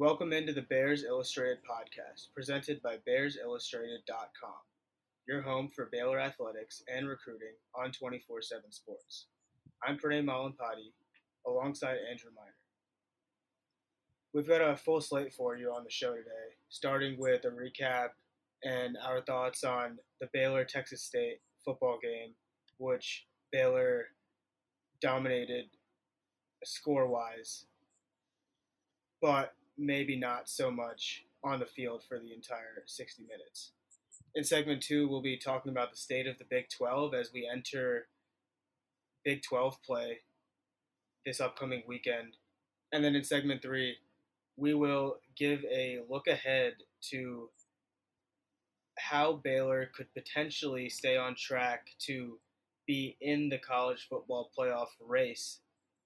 Welcome 0.00 0.32
into 0.32 0.54
the 0.54 0.62
Bears 0.62 1.04
Illustrated 1.04 1.58
podcast, 1.58 2.32
presented 2.34 2.80
by 2.80 2.96
BearsIllustrated.com, 3.06 4.54
your 5.28 5.42
home 5.42 5.68
for 5.68 5.90
Baylor 5.92 6.18
athletics 6.18 6.82
and 6.88 7.06
recruiting 7.06 7.52
on 7.74 7.92
24 7.92 8.40
7 8.40 8.72
sports. 8.72 9.26
I'm 9.86 9.98
Pranay 9.98 10.24
Malampati, 10.24 10.94
alongside 11.46 11.98
Andrew 12.10 12.30
Miner. 12.34 12.54
We've 14.32 14.48
got 14.48 14.66
a 14.66 14.74
full 14.74 15.02
slate 15.02 15.34
for 15.34 15.58
you 15.58 15.68
on 15.68 15.84
the 15.84 15.90
show 15.90 16.12
today, 16.14 16.56
starting 16.70 17.18
with 17.18 17.44
a 17.44 17.48
recap 17.48 18.12
and 18.64 18.96
our 19.06 19.20
thoughts 19.20 19.64
on 19.64 19.98
the 20.18 20.30
Baylor 20.32 20.64
Texas 20.64 21.02
State 21.02 21.40
football 21.62 21.98
game, 22.02 22.32
which 22.78 23.26
Baylor 23.52 24.06
dominated 25.02 25.66
score 26.64 27.06
wise. 27.06 27.66
But 29.20 29.52
maybe 29.80 30.16
not 30.16 30.48
so 30.48 30.70
much 30.70 31.24
on 31.42 31.58
the 31.58 31.66
field 31.66 32.04
for 32.04 32.18
the 32.18 32.32
entire 32.32 32.84
60 32.84 33.22
minutes. 33.22 33.72
In 34.34 34.44
segment 34.44 34.82
two, 34.82 35.08
we'll 35.08 35.22
be 35.22 35.36
talking 35.36 35.72
about 35.72 35.90
the 35.90 35.96
state 35.96 36.26
of 36.26 36.38
the 36.38 36.44
Big 36.44 36.68
12 36.68 37.14
as 37.14 37.32
we 37.32 37.48
enter 37.50 38.06
Big 39.24 39.42
12 39.42 39.82
play 39.82 40.18
this 41.24 41.40
upcoming 41.40 41.82
weekend. 41.86 42.36
And 42.92 43.02
then 43.02 43.14
in 43.14 43.24
segment 43.24 43.62
three, 43.62 43.96
we 44.56 44.74
will 44.74 45.16
give 45.36 45.64
a 45.64 46.00
look 46.08 46.26
ahead 46.26 46.74
to 47.10 47.48
how 48.98 49.32
Baylor 49.32 49.90
could 49.94 50.12
potentially 50.12 50.90
stay 50.90 51.16
on 51.16 51.34
track 51.34 51.88
to 52.00 52.38
be 52.86 53.16
in 53.20 53.48
the 53.48 53.58
college 53.58 54.06
football 54.08 54.50
playoff 54.56 54.88
race 55.00 55.60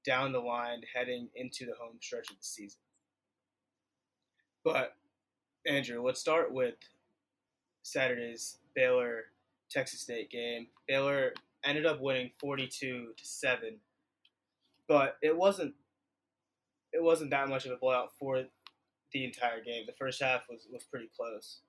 down 0.07 0.33
the 0.33 0.39
line 0.39 0.83
heading 0.95 1.29
into 1.35 1.67
the 1.67 1.75
home 1.81 1.97
stretch 2.01 2.31
of 2.31 2.37
the 2.37 2.45
season. 2.45 2.79
But 4.65 4.95
Andrew, 5.67 6.05
let's 6.05 6.21
start 6.21 6.53
with 6.53 6.75
Saturday's 7.83 8.59
Baylor 8.75 9.25
Texas 9.71 10.01
State 10.01 10.31
game. 10.31 10.67
Baylor 10.89 11.33
ended 11.65 11.87
up 11.87 12.01
winning 12.01 12.31
42 12.41 13.13
to 13.17 13.25
7. 13.25 13.77
But 14.89 15.17
it 15.23 15.37
wasn't 15.37 15.75
it 16.93 17.03
wasn't 17.03 17.31
that 17.31 17.49
much 17.49 17.67
of 17.67 17.73
a 17.73 17.77
blowout 17.77 18.11
for 18.19 18.45
the 19.13 19.25
entire 19.25 19.63
game. 19.63 19.85
The 19.87 19.93
first 19.93 20.23
half 20.23 20.43
was 20.49 20.67
was 20.71 20.85
pretty 20.85 21.11
close. 21.17 21.61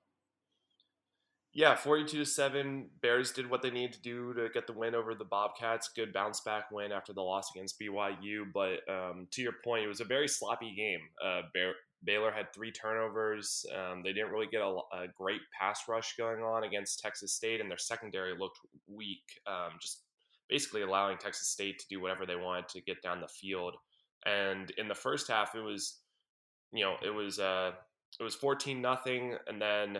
Yeah, 1.53 1.73
42 1.73 2.17
to 2.17 2.25
7. 2.25 2.89
Bears 3.01 3.31
did 3.31 3.49
what 3.49 3.61
they 3.61 3.71
needed 3.71 3.93
to 3.93 4.01
do 4.01 4.33
to 4.33 4.49
get 4.53 4.67
the 4.67 4.73
win 4.73 4.93
over 4.93 5.15
the 5.15 5.23
Bobcats. 5.23 5.87
Good 5.87 6.11
bounce 6.11 6.41
back 6.41 6.69
win 6.69 6.91
after 6.91 7.13
the 7.13 7.21
loss 7.21 7.49
against 7.55 7.79
BYU. 7.79 8.43
But 8.53 8.79
um, 8.93 9.27
to 9.31 9.41
your 9.41 9.53
point, 9.63 9.85
it 9.85 9.87
was 9.87 10.01
a 10.01 10.05
very 10.05 10.27
sloppy 10.27 10.75
game. 10.75 10.99
Uh, 11.23 11.43
Bear, 11.53 11.75
Baylor 12.05 12.31
had 12.31 12.53
three 12.53 12.71
turnovers. 12.71 13.65
Um, 13.73 14.01
they 14.03 14.13
didn't 14.13 14.31
really 14.31 14.47
get 14.47 14.61
a, 14.61 14.77
a, 14.93 15.07
great 15.17 15.41
pass 15.59 15.81
rush 15.87 16.15
going 16.17 16.41
on 16.41 16.63
against 16.63 16.99
Texas 16.99 17.33
State, 17.33 17.61
and 17.61 17.69
their 17.69 17.77
secondary 17.77 18.37
looked 18.37 18.59
weak, 18.87 19.23
um, 19.47 19.73
just 19.81 20.03
basically 20.49 20.83
allowing 20.83 21.17
Texas 21.17 21.49
State 21.49 21.79
to 21.79 21.85
do 21.89 22.01
whatever 22.01 22.25
they 22.25 22.35
wanted 22.35 22.67
to 22.69 22.81
get 22.81 23.01
down 23.01 23.21
the 23.21 23.27
field. 23.27 23.75
And 24.25 24.71
in 24.77 24.87
the 24.87 24.95
first 24.95 25.27
half, 25.27 25.55
it 25.55 25.61
was, 25.61 25.99
you 26.71 26.83
know, 26.83 26.95
it 27.03 27.13
was 27.13 27.39
uh, 27.39 27.71
it 28.19 28.23
was 28.23 28.35
fourteen 28.35 28.81
nothing, 28.81 29.35
and 29.47 29.61
then 29.61 29.99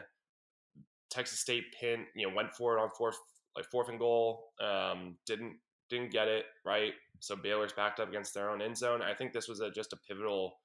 Texas 1.10 1.40
State 1.40 1.64
pin, 1.80 2.06
you 2.16 2.28
know, 2.28 2.36
went 2.36 2.54
for 2.54 2.78
it 2.78 2.82
on 2.82 2.90
fourth 2.98 3.18
like 3.56 3.66
fourth 3.72 3.90
and 3.90 4.00
goal, 4.00 4.52
um, 4.62 5.16
didn't 5.26 5.56
didn't 5.90 6.12
get 6.12 6.28
it 6.28 6.46
right. 6.66 6.94
So 7.20 7.36
Baylor's 7.36 7.74
backed 7.74 8.00
up 8.00 8.10
against 8.10 8.34
their 8.34 8.50
own 8.50 8.62
end 8.62 8.78
zone. 8.78 9.02
I 9.02 9.14
think 9.14 9.34
this 9.34 9.48
was 9.48 9.62
a, 9.62 9.72
just 9.72 9.94
a 9.94 9.98
pivotal 10.08 10.58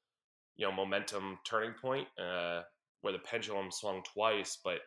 you 0.56 0.66
know 0.66 0.72
momentum 0.72 1.38
turning 1.44 1.72
point 1.80 2.06
uh, 2.18 2.62
where 3.00 3.12
the 3.12 3.18
pendulum 3.18 3.70
swung 3.70 4.02
twice. 4.12 4.58
But 4.62 4.80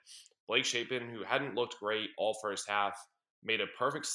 Blake 0.48 0.66
Shapen, 0.66 1.10
who 1.10 1.24
hadn't 1.24 1.56
looked 1.56 1.80
great 1.80 2.10
all 2.18 2.38
first 2.42 2.70
half, 2.70 2.98
made 3.44 3.62
a 3.62 3.68
perfect 3.78 4.08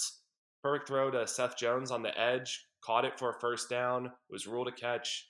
perfect 0.63 0.89
throw 0.89 1.11
to 1.11 1.27
Seth 1.27 1.57
Jones 1.57 1.91
on 1.91 2.03
the 2.03 2.19
edge, 2.19 2.67
caught 2.85 3.05
it 3.05 3.19
for 3.19 3.31
a 3.31 3.41
first 3.41 3.69
down, 3.71 4.11
was 4.31 4.47
ruled 4.47 4.69
a 4.69 4.73
catch. 4.73 5.29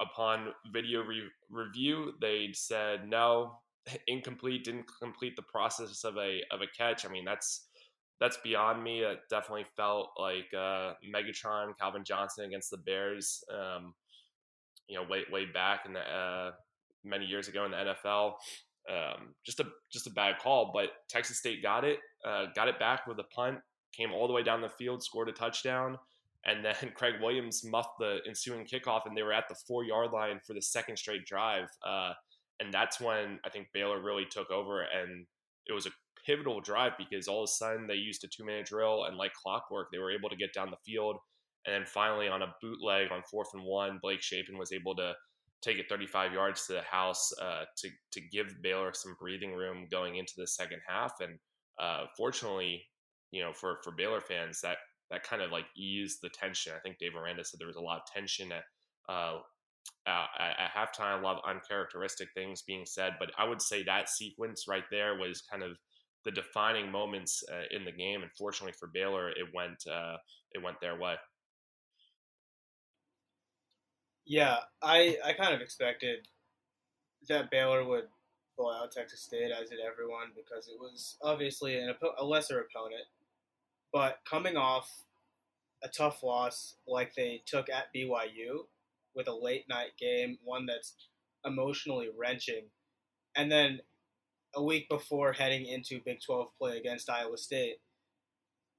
Upon 0.00 0.48
video 0.72 1.02
re- 1.02 1.30
review, 1.50 2.12
they 2.20 2.48
said 2.54 3.08
no, 3.08 3.58
incomplete, 4.06 4.64
didn't 4.64 4.86
complete 5.00 5.36
the 5.36 5.42
process 5.42 6.02
of 6.02 6.16
a 6.16 6.40
of 6.50 6.60
a 6.60 6.66
catch. 6.76 7.06
I 7.06 7.08
mean, 7.08 7.24
that's 7.24 7.68
that's 8.20 8.38
beyond 8.42 8.82
me. 8.82 9.00
It 9.00 9.18
definitely 9.28 9.66
felt 9.76 10.10
like 10.18 10.46
uh, 10.54 10.94
Megatron, 11.14 11.76
Calvin 11.78 12.04
Johnson 12.04 12.46
against 12.46 12.70
the 12.70 12.78
Bears. 12.78 13.44
Um, 13.52 13.94
you 14.88 14.96
know, 14.96 15.04
way 15.08 15.22
way 15.30 15.46
back 15.46 15.86
in 15.86 15.92
the 15.92 16.00
uh, 16.00 16.52
many 17.04 17.24
years 17.24 17.48
ago 17.48 17.64
in 17.64 17.70
the 17.70 17.76
NFL. 17.76 18.34
Um, 18.88 19.34
just 19.44 19.60
a 19.60 19.64
just 19.92 20.06
a 20.06 20.10
bad 20.10 20.38
call, 20.38 20.70
but 20.72 20.90
Texas 21.08 21.38
State 21.38 21.62
got 21.62 21.84
it, 21.84 21.98
uh, 22.26 22.46
got 22.54 22.68
it 22.68 22.78
back 22.78 23.06
with 23.06 23.18
a 23.18 23.24
punt, 23.24 23.58
came 23.92 24.12
all 24.12 24.28
the 24.28 24.32
way 24.32 24.42
down 24.42 24.60
the 24.60 24.68
field, 24.68 25.02
scored 25.02 25.28
a 25.28 25.32
touchdown, 25.32 25.98
and 26.44 26.64
then 26.64 26.92
Craig 26.94 27.14
Williams 27.20 27.64
muffed 27.64 27.98
the 27.98 28.18
ensuing 28.28 28.64
kickoff, 28.64 29.02
and 29.06 29.16
they 29.16 29.22
were 29.22 29.32
at 29.32 29.48
the 29.48 29.56
four 29.66 29.84
yard 29.84 30.12
line 30.12 30.40
for 30.46 30.54
the 30.54 30.62
second 30.62 30.96
straight 30.96 31.26
drive. 31.26 31.68
Uh, 31.84 32.12
and 32.60 32.72
that's 32.72 33.00
when 33.00 33.38
I 33.44 33.50
think 33.50 33.68
Baylor 33.74 34.00
really 34.00 34.24
took 34.30 34.50
over, 34.50 34.82
and 34.82 35.26
it 35.66 35.72
was 35.72 35.86
a 35.86 35.90
pivotal 36.24 36.60
drive 36.60 36.92
because 36.96 37.28
all 37.28 37.42
of 37.42 37.48
a 37.48 37.52
sudden 37.52 37.86
they 37.86 37.94
used 37.94 38.24
a 38.24 38.28
two 38.28 38.44
minute 38.44 38.66
drill, 38.66 39.04
and 39.04 39.16
like 39.16 39.32
clockwork, 39.34 39.88
they 39.90 39.98
were 39.98 40.12
able 40.12 40.28
to 40.28 40.36
get 40.36 40.54
down 40.54 40.70
the 40.70 40.76
field 40.84 41.16
and 41.66 41.74
then 41.74 41.84
finally, 41.84 42.28
on 42.28 42.42
a 42.42 42.54
bootleg 42.60 43.10
on 43.10 43.22
fourth 43.30 43.48
and 43.54 43.64
one, 43.64 43.98
Blake 44.00 44.22
Shapen 44.22 44.56
was 44.56 44.72
able 44.72 44.94
to 44.96 45.14
take 45.62 45.78
it 45.78 45.88
35 45.88 46.32
yards 46.32 46.66
to 46.66 46.74
the 46.74 46.82
house 46.82 47.32
uh, 47.40 47.64
to 47.78 47.90
to 48.12 48.20
give 48.32 48.62
Baylor 48.62 48.92
some 48.94 49.16
breathing 49.18 49.52
room 49.52 49.86
going 49.90 50.16
into 50.16 50.34
the 50.36 50.46
second 50.46 50.80
half. 50.86 51.14
And 51.20 51.38
uh, 51.78 52.06
fortunately, 52.16 52.82
you 53.32 53.42
know, 53.42 53.52
for 53.52 53.78
for 53.82 53.92
Baylor 53.92 54.20
fans, 54.20 54.60
that 54.62 54.78
that 55.10 55.22
kind 55.22 55.42
of 55.42 55.50
like 55.50 55.66
eased 55.76 56.18
the 56.22 56.28
tension. 56.28 56.72
I 56.76 56.80
think 56.80 56.98
Dave 56.98 57.16
Aranda 57.16 57.44
said 57.44 57.58
there 57.60 57.66
was 57.66 57.76
a 57.76 57.80
lot 57.80 57.98
of 57.98 58.12
tension 58.12 58.52
at 58.52 58.64
uh, 59.08 59.38
at, 60.06 60.28
at 60.38 60.70
halftime, 60.74 61.20
a 61.20 61.24
lot 61.24 61.36
of 61.36 61.50
uncharacteristic 61.50 62.28
things 62.34 62.62
being 62.62 62.86
said. 62.86 63.14
But 63.18 63.30
I 63.38 63.44
would 63.44 63.62
say 63.62 63.82
that 63.82 64.08
sequence 64.08 64.66
right 64.68 64.84
there 64.90 65.16
was 65.16 65.42
kind 65.50 65.62
of 65.62 65.72
the 66.24 66.30
defining 66.30 66.90
moments 66.90 67.42
uh, 67.52 67.76
in 67.76 67.84
the 67.84 67.92
game. 67.92 68.22
And 68.22 68.30
fortunately 68.36 68.74
for 68.78 68.88
Baylor, 68.92 69.30
it 69.30 69.46
went 69.54 69.82
uh, 69.90 70.16
it 70.52 70.62
went 70.62 70.80
their 70.80 70.98
way. 70.98 71.16
Yeah, 74.26 74.56
I 74.82 75.16
I 75.24 75.32
kind 75.34 75.54
of 75.54 75.60
expected 75.60 76.26
that 77.28 77.50
Baylor 77.50 77.84
would 77.84 78.08
blow 78.58 78.72
out 78.72 78.90
Texas 78.90 79.20
State, 79.20 79.52
as 79.52 79.70
did 79.70 79.78
everyone, 79.80 80.28
because 80.34 80.68
it 80.68 80.78
was 80.78 81.16
obviously 81.22 81.78
an, 81.78 81.94
a 82.18 82.24
lesser 82.24 82.60
opponent. 82.60 83.04
But 83.92 84.18
coming 84.28 84.56
off 84.56 84.90
a 85.82 85.88
tough 85.88 86.22
loss 86.22 86.74
like 86.86 87.14
they 87.14 87.42
took 87.46 87.68
at 87.68 87.94
BYU 87.94 88.66
with 89.14 89.28
a 89.28 89.34
late 89.34 89.68
night 89.68 89.90
game, 89.98 90.38
one 90.42 90.66
that's 90.66 90.94
emotionally 91.44 92.08
wrenching, 92.16 92.64
and 93.36 93.50
then 93.50 93.80
a 94.56 94.62
week 94.62 94.88
before 94.88 95.32
heading 95.32 95.66
into 95.66 96.00
Big 96.04 96.18
12 96.24 96.48
play 96.58 96.78
against 96.78 97.10
Iowa 97.10 97.36
State, 97.38 97.76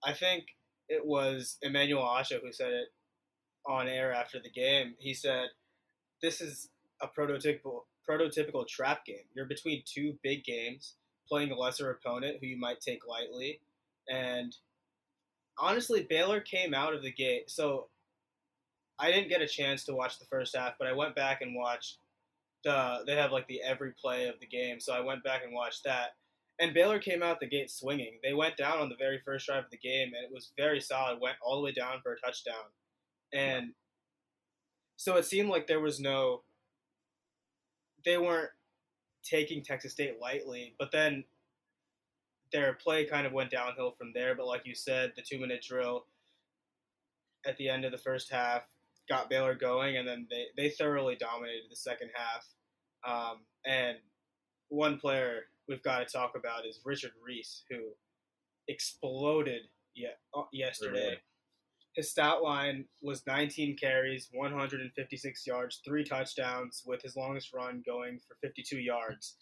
I 0.03 0.13
think 0.13 0.45
it 0.89 1.05
was 1.05 1.57
Emmanuel 1.61 2.03
Acho 2.03 2.41
who 2.41 2.51
said 2.51 2.73
it 2.73 2.87
on 3.67 3.87
air 3.87 4.13
after 4.13 4.39
the 4.39 4.49
game, 4.49 4.95
he 4.99 5.13
said, 5.13 5.49
"This 6.21 6.41
is 6.41 6.69
a 7.01 7.07
prototypical 7.07 7.85
prototypical 8.07 8.67
trap 8.67 9.05
game. 9.05 9.25
You're 9.33 9.45
between 9.45 9.83
two 9.85 10.17
big 10.23 10.43
games, 10.43 10.95
playing 11.27 11.51
a 11.51 11.55
lesser 11.55 11.91
opponent 11.91 12.37
who 12.39 12.47
you 12.47 12.57
might 12.57 12.79
take 12.79 13.05
lightly, 13.07 13.61
and 14.07 14.55
honestly, 15.57 16.05
Baylor 16.09 16.39
came 16.39 16.73
out 16.73 16.93
of 16.93 17.01
the 17.01 17.11
gate. 17.11 17.49
So 17.49 17.89
I 18.99 19.11
didn't 19.11 19.29
get 19.29 19.41
a 19.41 19.47
chance 19.47 19.83
to 19.85 19.93
watch 19.93 20.19
the 20.19 20.25
first 20.25 20.55
half, 20.55 20.73
but 20.77 20.87
I 20.87 20.93
went 20.93 21.15
back 21.15 21.41
and 21.41 21.55
watched 21.55 21.97
the. 22.63 23.03
They 23.05 23.15
have 23.15 23.31
like 23.31 23.47
the 23.47 23.61
every 23.61 23.91
play 23.91 24.27
of 24.27 24.39
the 24.39 24.47
game, 24.47 24.79
so 24.79 24.93
I 24.93 25.01
went 25.01 25.23
back 25.23 25.43
and 25.43 25.53
watched 25.53 25.83
that. 25.85 26.15
And 26.59 26.73
Baylor 26.73 26.99
came 26.99 27.21
out 27.21 27.39
the 27.39 27.47
gate 27.47 27.69
swinging. 27.69 28.17
They 28.23 28.33
went 28.33 28.57
down 28.57 28.79
on 28.79 28.89
the 28.89 28.95
very 28.95 29.19
first 29.19 29.45
drive 29.45 29.65
of 29.65 29.71
the 29.71 29.77
game, 29.77 30.13
and 30.15 30.25
it 30.25 30.33
was 30.33 30.51
very 30.57 30.81
solid. 30.81 31.19
Went 31.21 31.37
all 31.41 31.57
the 31.57 31.63
way 31.63 31.71
down 31.71 32.01
for 32.01 32.13
a 32.13 32.19
touchdown, 32.19 32.65
and 33.33 33.73
so 34.95 35.15
it 35.17 35.25
seemed 35.25 35.49
like 35.49 35.67
there 35.67 35.79
was 35.79 35.99
no. 35.99 36.43
They 38.05 38.17
weren't 38.17 38.51
taking 39.23 39.63
Texas 39.63 39.91
State 39.91 40.19
lightly, 40.21 40.75
but 40.79 40.91
then 40.91 41.25
their 42.51 42.73
play 42.73 43.05
kind 43.05 43.27
of 43.27 43.33
went 43.33 43.51
downhill 43.51 43.91
from 43.91 44.11
there. 44.13 44.35
But 44.35 44.47
like 44.47 44.65
you 44.65 44.75
said, 44.75 45.13
the 45.15 45.21
two 45.21 45.39
minute 45.39 45.63
drill 45.67 46.05
at 47.45 47.57
the 47.57 47.69
end 47.69 47.85
of 47.85 47.91
the 47.91 47.97
first 47.97 48.31
half 48.31 48.63
got 49.09 49.29
Baylor 49.29 49.55
going, 49.55 49.97
and 49.97 50.07
then 50.07 50.27
they, 50.29 50.45
they 50.55 50.69
thoroughly 50.69 51.15
dominated 51.15 51.63
the 51.69 51.75
second 51.75 52.09
half. 52.13 52.45
Um, 53.07 53.37
and 53.65 53.97
one 54.69 54.97
player 54.97 55.43
we've 55.67 55.83
got 55.83 55.99
to 55.99 56.05
talk 56.05 56.33
about 56.35 56.65
is 56.65 56.79
Richard 56.85 57.11
Reese, 57.25 57.63
who 57.69 57.77
exploded 58.67 59.61
yesterday. 60.51 61.17
His 61.97 62.11
stat 62.11 62.43
line 62.43 62.85
was 63.01 63.25
19 63.25 63.75
carries, 63.75 64.29
156 64.31 65.47
yards, 65.47 65.81
three 65.83 66.03
touchdowns, 66.03 66.83
with 66.85 67.01
his 67.01 67.15
longest 67.15 67.51
run 67.53 67.81
going 67.83 68.19
for 68.19 68.37
52 68.41 68.77
yards. 68.77 69.35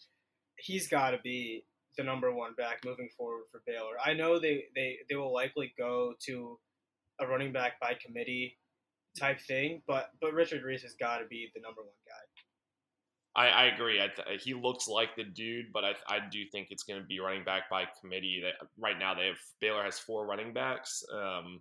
He's 0.58 0.88
got 0.88 1.10
to 1.10 1.18
be 1.22 1.64
the 1.98 2.02
number 2.02 2.32
one 2.32 2.54
back 2.56 2.78
moving 2.82 3.10
forward 3.14 3.44
for 3.52 3.62
Baylor. 3.66 4.00
I 4.02 4.14
know 4.14 4.38
they, 4.38 4.64
they, 4.74 4.96
they 5.10 5.16
will 5.16 5.34
likely 5.34 5.74
go 5.76 6.14
to 6.24 6.58
a 7.20 7.26
running 7.26 7.52
back 7.52 7.78
by 7.78 7.92
committee 8.04 8.56
type 9.18 9.40
thing, 9.40 9.82
but 9.86 10.10
but 10.20 10.32
Richard 10.32 10.62
Reese 10.62 10.82
has 10.82 10.94
got 10.98 11.18
to 11.18 11.26
be 11.26 11.50
the 11.54 11.60
number 11.60 11.82
one 11.82 11.90
guy. 12.06 12.12
I, 13.36 13.48
I 13.48 13.64
agree. 13.66 14.00
I 14.00 14.08
th- 14.08 14.42
he 14.42 14.54
looks 14.54 14.88
like 14.88 15.14
the 15.14 15.24
dude, 15.24 15.66
but 15.72 15.84
I, 15.84 15.92
I 16.08 16.18
do 16.30 16.42
think 16.50 16.68
it's 16.70 16.84
going 16.84 17.00
to 17.00 17.06
be 17.06 17.20
running 17.20 17.44
back 17.44 17.68
by 17.70 17.84
committee. 18.00 18.42
That 18.42 18.66
right 18.78 18.98
now 18.98 19.14
they 19.14 19.26
have 19.26 19.36
Baylor 19.60 19.84
has 19.84 19.98
four 19.98 20.26
running 20.26 20.54
backs 20.54 21.02
um, 21.12 21.60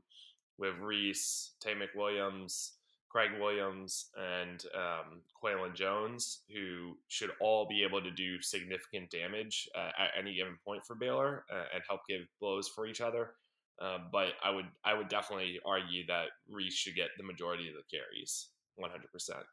with 0.58 0.76
Reese, 0.80 1.52
Taye 1.64 1.76
McWilliams, 1.76 2.72
Craig 3.10 3.32
Williams, 3.40 4.08
and 4.18 4.64
um, 4.76 5.22
Qualan 5.34 5.74
Jones, 5.74 6.42
who 6.54 6.98
should 7.08 7.32
all 7.40 7.66
be 7.66 7.82
able 7.84 8.02
to 8.02 8.12
do 8.12 8.42
significant 8.42 9.10
damage 9.10 9.70
uh, 9.74 9.92
at 9.98 10.10
any 10.20 10.36
given 10.36 10.58
point 10.66 10.86
for 10.86 10.96
Baylor 10.96 11.46
uh, 11.50 11.64
and 11.74 11.84
help 11.88 12.02
give 12.10 12.22
blows 12.42 12.68
for 12.68 12.86
each 12.86 13.00
other. 13.00 13.32
Uh, 13.82 14.00
but 14.12 14.34
I 14.44 14.52
would 14.52 14.66
I 14.84 14.94
would 14.94 15.10
definitely 15.10 15.60
argue 15.66 16.06
that 16.08 16.28
Reese 16.50 16.74
should 16.74 16.96
get 16.96 17.10
the 17.18 17.24
majority 17.24 17.68
of 17.68 17.76
the 17.76 17.84
carries, 17.90 18.50
one 18.76 18.90
hundred 18.90 19.12
percent. 19.12 19.44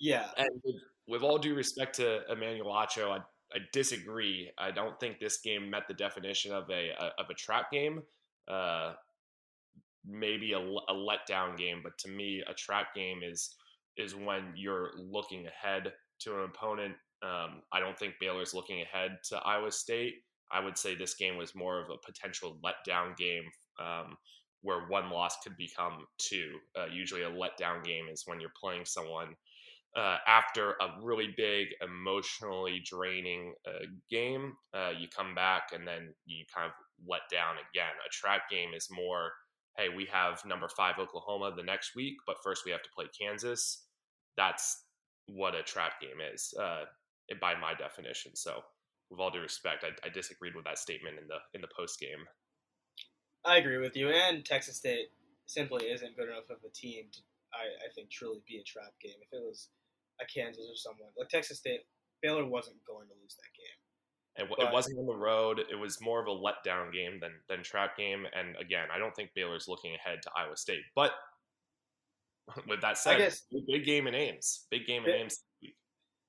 Yeah, 0.00 0.26
and 0.36 0.48
with, 0.64 0.76
with, 1.08 1.22
all 1.22 1.38
due 1.38 1.54
respect 1.54 1.96
to 1.96 2.20
Emmanuel 2.30 2.72
Acho, 2.72 3.10
I, 3.10 3.18
I 3.54 3.58
disagree. 3.72 4.50
I 4.58 4.70
don't 4.70 4.98
think 4.98 5.20
this 5.20 5.38
game 5.38 5.70
met 5.70 5.86
the 5.86 5.94
definition 5.94 6.52
of 6.52 6.68
a, 6.70 6.90
a 6.90 7.22
of 7.22 7.30
a 7.30 7.34
trap 7.34 7.70
game. 7.70 8.02
Uh, 8.48 8.92
maybe 10.06 10.52
a, 10.52 10.58
a 10.58 10.94
letdown 10.94 11.56
game, 11.56 11.80
but 11.82 11.96
to 11.98 12.08
me, 12.08 12.42
a 12.48 12.54
trap 12.54 12.94
game 12.94 13.20
is 13.22 13.54
is 13.96 14.14
when 14.14 14.52
you're 14.56 14.90
looking 14.98 15.46
ahead 15.46 15.92
to 16.20 16.34
an 16.34 16.44
opponent. 16.44 16.94
Um, 17.22 17.62
I 17.72 17.78
don't 17.78 17.98
think 17.98 18.14
Baylor's 18.20 18.52
looking 18.52 18.82
ahead 18.82 19.18
to 19.28 19.36
Iowa 19.36 19.70
State. 19.70 20.14
I 20.52 20.60
would 20.60 20.76
say 20.76 20.94
this 20.94 21.14
game 21.14 21.36
was 21.36 21.54
more 21.54 21.80
of 21.80 21.90
a 21.90 22.04
potential 22.04 22.58
letdown 22.64 23.16
game 23.16 23.44
um, 23.80 24.16
where 24.62 24.86
one 24.88 25.10
loss 25.10 25.36
could 25.42 25.56
become 25.56 26.06
two. 26.18 26.58
Uh, 26.78 26.86
usually, 26.92 27.22
a 27.22 27.30
letdown 27.30 27.84
game 27.84 28.06
is 28.12 28.24
when 28.26 28.40
you're 28.40 28.50
playing 28.60 28.84
someone 28.84 29.34
uh, 29.96 30.16
after 30.26 30.72
a 30.72 31.00
really 31.00 31.32
big, 31.36 31.68
emotionally 31.82 32.82
draining 32.84 33.54
uh, 33.66 33.86
game. 34.10 34.54
Uh, 34.74 34.90
you 34.98 35.06
come 35.16 35.34
back 35.34 35.68
and 35.72 35.86
then 35.86 36.12
you 36.26 36.44
kind 36.54 36.66
of 36.66 36.72
let 37.06 37.22
down 37.30 37.56
again. 37.70 37.94
A 38.06 38.10
trap 38.10 38.50
game 38.50 38.74
is 38.74 38.88
more 38.90 39.32
hey, 39.76 39.88
we 39.88 40.06
have 40.06 40.44
number 40.44 40.68
five 40.68 40.98
Oklahoma 40.98 41.52
the 41.56 41.62
next 41.62 41.96
week, 41.96 42.14
but 42.26 42.36
first 42.42 42.64
we 42.64 42.70
have 42.70 42.82
to 42.82 42.94
play 42.94 43.06
Kansas. 43.18 43.84
That's 44.36 44.84
what 45.26 45.54
a 45.54 45.62
trap 45.62 46.00
game 46.00 46.22
is 46.32 46.54
uh, 46.60 46.84
by 47.40 47.54
my 47.54 47.74
definition. 47.74 48.36
So 48.36 48.62
with 49.10 49.20
all 49.20 49.30
due 49.30 49.40
respect, 49.40 49.84
I, 49.84 50.06
I 50.06 50.10
disagreed 50.10 50.54
with 50.54 50.64
that 50.64 50.78
statement 50.78 51.18
in 51.18 51.26
the 51.28 51.38
in 51.54 51.60
the 51.60 51.74
post 51.76 51.98
game. 52.00 52.22
I 53.44 53.58
agree 53.58 53.78
with 53.78 53.96
you, 53.96 54.08
and 54.08 54.44
Texas 54.44 54.76
State 54.76 55.12
simply 55.46 55.86
isn't 55.86 56.16
good 56.16 56.28
enough 56.28 56.48
of 56.48 56.64
a 56.64 56.72
team 56.72 57.04
to, 57.12 57.20
I, 57.52 57.68
I 57.84 57.92
think, 57.94 58.08
truly 58.08 58.40
be 58.48 58.56
a 58.56 58.64
trap 58.64 58.96
game. 59.02 59.20
If 59.20 59.28
it 59.36 59.44
was 59.44 59.68
a 60.16 60.24
Kansas 60.24 60.64
or 60.64 60.76
someone 60.76 61.12
like 61.18 61.28
Texas 61.28 61.58
State, 61.58 61.84
Baylor 62.22 62.48
wasn't 62.48 62.80
going 62.88 63.04
to 63.08 63.20
lose 63.20 63.36
that 63.36 63.52
game. 63.52 63.78
It, 64.36 64.48
but, 64.48 64.58
it 64.58 64.72
wasn't 64.72 64.98
on 64.98 65.06
the 65.06 65.14
road. 65.14 65.60
It 65.70 65.76
was 65.76 66.00
more 66.00 66.20
of 66.20 66.26
a 66.26 66.30
letdown 66.30 66.92
game 66.92 67.20
than 67.20 67.32
than 67.48 67.62
trap 67.62 67.96
game. 67.96 68.26
And 68.36 68.56
again, 68.60 68.88
I 68.94 68.98
don't 68.98 69.14
think 69.14 69.30
Baylor's 69.34 69.68
looking 69.68 69.94
ahead 69.94 70.22
to 70.22 70.30
Iowa 70.36 70.56
State. 70.56 70.82
But 70.94 71.12
with 72.68 72.80
that 72.80 72.98
said, 72.98 73.18
guess, 73.18 73.42
big 73.68 73.84
game 73.84 74.06
in 74.06 74.14
Ames. 74.14 74.66
Big 74.70 74.86
game 74.86 75.04
in 75.04 75.10
Ames 75.10 75.40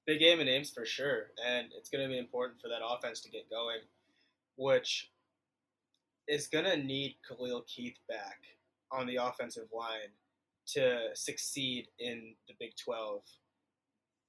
big 0.05 0.19
game 0.19 0.39
in 0.39 0.47
Ames 0.47 0.71
for 0.71 0.85
sure, 0.85 1.31
and 1.45 1.67
it's 1.77 1.89
going 1.89 2.03
to 2.03 2.09
be 2.09 2.19
important 2.19 2.59
for 2.59 2.67
that 2.67 2.85
offense 2.85 3.21
to 3.21 3.29
get 3.29 3.49
going, 3.49 3.79
which 4.55 5.11
is 6.27 6.47
going 6.47 6.65
to 6.65 6.77
need 6.77 7.17
Khalil 7.27 7.63
Keith 7.67 7.97
back 8.07 8.39
on 8.91 9.07
the 9.07 9.17
offensive 9.17 9.67
line 9.73 10.11
to 10.67 11.09
succeed 11.13 11.87
in 11.99 12.35
the 12.47 12.53
Big 12.59 12.71
12. 12.83 13.21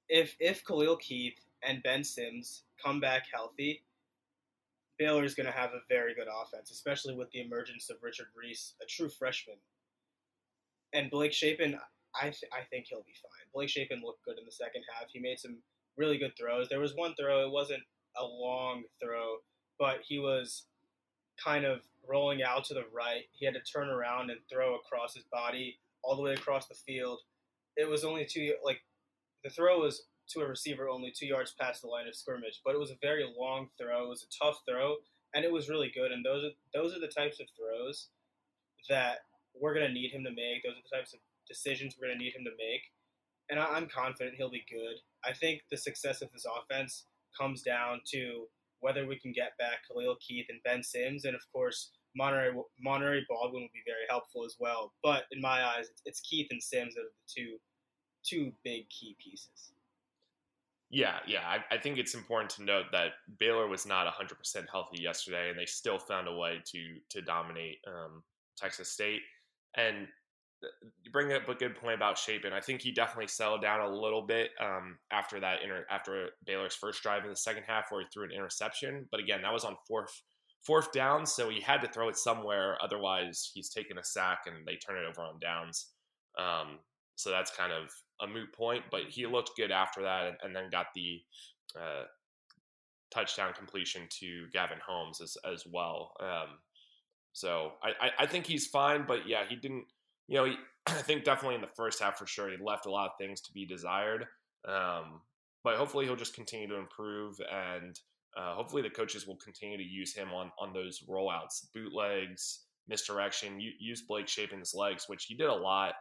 If 0.09 0.35
if 0.39 0.65
Khalil 0.65 0.97
Keith 0.97 1.39
and 1.63 1.83
Ben 1.83 2.03
Sims 2.03 2.63
come 2.83 2.99
back 2.99 3.23
healthy, 3.31 3.83
Baylor 4.97 5.23
is 5.23 5.35
going 5.35 5.45
to 5.45 5.51
have 5.51 5.71
a 5.71 5.81
very 5.89 6.15
good 6.15 6.27
offense, 6.27 6.71
especially 6.71 7.15
with 7.15 7.29
the 7.31 7.41
emergence 7.41 7.89
of 7.89 7.97
Richard 8.01 8.27
Reese, 8.35 8.73
a 8.81 8.85
true 8.85 9.09
freshman. 9.09 9.57
And 10.93 11.11
Blake 11.11 11.33
Shapen, 11.33 11.77
I, 12.15 12.23
th- 12.29 12.51
I 12.51 12.63
think 12.69 12.87
he'll 12.89 13.03
be 13.03 13.13
fine. 13.21 13.45
Blake 13.53 13.69
Shapen 13.69 14.01
looked 14.03 14.25
good 14.25 14.39
in 14.39 14.45
the 14.45 14.51
second 14.51 14.83
half. 14.93 15.09
He 15.11 15.19
made 15.19 15.39
some 15.39 15.57
really 15.97 16.17
good 16.17 16.33
throws. 16.37 16.67
There 16.69 16.79
was 16.79 16.95
one 16.95 17.13
throw, 17.15 17.45
it 17.45 17.51
wasn't 17.51 17.83
a 18.17 18.23
long 18.23 18.83
throw, 19.01 19.37
but 19.77 19.97
he 20.07 20.17
was 20.17 20.63
kind 21.43 21.65
of 21.65 21.81
rolling 22.07 22.41
out 22.41 22.63
to 22.65 22.73
the 22.73 22.85
right. 22.91 23.23
He 23.33 23.45
had 23.45 23.53
to 23.53 23.61
turn 23.61 23.89
around 23.89 24.31
and 24.31 24.39
throw 24.51 24.75
across 24.75 25.13
his 25.13 25.25
body 25.31 25.77
all 26.03 26.15
the 26.15 26.21
way 26.21 26.33
across 26.33 26.67
the 26.67 26.75
field. 26.75 27.19
It 27.75 27.87
was 27.87 28.03
only 28.03 28.25
two, 28.25 28.55
like, 28.63 28.81
the 29.43 29.49
throw 29.51 29.79
was 29.79 30.03
to 30.33 30.41
a 30.41 30.47
receiver 30.47 30.89
only 30.89 31.11
two 31.11 31.25
yards 31.25 31.55
past 31.59 31.81
the 31.81 31.87
line 31.87 32.07
of 32.07 32.15
scrimmage, 32.15 32.61
but 32.65 32.75
it 32.75 32.79
was 32.79 32.91
a 32.91 32.97
very 33.01 33.25
long 33.37 33.69
throw. 33.77 34.05
It 34.05 34.09
was 34.09 34.25
a 34.25 34.45
tough 34.45 34.61
throw, 34.67 34.95
and 35.33 35.45
it 35.45 35.51
was 35.51 35.69
really 35.69 35.91
good. 35.93 36.11
And 36.11 36.25
those 36.25 36.43
are 36.43 36.51
those 36.73 36.95
are 36.95 36.99
the 36.99 37.07
types 37.07 37.39
of 37.39 37.47
throws 37.57 38.09
that 38.89 39.19
we're 39.59 39.73
gonna 39.73 39.93
need 39.93 40.11
him 40.11 40.23
to 40.23 40.31
make. 40.31 40.63
Those 40.63 40.73
are 40.73 40.87
the 40.89 40.97
types 40.97 41.13
of 41.13 41.19
decisions 41.47 41.95
we're 41.95 42.07
going 42.07 42.19
to 42.19 42.23
need 42.23 42.35
him 42.35 42.43
to 42.43 42.51
make. 42.51 42.81
And 43.49 43.59
I, 43.59 43.77
am 43.77 43.87
confident 43.87 44.35
he'll 44.35 44.51
be 44.51 44.65
good. 44.69 44.99
I 45.23 45.33
think 45.33 45.61
the 45.71 45.77
success 45.77 46.21
of 46.21 46.31
this 46.33 46.45
offense 46.45 47.05
comes 47.39 47.61
down 47.61 48.01
to 48.11 48.45
whether 48.81 49.07
we 49.07 49.17
can 49.17 49.31
get 49.31 49.57
back 49.57 49.87
Khalil 49.87 50.17
Keith 50.19 50.47
and 50.49 50.59
Ben 50.63 50.83
Sims, 50.83 51.25
and 51.25 51.35
of 51.35 51.41
course 51.51 51.91
Monterey 52.15 52.51
Monaray 52.85 53.21
Baldwin 53.29 53.63
will 53.63 53.73
be 53.73 53.87
very 53.87 54.05
helpful 54.09 54.43
as 54.45 54.55
well. 54.59 54.93
But 55.01 55.23
in 55.31 55.41
my 55.41 55.63
eyes, 55.63 55.87
it's, 55.89 56.01
it's 56.05 56.19
Keith 56.19 56.47
and 56.51 56.61
Sims 56.61 56.93
that 56.95 57.01
are 57.01 57.03
the 57.03 57.41
two 57.41 57.57
two 58.23 58.51
big 58.63 58.89
key 58.89 59.15
pieces. 59.23 59.71
Yeah, 60.89 61.19
yeah. 61.27 61.41
I, 61.45 61.75
I, 61.75 61.77
think 61.77 61.97
it's 61.97 62.13
important 62.13 62.49
to 62.51 62.63
note 62.63 62.85
that 62.93 63.11
Baylor 63.39 63.67
was 63.67 63.85
not 63.85 64.07
100% 64.07 64.65
healthy 64.71 65.01
yesterday, 65.01 65.49
and 65.49 65.59
they 65.59 65.65
still 65.65 65.99
found 65.99 66.27
a 66.27 66.35
way 66.35 66.61
to 66.65 66.95
to 67.09 67.21
dominate 67.21 67.79
um, 67.85 68.23
Texas 68.57 68.89
State. 68.89 69.21
And 69.75 70.07
you 71.03 71.11
bring 71.11 71.33
up 71.33 71.47
a 71.49 71.53
good 71.53 71.75
point 71.75 71.95
about 71.95 72.17
Shapen. 72.17 72.53
I 72.53 72.61
think 72.61 72.81
he 72.81 72.91
definitely 72.91 73.27
settled 73.27 73.61
down 73.61 73.81
a 73.81 73.89
little 73.89 74.21
bit 74.21 74.51
um, 74.61 74.97
after 75.11 75.39
that 75.41 75.61
inter- 75.61 75.85
after 75.89 76.29
Baylor's 76.45 76.73
first 76.75 77.03
drive 77.03 77.23
in 77.23 77.29
the 77.29 77.35
second 77.35 77.63
half, 77.67 77.87
where 77.89 78.01
he 78.01 78.07
threw 78.13 78.23
an 78.23 78.31
interception. 78.31 79.07
But 79.11 79.19
again, 79.19 79.41
that 79.41 79.53
was 79.53 79.65
on 79.65 79.75
fourth 79.87 80.21
fourth 80.65 80.91
down, 80.93 81.25
so 81.25 81.49
he 81.49 81.61
had 81.61 81.81
to 81.81 81.87
throw 81.87 82.07
it 82.07 82.17
somewhere. 82.17 82.77
Otherwise, 82.81 83.51
he's 83.53 83.69
taking 83.69 83.97
a 83.97 84.03
sack 84.03 84.39
and 84.47 84.65
they 84.65 84.75
turn 84.75 84.97
it 84.97 85.07
over 85.07 85.21
on 85.21 85.39
downs. 85.39 85.87
Um, 86.39 86.79
so 87.15 87.29
that's 87.29 87.55
kind 87.55 87.73
of 87.73 87.89
a 88.21 88.27
moot 88.27 88.53
point. 88.53 88.83
But 88.91 89.03
he 89.09 89.25
looked 89.25 89.51
good 89.57 89.71
after 89.71 90.01
that, 90.03 90.27
and, 90.27 90.37
and 90.43 90.55
then 90.55 90.69
got 90.69 90.87
the 90.95 91.21
uh, 91.75 92.03
touchdown 93.11 93.53
completion 93.53 94.03
to 94.19 94.47
Gavin 94.53 94.79
Holmes 94.85 95.21
as 95.21 95.37
as 95.51 95.63
well. 95.65 96.13
Um, 96.19 96.59
so 97.33 97.73
I, 97.83 98.09
I, 98.17 98.25
think 98.25 98.47
he's 98.47 98.65
fine, 98.65 99.05
but 99.07 99.27
yeah, 99.27 99.43
he 99.47 99.55
didn't 99.55 99.85
you 100.27 100.37
know, 100.37 100.45
he, 100.45 100.55
I 100.87 101.01
think 101.01 101.23
definitely 101.23 101.55
in 101.55 101.61
the 101.61 101.67
first 101.75 102.01
half 102.01 102.17
for 102.17 102.27
sure, 102.27 102.49
he 102.49 102.57
left 102.61 102.85
a 102.85 102.91
lot 102.91 103.09
of 103.09 103.17
things 103.19 103.41
to 103.41 103.53
be 103.53 103.65
desired. 103.65 104.25
Um, 104.67 105.21
but 105.63 105.75
hopefully 105.75 106.05
he'll 106.05 106.15
just 106.15 106.33
continue 106.33 106.67
to 106.67 106.77
improve 106.77 107.39
and 107.51 107.99
uh, 108.37 108.53
hopefully 108.53 108.81
the 108.81 108.89
coaches 108.89 109.25
will 109.25 109.37
continue 109.37 109.77
to 109.77 109.83
use 109.83 110.13
him 110.13 110.29
on 110.31 110.51
on 110.59 110.71
those 110.71 111.03
rollouts, 111.09 111.65
bootlegs, 111.73 112.65
misdirection, 112.87 113.59
use 113.59 114.03
Blake 114.07 114.27
Shapen's 114.27 114.73
legs, 114.75 115.05
which 115.07 115.25
he 115.25 115.35
did 115.35 115.47
a 115.47 115.53
lot 115.53 115.93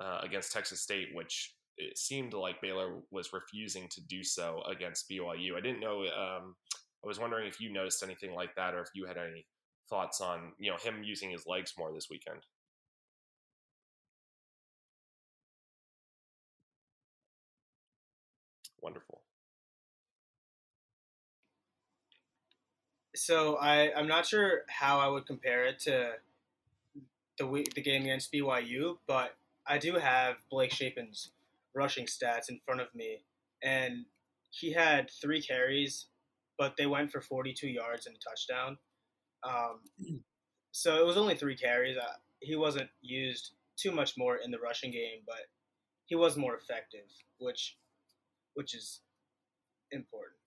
uh, 0.00 0.20
against 0.22 0.52
Texas 0.52 0.82
State, 0.82 1.08
which 1.14 1.54
it 1.76 1.98
seemed 1.98 2.32
like 2.32 2.60
Baylor 2.60 3.00
was 3.10 3.32
refusing 3.32 3.88
to 3.90 4.00
do 4.06 4.22
so 4.22 4.62
against 4.70 5.08
BYU. 5.10 5.56
I 5.56 5.60
didn't 5.60 5.80
know. 5.80 6.02
Um, 6.02 6.54
I 7.04 7.06
was 7.06 7.18
wondering 7.18 7.46
if 7.46 7.60
you 7.60 7.72
noticed 7.72 8.02
anything 8.02 8.32
like 8.34 8.54
that, 8.56 8.74
or 8.74 8.80
if 8.80 8.88
you 8.94 9.06
had 9.06 9.16
any 9.16 9.46
thoughts 9.90 10.20
on 10.20 10.52
you 10.58 10.70
know 10.70 10.76
him 10.78 11.02
using 11.02 11.30
his 11.30 11.46
legs 11.46 11.74
more 11.78 11.92
this 11.92 12.06
weekend. 12.10 12.40
Wonderful. 18.80 19.22
So 23.14 23.56
I 23.56 23.92
I'm 23.94 24.08
not 24.08 24.26
sure 24.26 24.62
how 24.68 24.98
I 24.98 25.08
would 25.08 25.26
compare 25.26 25.64
it 25.64 25.80
to 25.80 26.12
the 27.38 27.46
week 27.46 27.74
the 27.74 27.82
game 27.82 28.02
against 28.02 28.32
BYU, 28.32 28.98
but 29.06 29.34
I 29.66 29.78
do 29.78 29.94
have 29.94 30.36
Blake 30.50 30.72
Shapen's 30.72 31.30
rushing 31.74 32.06
stats 32.06 32.48
in 32.48 32.60
front 32.64 32.80
of 32.80 32.94
me, 32.94 33.24
and 33.62 34.04
he 34.50 34.72
had 34.72 35.10
three 35.10 35.42
carries, 35.42 36.06
but 36.58 36.74
they 36.76 36.86
went 36.86 37.10
for 37.10 37.20
42 37.20 37.68
yards 37.68 38.06
and 38.06 38.16
a 38.16 38.18
touchdown. 38.18 38.78
Um, 39.42 40.20
so 40.72 40.98
it 40.98 41.06
was 41.06 41.16
only 41.16 41.34
three 41.34 41.56
carries. 41.56 41.96
Uh, 41.96 42.12
he 42.40 42.56
wasn't 42.56 42.90
used 43.00 43.52
too 43.76 43.90
much 43.90 44.16
more 44.16 44.36
in 44.36 44.50
the 44.50 44.58
rushing 44.58 44.90
game, 44.90 45.20
but 45.26 45.48
he 46.06 46.14
was 46.14 46.36
more 46.36 46.56
effective, 46.56 47.06
which 47.38 47.76
which 48.54 48.74
is 48.74 49.00
important. 49.90 50.38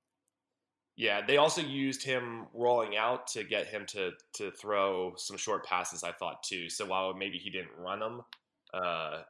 Yeah, 0.95 1.21
they 1.25 1.37
also 1.37 1.61
used 1.61 2.03
him 2.03 2.47
rolling 2.53 2.97
out 2.97 3.27
to 3.27 3.43
get 3.43 3.67
him 3.67 3.85
to 3.87 4.11
to 4.35 4.51
throw 4.51 5.13
some 5.17 5.37
short 5.37 5.65
passes. 5.65 6.03
I 6.03 6.11
thought 6.11 6.43
too. 6.43 6.69
So 6.69 6.85
while 6.85 7.13
maybe 7.13 7.37
he 7.37 7.49
didn't 7.49 7.77
run 7.77 7.99
them, 7.99 8.21
uh, 8.81 9.21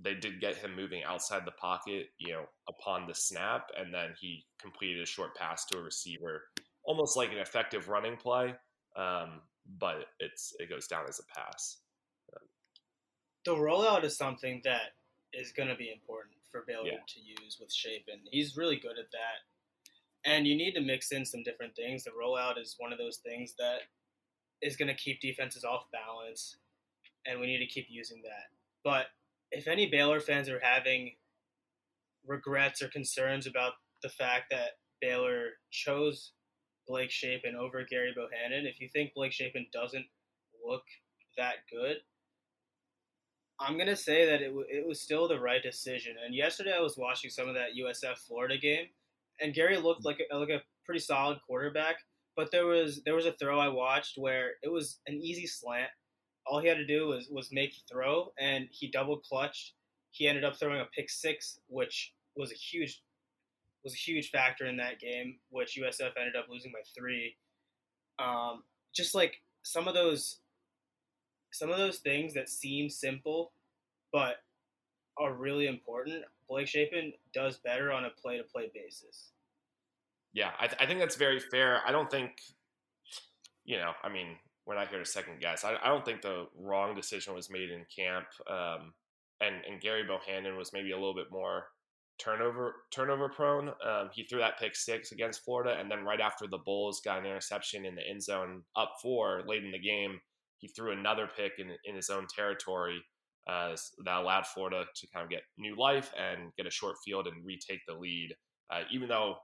they 0.00 0.14
did 0.14 0.40
get 0.40 0.56
him 0.56 0.74
moving 0.76 1.02
outside 1.04 1.44
the 1.44 1.52
pocket, 1.52 2.08
you 2.18 2.32
know, 2.32 2.44
upon 2.68 3.06
the 3.06 3.14
snap, 3.14 3.70
and 3.76 3.92
then 3.92 4.14
he 4.20 4.44
completed 4.60 5.02
a 5.02 5.06
short 5.06 5.34
pass 5.36 5.64
to 5.66 5.78
a 5.78 5.82
receiver, 5.82 6.42
almost 6.84 7.16
like 7.16 7.30
an 7.30 7.38
effective 7.38 7.88
running 7.88 8.16
play. 8.16 8.54
Um, 8.96 9.40
but 9.78 10.06
it's 10.18 10.54
it 10.58 10.68
goes 10.68 10.86
down 10.86 11.04
as 11.08 11.20
a 11.20 11.40
pass. 11.40 11.78
The 13.44 13.54
rollout 13.54 14.04
is 14.04 14.16
something 14.16 14.60
that 14.64 14.94
is 15.32 15.50
going 15.50 15.68
to 15.68 15.74
be 15.74 15.90
important 15.90 16.36
for 16.50 16.62
Baylor 16.66 16.86
yeah. 16.86 16.98
to 17.06 17.20
use 17.20 17.58
with 17.60 17.72
Shapen. 17.72 18.20
He's 18.30 18.56
really 18.56 18.76
good 18.76 18.98
at 18.98 19.10
that 19.10 19.42
and 20.24 20.46
you 20.46 20.56
need 20.56 20.74
to 20.74 20.80
mix 20.80 21.12
in 21.12 21.24
some 21.24 21.42
different 21.42 21.74
things. 21.74 22.04
The 22.04 22.10
rollout 22.10 22.60
is 22.60 22.76
one 22.78 22.92
of 22.92 22.98
those 22.98 23.18
things 23.18 23.54
that 23.58 23.80
is 24.60 24.76
going 24.76 24.88
to 24.88 24.94
keep 24.94 25.20
defenses 25.20 25.64
off 25.64 25.90
balance, 25.90 26.56
and 27.26 27.40
we 27.40 27.46
need 27.46 27.58
to 27.58 27.66
keep 27.66 27.86
using 27.88 28.22
that. 28.22 28.61
But 28.84 29.06
if 29.50 29.68
any 29.68 29.86
Baylor 29.86 30.20
fans 30.20 30.48
are 30.48 30.60
having 30.60 31.12
regrets 32.26 32.82
or 32.82 32.88
concerns 32.88 33.46
about 33.46 33.72
the 34.02 34.08
fact 34.08 34.46
that 34.50 34.78
Baylor 35.00 35.50
chose 35.70 36.32
Blake 36.86 37.10
Shapen 37.10 37.54
over 37.56 37.84
Gary 37.84 38.12
Bohanon, 38.14 38.66
if 38.66 38.80
you 38.80 38.88
think 38.88 39.14
Blake 39.14 39.32
Shapen 39.32 39.66
doesn't 39.72 40.06
look 40.64 40.82
that 41.36 41.56
good, 41.70 41.98
I'm 43.60 43.78
gonna 43.78 43.96
say 43.96 44.26
that 44.26 44.42
it, 44.42 44.48
w- 44.48 44.66
it 44.68 44.86
was 44.86 45.00
still 45.00 45.28
the 45.28 45.38
right 45.38 45.62
decision. 45.62 46.16
And 46.24 46.34
yesterday 46.34 46.74
I 46.76 46.80
was 46.80 46.96
watching 46.96 47.30
some 47.30 47.48
of 47.48 47.54
that 47.54 47.76
USF 47.78 48.18
Florida 48.18 48.58
game, 48.58 48.86
and 49.40 49.54
Gary 49.54 49.76
looked 49.76 50.04
like 50.04 50.20
a, 50.30 50.36
like 50.36 50.48
a 50.48 50.62
pretty 50.84 51.00
solid 51.00 51.38
quarterback. 51.46 51.96
But 52.34 52.50
there 52.50 52.66
was 52.66 53.02
there 53.04 53.14
was 53.14 53.26
a 53.26 53.32
throw 53.32 53.60
I 53.60 53.68
watched 53.68 54.14
where 54.16 54.52
it 54.62 54.72
was 54.72 55.00
an 55.06 55.14
easy 55.14 55.46
slant. 55.46 55.90
All 56.46 56.60
he 56.60 56.68
had 56.68 56.76
to 56.78 56.86
do 56.86 57.08
was 57.08 57.28
was 57.30 57.50
make 57.52 57.74
the 57.74 57.80
throw, 57.90 58.32
and 58.38 58.68
he 58.70 58.88
double 58.88 59.18
clutched. 59.18 59.74
He 60.10 60.28
ended 60.28 60.44
up 60.44 60.56
throwing 60.56 60.80
a 60.80 60.86
pick 60.94 61.08
six, 61.08 61.60
which 61.68 62.12
was 62.36 62.50
a 62.50 62.56
huge 62.56 63.02
was 63.84 63.94
a 63.94 63.96
huge 63.96 64.30
factor 64.30 64.66
in 64.66 64.76
that 64.76 65.00
game, 65.00 65.36
which 65.50 65.78
USF 65.80 66.12
ended 66.18 66.36
up 66.36 66.46
losing 66.48 66.72
by 66.72 66.80
three. 66.96 67.36
Um, 68.18 68.62
just 68.94 69.14
like 69.14 69.40
some 69.62 69.88
of 69.88 69.94
those 69.94 70.40
some 71.52 71.70
of 71.70 71.78
those 71.78 71.98
things 71.98 72.34
that 72.34 72.48
seem 72.48 72.88
simple, 72.88 73.52
but 74.12 74.36
are 75.18 75.34
really 75.34 75.66
important. 75.66 76.24
Blake 76.48 76.66
Shapen 76.66 77.12
does 77.34 77.58
better 77.58 77.92
on 77.92 78.04
a 78.04 78.10
play 78.10 78.38
to 78.38 78.42
play 78.42 78.70
basis. 78.74 79.30
Yeah, 80.32 80.50
I, 80.58 80.66
th- 80.66 80.80
I, 80.80 80.86
think 80.86 80.98
that's 80.98 81.16
very 81.16 81.38
fair. 81.38 81.80
I 81.86 81.92
don't 81.92 82.10
think, 82.10 82.32
you 83.64 83.76
know, 83.76 83.92
I 84.02 84.08
mean, 84.08 84.28
we're 84.66 84.74
not 84.74 84.88
here 84.88 84.98
to 84.98 85.04
second 85.04 85.40
guess. 85.40 85.64
I, 85.64 85.76
I 85.82 85.88
don't 85.88 86.04
think 86.04 86.22
the 86.22 86.46
wrong 86.56 86.94
decision 86.94 87.34
was 87.34 87.50
made 87.50 87.70
in 87.70 87.84
camp. 87.94 88.26
Um, 88.48 88.92
and, 89.40 89.56
and 89.68 89.80
Gary 89.80 90.04
Bohanon 90.04 90.56
was 90.56 90.72
maybe 90.72 90.92
a 90.92 90.96
little 90.96 91.14
bit 91.14 91.26
more 91.30 91.64
turnover 92.18 92.74
turnover 92.92 93.28
prone. 93.28 93.68
Um, 93.68 94.10
he 94.12 94.24
threw 94.24 94.38
that 94.38 94.58
pick 94.58 94.76
six 94.76 95.12
against 95.12 95.44
Florida, 95.44 95.76
and 95.78 95.90
then 95.90 96.04
right 96.04 96.20
after 96.20 96.46
the 96.46 96.58
Bulls 96.58 97.00
got 97.04 97.18
an 97.18 97.26
interception 97.26 97.84
in 97.84 97.94
the 97.94 98.08
end 98.08 98.22
zone, 98.22 98.62
up 98.76 98.94
four 99.02 99.42
late 99.46 99.64
in 99.64 99.72
the 99.72 99.78
game, 99.78 100.20
he 100.58 100.68
threw 100.68 100.92
another 100.92 101.28
pick 101.36 101.52
in 101.58 101.70
in 101.84 101.96
his 101.96 102.10
own 102.10 102.26
territory 102.34 103.02
uh, 103.48 103.74
that 104.04 104.20
allowed 104.20 104.46
Florida 104.46 104.84
to 104.94 105.06
kind 105.12 105.24
of 105.24 105.30
get 105.30 105.42
new 105.58 105.76
life 105.76 106.12
and 106.16 106.52
get 106.56 106.66
a 106.66 106.70
short 106.70 106.96
field 107.04 107.26
and 107.26 107.44
retake 107.44 107.80
the 107.88 107.94
lead. 107.94 108.34
Uh, 108.70 108.82
even 108.90 109.08
though 109.08 109.36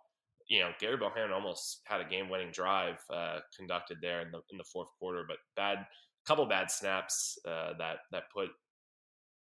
you 0.48 0.60
know 0.60 0.70
Gary 0.80 0.96
Bohanon 0.96 1.32
almost 1.32 1.80
had 1.84 2.00
a 2.00 2.08
game-winning 2.08 2.52
drive 2.52 2.96
uh, 3.12 3.38
conducted 3.56 3.98
there 4.00 4.20
in 4.20 4.30
the 4.30 4.40
in 4.50 4.58
the 4.58 4.64
fourth 4.64 4.88
quarter, 4.98 5.24
but 5.26 5.38
bad 5.56 5.86
couple 6.26 6.44
bad 6.46 6.70
snaps 6.70 7.38
uh, 7.46 7.72
that 7.78 7.98
that 8.12 8.24
put 8.32 8.48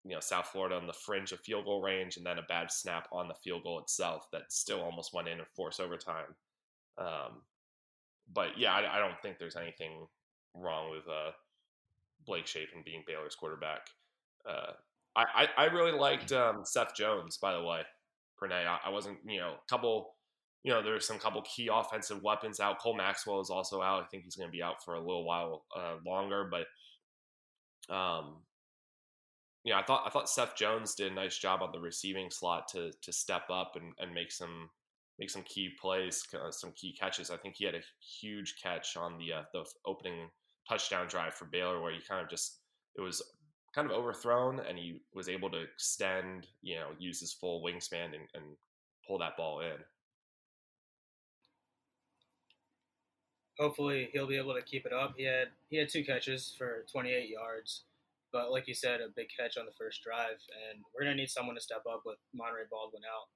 you 0.04 0.12
know 0.14 0.20
South 0.20 0.46
Florida 0.46 0.76
on 0.76 0.86
the 0.86 0.92
fringe 0.92 1.32
of 1.32 1.40
field 1.40 1.64
goal 1.64 1.82
range, 1.82 2.16
and 2.16 2.26
then 2.26 2.38
a 2.38 2.42
bad 2.42 2.70
snap 2.70 3.08
on 3.12 3.28
the 3.28 3.34
field 3.42 3.62
goal 3.62 3.80
itself 3.80 4.26
that 4.32 4.42
still 4.50 4.80
almost 4.82 5.14
went 5.14 5.28
in 5.28 5.38
and 5.38 5.48
forced 5.56 5.80
overtime. 5.80 6.34
Um, 6.98 7.42
but 8.32 8.58
yeah, 8.58 8.72
I, 8.72 8.96
I, 8.96 8.98
don't 9.00 9.20
think 9.20 9.38
there's 9.38 9.56
anything 9.56 10.06
wrong 10.54 10.90
with 10.90 11.08
uh, 11.08 11.32
Blake 12.24 12.46
Shapen 12.46 12.82
being 12.84 13.02
Baylor's 13.04 13.34
quarterback. 13.34 13.80
Uh, 14.48 14.72
I, 15.16 15.48
I 15.56 15.64
really 15.66 15.92
liked 15.92 16.32
um, 16.32 16.62
Seth 16.64 16.94
Jones, 16.94 17.38
by 17.38 17.52
the 17.52 17.62
way, 17.62 17.82
Pranay. 18.40 18.66
I, 18.66 18.78
I 18.86 18.90
wasn't, 18.90 19.18
you 19.26 19.38
know, 19.38 19.54
a 19.54 19.68
couple, 19.68 20.13
you 20.64 20.72
know, 20.72 20.82
there's 20.82 21.06
some 21.06 21.18
couple 21.18 21.42
key 21.42 21.68
offensive 21.72 22.22
weapons 22.22 22.58
out. 22.58 22.80
Cole 22.80 22.96
Maxwell 22.96 23.40
is 23.40 23.50
also 23.50 23.82
out. 23.82 24.02
I 24.02 24.06
think 24.06 24.24
he's 24.24 24.36
going 24.36 24.48
to 24.48 24.52
be 24.52 24.62
out 24.62 24.82
for 24.82 24.94
a 24.94 25.00
little 25.00 25.24
while 25.24 25.64
uh, 25.76 25.96
longer, 26.04 26.50
but, 26.50 27.94
um, 27.94 28.36
yeah, 29.64 29.78
I 29.78 29.82
thought 29.82 30.04
I 30.06 30.10
thought 30.10 30.28
Seth 30.28 30.56
Jones 30.56 30.94
did 30.94 31.10
a 31.10 31.14
nice 31.14 31.38
job 31.38 31.62
on 31.62 31.72
the 31.72 31.80
receiving 31.80 32.30
slot 32.30 32.68
to 32.72 32.92
to 33.02 33.12
step 33.12 33.44
up 33.50 33.76
and, 33.76 33.92
and 33.98 34.14
make 34.14 34.30
some 34.30 34.68
make 35.18 35.30
some 35.30 35.42
key 35.42 35.70
plays, 35.80 36.22
uh, 36.34 36.50
some 36.50 36.72
key 36.72 36.94
catches. 36.98 37.30
I 37.30 37.36
think 37.38 37.54
he 37.56 37.64
had 37.64 37.74
a 37.74 37.82
huge 38.20 38.56
catch 38.62 38.96
on 38.96 39.16
the 39.16 39.32
uh, 39.32 39.42
the 39.52 39.64
opening 39.86 40.28
touchdown 40.68 41.06
drive 41.08 41.34
for 41.34 41.46
Baylor, 41.46 41.80
where 41.80 41.92
he 41.92 42.00
kind 42.06 42.22
of 42.22 42.28
just 42.28 42.60
it 42.96 43.00
was 43.00 43.22
kind 43.74 43.90
of 43.90 43.96
overthrown, 43.96 44.60
and 44.60 44.78
he 44.78 45.00
was 45.14 45.28
able 45.28 45.50
to 45.50 45.62
extend, 45.62 46.46
you 46.62 46.76
know, 46.76 46.90
use 46.98 47.20
his 47.20 47.32
full 47.32 47.62
wingspan 47.62 48.06
and, 48.06 48.28
and 48.34 48.44
pull 49.06 49.18
that 49.18 49.36
ball 49.36 49.60
in. 49.60 49.76
Hopefully, 53.58 54.08
he'll 54.12 54.26
be 54.26 54.36
able 54.36 54.54
to 54.54 54.62
keep 54.62 54.84
it 54.84 54.92
up. 54.92 55.14
He 55.16 55.24
had 55.24 55.48
he 55.70 55.76
had 55.76 55.88
two 55.88 56.04
catches 56.04 56.54
for 56.58 56.84
28 56.90 57.28
yards, 57.28 57.84
but 58.32 58.50
like 58.50 58.66
you 58.66 58.74
said, 58.74 59.00
a 59.00 59.08
big 59.14 59.28
catch 59.38 59.56
on 59.56 59.66
the 59.66 59.72
first 59.72 60.02
drive, 60.02 60.38
and 60.70 60.82
we're 60.92 61.04
gonna 61.04 61.14
need 61.14 61.30
someone 61.30 61.54
to 61.54 61.60
step 61.60 61.82
up 61.90 62.02
with 62.04 62.18
Monterey 62.34 62.64
Baldwin 62.70 63.02
out. 63.04 63.28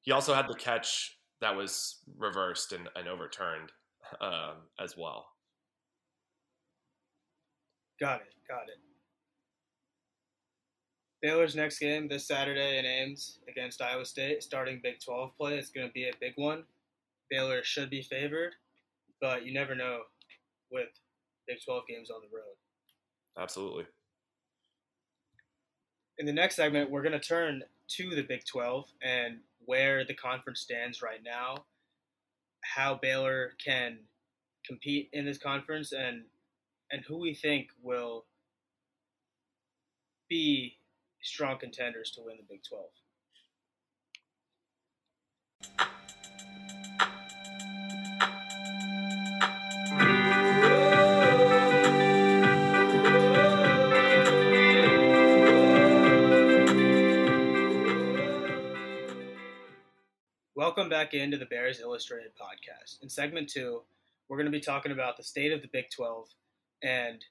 He 0.00 0.12
also 0.12 0.32
had 0.32 0.48
the 0.48 0.54
catch 0.54 1.18
that 1.40 1.54
was 1.54 1.98
reversed 2.16 2.72
and, 2.72 2.88
and 2.96 3.08
overturned 3.08 3.72
um, 4.20 4.56
as 4.80 4.96
well. 4.96 5.26
Got 8.00 8.20
it. 8.20 8.34
Got 8.48 8.68
it. 8.68 8.78
Baylor's 11.20 11.56
next 11.56 11.80
game 11.80 12.06
this 12.06 12.28
Saturday 12.28 12.78
in 12.78 12.86
Ames 12.86 13.40
against 13.48 13.82
Iowa 13.82 14.04
State, 14.04 14.42
starting 14.42 14.80
Big 14.82 15.00
12 15.04 15.36
play. 15.36 15.58
It's 15.58 15.70
going 15.70 15.88
to 15.88 15.92
be 15.92 16.08
a 16.08 16.12
big 16.20 16.34
one. 16.36 16.62
Baylor 17.28 17.62
should 17.64 17.90
be 17.90 18.02
favored, 18.02 18.54
but 19.20 19.44
you 19.44 19.52
never 19.52 19.74
know 19.74 20.00
with 20.70 20.88
Big 21.46 21.58
12 21.64 21.84
games 21.88 22.10
on 22.10 22.20
the 22.20 22.36
road. 22.36 22.54
Absolutely. 23.38 23.84
In 26.18 26.26
the 26.26 26.32
next 26.32 26.56
segment, 26.56 26.90
we're 26.90 27.02
going 27.02 27.12
to 27.12 27.20
turn 27.20 27.62
to 27.88 28.14
the 28.14 28.22
Big 28.22 28.44
12 28.44 28.86
and 29.02 29.38
where 29.64 30.04
the 30.04 30.14
conference 30.14 30.60
stands 30.60 31.02
right 31.02 31.20
now, 31.24 31.64
how 32.62 32.98
Baylor 33.00 33.52
can 33.64 33.98
compete 34.66 35.08
in 35.12 35.24
this 35.24 35.38
conference, 35.38 35.92
and 35.92 36.24
and 36.90 37.02
who 37.06 37.18
we 37.18 37.34
think 37.34 37.68
will 37.82 38.24
be 40.28 40.78
strong 41.22 41.58
contenders 41.58 42.10
to 42.12 42.22
win 42.24 42.36
the 42.38 42.46
Big 42.48 42.62
12. 42.68 42.84
Welcome 60.58 60.88
back 60.88 61.14
into 61.14 61.36
the 61.36 61.46
Bears 61.46 61.78
Illustrated 61.78 62.32
podcast. 62.34 63.00
In 63.00 63.08
segment 63.08 63.48
two, 63.48 63.82
we're 64.28 64.38
going 64.38 64.50
to 64.50 64.50
be 64.50 64.58
talking 64.58 64.90
about 64.90 65.16
the 65.16 65.22
state 65.22 65.52
of 65.52 65.62
the 65.62 65.68
Big 65.68 65.84
12 65.94 66.26
and 66.82 67.24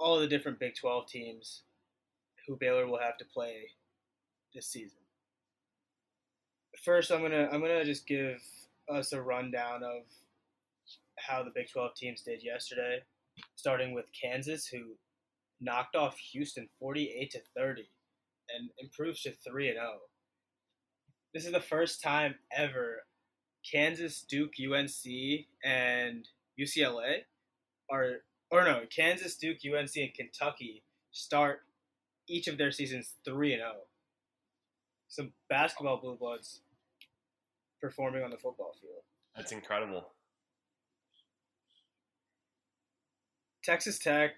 all 0.00 0.16
of 0.16 0.20
the 0.20 0.26
different 0.26 0.58
Big 0.58 0.74
12 0.74 1.06
teams 1.06 1.62
who 2.48 2.56
Baylor 2.56 2.88
will 2.88 2.98
have 2.98 3.16
to 3.18 3.24
play 3.24 3.58
this 4.52 4.66
season. 4.66 4.98
First, 6.84 7.12
I'm 7.12 7.22
gonna 7.22 7.48
I'm 7.52 7.60
gonna 7.60 7.84
just 7.84 8.08
give 8.08 8.42
us 8.92 9.12
a 9.12 9.22
rundown 9.22 9.84
of 9.84 10.02
how 11.16 11.44
the 11.44 11.52
Big 11.54 11.70
12 11.70 11.94
teams 11.94 12.22
did 12.22 12.42
yesterday, 12.42 13.04
starting 13.54 13.94
with 13.94 14.06
Kansas, 14.20 14.66
who 14.66 14.96
knocked 15.60 15.94
off 15.94 16.18
Houston 16.32 16.66
48 16.80 17.30
to 17.30 17.40
30 17.56 17.88
and 18.52 18.70
improves 18.80 19.22
to 19.22 19.30
3 19.30 19.68
and 19.68 19.76
0. 19.76 19.90
This 21.32 21.46
is 21.46 21.52
the 21.52 21.60
first 21.60 22.02
time 22.02 22.34
ever 22.56 23.02
Kansas, 23.70 24.22
Duke, 24.22 24.54
UNC, 24.60 25.46
and 25.64 26.26
UCLA 26.58 27.20
are 27.90 28.16
or 28.50 28.64
no, 28.64 28.80
Kansas, 28.94 29.36
Duke, 29.36 29.58
UNC, 29.64 29.96
and 29.96 30.14
Kentucky 30.14 30.82
start 31.12 31.60
each 32.28 32.48
of 32.48 32.58
their 32.58 32.72
seasons 32.72 33.14
3 33.24 33.52
and 33.54 33.60
0. 33.60 33.72
Some 35.08 35.32
basketball 35.48 35.98
blue 35.98 36.16
bloods 36.16 36.62
performing 37.80 38.24
on 38.24 38.30
the 38.30 38.36
football 38.36 38.74
field. 38.80 39.02
That's 39.36 39.52
incredible. 39.52 40.08
Texas 43.62 43.98
Tech 43.98 44.32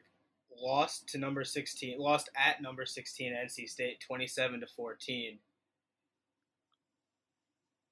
lost 0.60 1.08
to 1.08 1.18
number 1.18 1.44
16, 1.44 1.98
lost 1.98 2.28
at 2.36 2.60
number 2.60 2.84
16 2.84 3.32
NC 3.32 3.68
State 3.68 4.00
27 4.00 4.60
to 4.60 4.66
14. 4.66 5.38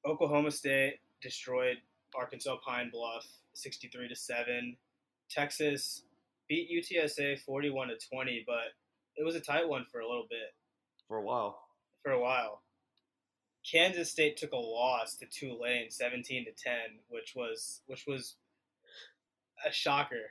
Oklahoma 0.07 0.51
State 0.51 1.01
destroyed 1.21 1.77
Arkansas 2.15 2.57
Pine 2.67 2.91
Bluff 2.91 3.27
63 3.55 4.09
to 4.09 4.17
7. 4.17 4.77
Texas 5.29 6.03
beat 6.49 6.69
UTSA 6.71 7.39
41 7.41 7.89
to 7.89 7.95
20, 8.09 8.45
but 8.47 8.75
it 9.17 9.25
was 9.25 9.35
a 9.35 9.41
tight 9.41 9.69
one 9.69 9.85
for 9.91 10.01
a 10.01 10.09
little 10.09 10.27
bit. 10.29 10.55
For 11.07 11.19
a 11.19 11.23
while. 11.23 11.61
For 12.03 12.13
a 12.13 12.21
while. 12.21 12.63
Kansas 13.71 14.11
State 14.11 14.37
took 14.37 14.53
a 14.53 14.57
loss 14.57 15.17
to 15.17 15.27
Tulane 15.27 15.91
17 15.91 16.47
to 16.47 16.53
10, 16.53 16.75
which 17.09 17.35
was 17.37 17.83
which 17.87 18.07
was 18.07 18.37
a 19.67 19.71
shocker. 19.71 20.31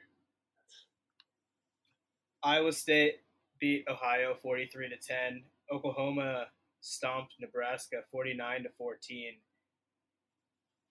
Iowa 2.41 2.71
State 2.71 3.17
beat 3.59 3.85
Ohio 3.87 4.35
43 4.41 4.89
to 4.89 4.97
10. 4.97 5.43
Oklahoma 5.71 6.47
stomped 6.81 7.35
Nebraska 7.39 7.97
49 8.11 8.63
to 8.63 8.69
14. 8.77 9.33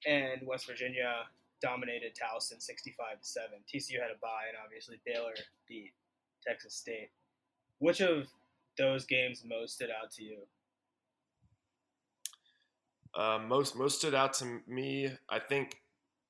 And 0.07 0.47
West 0.47 0.67
Virginia 0.67 1.27
dominated 1.61 2.13
Towson 2.15 2.63
65 2.63 3.21
to 3.21 3.27
7. 3.27 3.49
TCU 3.67 4.01
had 4.01 4.11
a 4.11 4.19
bye 4.21 4.47
and 4.49 4.57
obviously 4.65 5.01
Baylor 5.05 5.35
beat 5.69 5.93
Texas 6.47 6.75
State. 6.75 7.11
Which 7.79 8.01
of 8.01 8.29
those 8.77 9.05
games 9.05 9.43
most 9.45 9.75
stood 9.75 9.91
out 9.91 10.11
to 10.13 10.25
you? 10.25 10.39
Uh, 13.15 13.39
most 13.39 13.75
most 13.75 13.99
stood 13.99 14.15
out 14.15 14.35
to 14.35 14.61
me. 14.69 15.11
I 15.29 15.39
think 15.39 15.77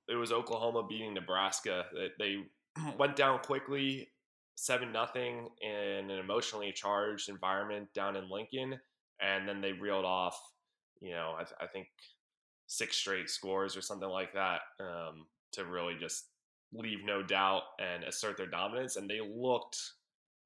it 0.08 0.14
was 0.14 0.32
Oklahoma 0.32 0.86
beating 0.88 1.12
Nebraska. 1.12 1.84
They 2.18 2.36
went 2.98 3.16
down 3.16 3.40
quickly 3.40 4.08
seven 4.54 4.90
nothing 4.90 5.48
in 5.60 6.10
an 6.10 6.18
emotionally 6.18 6.72
charged 6.72 7.28
environment 7.28 7.88
down 7.94 8.16
in 8.16 8.30
Lincoln, 8.30 8.78
and 9.20 9.48
then 9.48 9.60
they 9.60 9.72
reeled 9.72 10.04
off, 10.04 10.36
you 11.00 11.12
know, 11.12 11.34
I, 11.36 11.44
th- 11.44 11.54
I 11.60 11.66
think 11.66 11.88
six 12.68 12.96
straight 12.96 13.28
scores 13.28 13.76
or 13.76 13.80
something 13.80 14.08
like 14.08 14.32
that 14.34 14.60
um, 14.78 15.26
to 15.52 15.64
really 15.64 15.96
just 15.98 16.26
leave 16.72 16.98
no 17.04 17.22
doubt 17.22 17.62
and 17.80 18.04
assert 18.04 18.36
their 18.36 18.46
dominance. 18.46 18.96
And 18.96 19.08
they 19.08 19.20
looked 19.20 19.78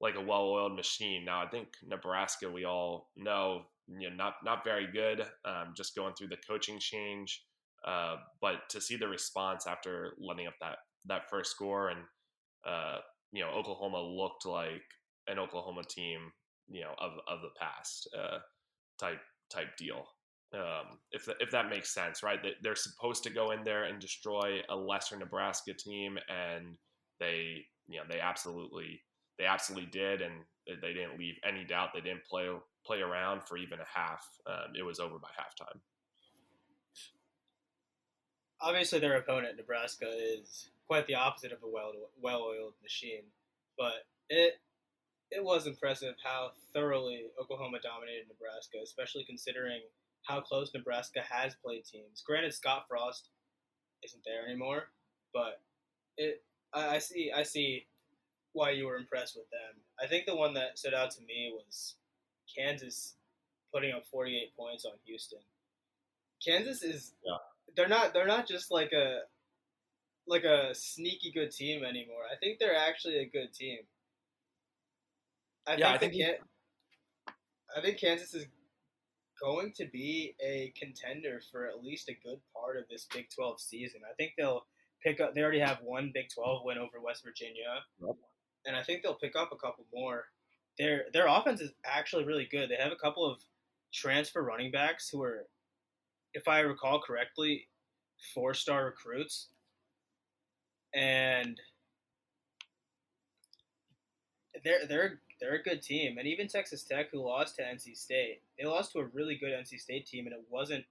like 0.01 0.15
a 0.15 0.21
well-oiled 0.21 0.75
machine. 0.75 1.25
Now 1.25 1.43
I 1.43 1.47
think 1.47 1.67
Nebraska, 1.85 2.49
we 2.49 2.65
all 2.65 3.09
know, 3.15 3.63
you 3.87 4.09
know, 4.09 4.15
not 4.15 4.35
not 4.43 4.63
very 4.63 4.87
good, 4.91 5.21
um, 5.45 5.73
just 5.75 5.95
going 5.95 6.15
through 6.15 6.29
the 6.29 6.37
coaching 6.47 6.79
change. 6.79 7.43
Uh, 7.85 8.15
but 8.41 8.69
to 8.69 8.79
see 8.79 8.95
the 8.95 9.07
response 9.07 9.67
after 9.67 10.13
letting 10.17 10.47
up 10.47 10.53
that 10.61 10.77
that 11.05 11.29
first 11.29 11.51
score 11.51 11.89
and 11.89 11.99
uh, 12.65 12.99
you 13.33 13.43
know, 13.43 13.49
Oklahoma 13.49 14.01
looked 14.01 14.45
like 14.45 14.83
an 15.27 15.39
Oklahoma 15.39 15.83
team, 15.83 16.31
you 16.69 16.81
know, 16.81 16.93
of 16.97 17.11
of 17.27 17.41
the 17.41 17.49
past 17.59 18.07
uh, 18.17 18.39
type 18.97 19.19
type 19.51 19.75
deal. 19.77 20.05
Um, 20.53 20.99
if 21.11 21.27
if 21.39 21.49
that 21.51 21.69
makes 21.69 21.93
sense, 21.93 22.21
right? 22.21 22.39
They're 22.61 22.75
supposed 22.75 23.23
to 23.23 23.31
go 23.31 23.51
in 23.51 23.63
there 23.63 23.85
and 23.85 23.99
destroy 23.99 24.61
a 24.69 24.75
lesser 24.75 25.17
Nebraska 25.17 25.73
team, 25.73 26.19
and 26.29 26.77
they, 27.19 27.65
you 27.87 27.97
know, 27.97 28.03
they 28.07 28.19
absolutely 28.19 29.01
they 29.39 29.45
absolutely 29.45 29.89
did, 29.89 30.21
and 30.21 30.33
they 30.67 30.93
didn't 30.93 31.17
leave 31.17 31.35
any 31.47 31.63
doubt. 31.63 31.89
They 31.93 32.01
didn't 32.01 32.23
play 32.25 32.49
play 32.85 33.01
around 33.01 33.43
for 33.43 33.57
even 33.57 33.79
a 33.79 33.99
half. 33.99 34.27
Um, 34.45 34.73
it 34.77 34.83
was 34.83 34.99
over 34.99 35.17
by 35.17 35.29
halftime. 35.29 35.79
Obviously, 38.61 38.99
their 38.99 39.17
opponent, 39.17 39.57
Nebraska, 39.57 40.05
is 40.07 40.69
quite 40.87 41.07
the 41.07 41.15
opposite 41.15 41.51
of 41.51 41.63
a 41.63 41.67
well 41.67 41.93
well-oiled 42.21 42.75
machine. 42.83 43.23
But 43.75 44.05
it 44.29 44.59
it 45.31 45.43
was 45.43 45.65
impressive 45.65 46.13
how 46.23 46.51
thoroughly 46.73 47.25
Oklahoma 47.41 47.79
dominated 47.81 48.27
Nebraska, 48.27 48.77
especially 48.83 49.23
considering 49.23 49.81
how 50.23 50.41
close 50.41 50.71
Nebraska 50.73 51.21
has 51.29 51.55
played 51.55 51.85
teams. 51.85 52.23
Granted, 52.25 52.53
Scott 52.53 52.85
Frost 52.87 53.29
isn't 54.03 54.23
there 54.25 54.47
anymore, 54.47 54.89
but 55.33 55.61
it 56.17 56.43
I, 56.73 56.95
I 56.95 56.99
see 56.99 57.31
I 57.35 57.43
see 57.43 57.85
why 58.53 58.71
you 58.71 58.85
were 58.85 58.97
impressed 58.97 59.35
with 59.35 59.49
them. 59.49 59.81
I 60.01 60.07
think 60.07 60.25
the 60.25 60.35
one 60.35 60.53
that 60.53 60.77
stood 60.77 60.93
out 60.93 61.11
to 61.11 61.21
me 61.21 61.53
was 61.53 61.95
Kansas 62.55 63.15
putting 63.73 63.91
up 63.91 64.05
48 64.11 64.55
points 64.55 64.85
on 64.85 64.93
Houston. 65.05 65.39
Kansas 66.45 66.83
is 66.83 67.13
yeah. 67.25 67.37
they're 67.75 67.87
not 67.87 68.13
they're 68.13 68.27
not 68.27 68.47
just 68.47 68.71
like 68.71 68.91
a 68.91 69.21
like 70.27 70.43
a 70.43 70.73
sneaky 70.73 71.31
good 71.33 71.51
team 71.51 71.83
anymore. 71.83 72.23
I 72.31 72.37
think 72.37 72.59
they're 72.59 72.75
actually 72.75 73.17
a 73.17 73.25
good 73.25 73.53
team. 73.53 73.79
I 75.67 75.75
yeah, 75.75 75.77
think 75.77 75.95
I 75.95 75.97
think 75.97 76.13
he... 76.13 76.33
I 77.75 77.81
think 77.81 77.99
Kansas 77.99 78.33
is 78.33 78.45
going 79.43 79.73
to 79.73 79.85
be 79.91 80.35
a 80.43 80.73
contender 80.77 81.41
for 81.51 81.67
at 81.67 81.83
least 81.83 82.09
a 82.09 82.17
good 82.23 82.39
part 82.55 82.77
of 82.77 82.83
this 82.89 83.07
Big 83.13 83.29
12 83.29 83.59
season. 83.59 84.01
I 84.09 84.13
think 84.13 84.33
they'll 84.37 84.65
pick 85.03 85.19
up. 85.19 85.35
They 85.35 85.41
already 85.41 85.59
have 85.59 85.79
one 85.83 86.11
Big 86.13 86.29
12 86.33 86.61
win 86.63 86.77
over 86.77 87.01
West 87.03 87.23
Virginia, 87.23 87.81
yep. 88.01 88.15
and 88.65 88.75
I 88.75 88.83
think 88.83 89.03
they'll 89.03 89.15
pick 89.15 89.35
up 89.35 89.51
a 89.51 89.57
couple 89.57 89.85
more. 89.93 90.25
Their 90.79 91.05
their 91.13 91.27
offense 91.27 91.61
is 91.61 91.71
actually 91.85 92.25
really 92.25 92.47
good. 92.49 92.69
They 92.69 92.81
have 92.81 92.91
a 92.91 92.97
couple 92.97 93.29
of 93.29 93.39
transfer 93.93 94.41
running 94.41 94.71
backs 94.71 95.09
who 95.09 95.21
are, 95.21 95.45
if 96.33 96.47
I 96.47 96.59
recall 96.61 97.01
correctly, 97.01 97.67
four 98.33 98.53
star 98.53 98.85
recruits 98.85 99.49
and 100.93 101.59
they're 104.63 104.85
they're 104.87 105.19
they're 105.43 105.55
a 105.55 105.61
good 105.61 105.81
team, 105.81 106.17
and 106.17 106.25
even 106.25 106.47
Texas 106.47 106.83
Tech, 106.83 107.11
who 107.11 107.19
lost 107.19 107.57
to 107.57 107.63
NC 107.63 107.97
State, 107.97 108.39
they 108.57 108.65
lost 108.65 108.93
to 108.93 108.99
a 108.99 109.05
really 109.05 109.35
good 109.35 109.51
NC 109.51 109.77
State 109.77 110.07
team, 110.07 110.25
and 110.25 110.33
it 110.33 110.41
wasn't 110.49 110.85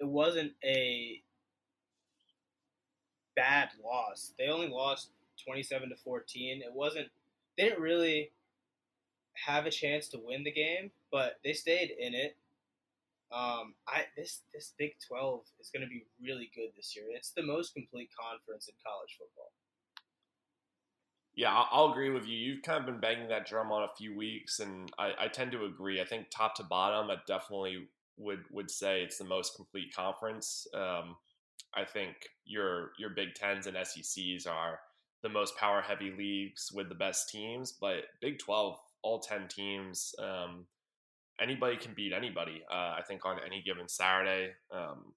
it 0.00 0.06
wasn't 0.06 0.52
a 0.64 1.20
bad 3.36 3.68
loss. 3.84 4.32
They 4.38 4.48
only 4.48 4.68
lost 4.68 5.10
twenty 5.44 5.62
seven 5.62 5.90
to 5.90 5.96
fourteen. 5.96 6.62
It 6.62 6.72
wasn't 6.72 7.08
they 7.58 7.64
didn't 7.64 7.82
really 7.82 8.30
have 9.46 9.66
a 9.66 9.70
chance 9.70 10.08
to 10.08 10.18
win 10.18 10.44
the 10.44 10.52
game, 10.52 10.90
but 11.12 11.38
they 11.44 11.52
stayed 11.52 11.90
in 11.90 12.14
it. 12.14 12.36
Um, 13.30 13.74
I 13.86 14.06
this 14.16 14.40
this 14.54 14.72
Big 14.78 14.94
Twelve 15.06 15.42
is 15.60 15.68
going 15.68 15.82
to 15.82 15.90
be 15.90 16.06
really 16.22 16.50
good 16.54 16.70
this 16.74 16.96
year. 16.96 17.04
It's 17.10 17.32
the 17.32 17.42
most 17.42 17.74
complete 17.74 18.08
conference 18.18 18.66
in 18.66 18.74
college 18.82 19.18
football. 19.18 19.52
Yeah, 21.36 21.64
I'll 21.72 21.90
agree 21.90 22.10
with 22.10 22.26
you. 22.28 22.36
You've 22.36 22.62
kind 22.62 22.78
of 22.78 22.86
been 22.86 23.00
banging 23.00 23.28
that 23.28 23.46
drum 23.46 23.72
on 23.72 23.82
a 23.82 23.94
few 23.96 24.16
weeks, 24.16 24.60
and 24.60 24.90
I, 24.98 25.12
I 25.18 25.28
tend 25.28 25.50
to 25.52 25.64
agree. 25.64 26.00
I 26.00 26.04
think 26.04 26.26
top 26.30 26.54
to 26.56 26.62
bottom, 26.62 27.10
I 27.10 27.16
definitely 27.26 27.88
would 28.16 28.44
would 28.52 28.70
say 28.70 29.02
it's 29.02 29.18
the 29.18 29.24
most 29.24 29.56
complete 29.56 29.92
conference. 29.94 30.66
Um, 30.72 31.16
I 31.74 31.84
think 31.84 32.14
your 32.44 32.92
your 32.98 33.10
Big 33.10 33.34
Tens 33.34 33.66
and 33.66 33.76
SECs 33.76 34.46
are 34.46 34.78
the 35.22 35.28
most 35.28 35.56
power 35.56 35.80
heavy 35.80 36.12
leagues 36.16 36.70
with 36.72 36.88
the 36.88 36.94
best 36.94 37.28
teams, 37.30 37.72
but 37.72 38.04
Big 38.20 38.38
Twelve, 38.38 38.78
all 39.02 39.18
ten 39.18 39.48
teams. 39.48 40.14
Um, 40.20 40.66
anybody 41.40 41.76
can 41.76 41.94
beat 41.94 42.12
anybody. 42.12 42.62
Uh, 42.70 42.94
I 42.96 43.00
think 43.08 43.26
on 43.26 43.38
any 43.44 43.60
given 43.60 43.88
Saturday. 43.88 44.52
Um, 44.72 45.14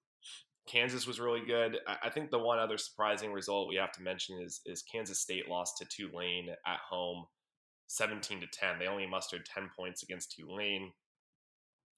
Kansas 0.68 1.06
was 1.06 1.18
really 1.18 1.44
good. 1.46 1.78
I, 1.86 2.10
think 2.10 2.30
the 2.30 2.38
one 2.38 2.58
other 2.58 2.76
surprising 2.76 3.32
result 3.32 3.68
we 3.68 3.76
have 3.76 3.92
to 3.92 4.02
mention 4.02 4.40
is 4.40 4.60
is 4.66 4.82
Kansas 4.82 5.18
State 5.18 5.48
lost 5.48 5.78
to 5.78 5.86
Tulane 5.86 6.50
at 6.66 6.78
home, 6.88 7.24
seventeen 7.86 8.40
to 8.40 8.46
ten. 8.52 8.78
They 8.78 8.86
only 8.86 9.06
mustered 9.06 9.46
ten 9.46 9.70
points 9.76 10.02
against 10.02 10.32
Tulane. 10.32 10.92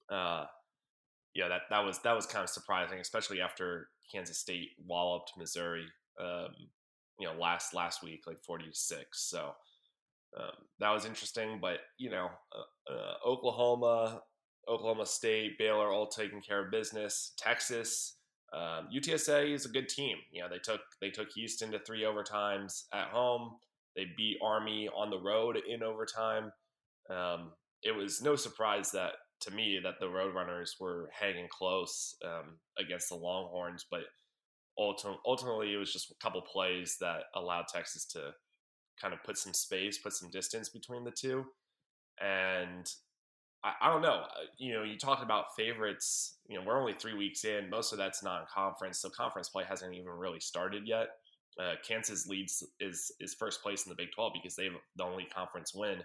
Uh, 0.09 0.45
yeah, 1.33 1.49
that 1.49 1.63
that 1.69 1.83
was 1.83 1.99
that 2.03 2.15
was 2.15 2.25
kind 2.25 2.43
of 2.43 2.49
surprising, 2.49 2.99
especially 2.99 3.41
after 3.41 3.89
Kansas 4.11 4.37
State 4.37 4.69
walloped 4.85 5.33
Missouri, 5.37 5.85
um, 6.19 6.49
you 7.19 7.27
know, 7.27 7.33
last 7.33 7.73
last 7.73 8.03
week, 8.03 8.23
like 8.25 8.41
forty 8.41 8.65
to 8.65 8.75
six. 8.75 9.29
So 9.29 9.51
um, 10.37 10.51
that 10.79 10.91
was 10.91 11.05
interesting. 11.05 11.59
But 11.61 11.79
you 11.97 12.09
know, 12.09 12.29
uh, 12.55 12.93
uh, 12.93 13.13
Oklahoma, 13.29 14.21
Oklahoma 14.67 15.05
State, 15.05 15.57
Baylor, 15.57 15.89
all 15.89 16.07
taking 16.07 16.41
care 16.41 16.65
of 16.65 16.71
business. 16.71 17.33
Texas, 17.37 18.17
um, 18.53 18.89
UTSA 18.93 19.53
is 19.53 19.65
a 19.65 19.69
good 19.69 19.87
team. 19.87 20.17
You 20.31 20.41
know, 20.41 20.49
they 20.49 20.59
took 20.59 20.81
they 20.99 21.09
took 21.09 21.31
Houston 21.31 21.71
to 21.71 21.79
three 21.79 22.03
overtimes 22.03 22.83
at 22.93 23.07
home. 23.07 23.51
They 23.95 24.07
beat 24.17 24.37
Army 24.43 24.89
on 24.95 25.09
the 25.09 25.19
road 25.19 25.57
in 25.67 25.83
overtime. 25.83 26.51
Um, 27.09 27.51
it 27.83 27.95
was 27.95 28.21
no 28.21 28.35
surprise 28.35 28.91
that 28.91 29.13
to 29.41 29.51
me 29.51 29.79
that 29.83 29.95
the 29.99 30.05
Roadrunners 30.05 30.79
were 30.79 31.09
hanging 31.17 31.47
close 31.49 32.15
um, 32.23 32.57
against 32.77 33.09
the 33.09 33.15
Longhorns, 33.15 33.85
but 33.89 34.01
ultimately 34.77 35.73
it 35.73 35.77
was 35.77 35.91
just 35.91 36.11
a 36.11 36.15
couple 36.21 36.41
plays 36.41 36.97
that 37.01 37.23
allowed 37.35 37.65
Texas 37.67 38.05
to 38.05 38.31
kind 39.01 39.13
of 39.13 39.23
put 39.23 39.37
some 39.37 39.53
space, 39.53 39.97
put 39.97 40.13
some 40.13 40.29
distance 40.29 40.69
between 40.69 41.03
the 41.03 41.11
two. 41.11 41.45
And 42.21 42.87
I, 43.63 43.73
I 43.81 43.91
don't 43.91 44.01
know. 44.01 44.23
Uh, 44.23 44.45
you 44.57 44.73
know, 44.73 44.83
you 44.83 44.97
talked 44.97 45.23
about 45.23 45.55
favorites. 45.55 46.37
You 46.47 46.57
know, 46.57 46.65
we're 46.65 46.79
only 46.79 46.93
three 46.93 47.13
weeks 47.13 47.45
in. 47.45 47.69
Most 47.69 47.91
of 47.91 47.97
that's 47.97 48.23
non-conference, 48.23 48.99
so 48.99 49.09
conference 49.09 49.49
play 49.49 49.63
hasn't 49.67 49.93
even 49.93 50.11
really 50.11 50.39
started 50.39 50.87
yet. 50.87 51.07
Uh, 51.59 51.73
Kansas 51.85 52.27
leads 52.27 52.63
is 52.79 53.11
is 53.19 53.33
first 53.33 53.61
place 53.61 53.85
in 53.85 53.89
the 53.89 53.95
Big 53.95 54.11
12 54.15 54.33
because 54.33 54.55
they 54.55 54.65
have 54.65 54.73
the 54.95 55.03
only 55.03 55.25
conference 55.25 55.73
win 55.75 56.01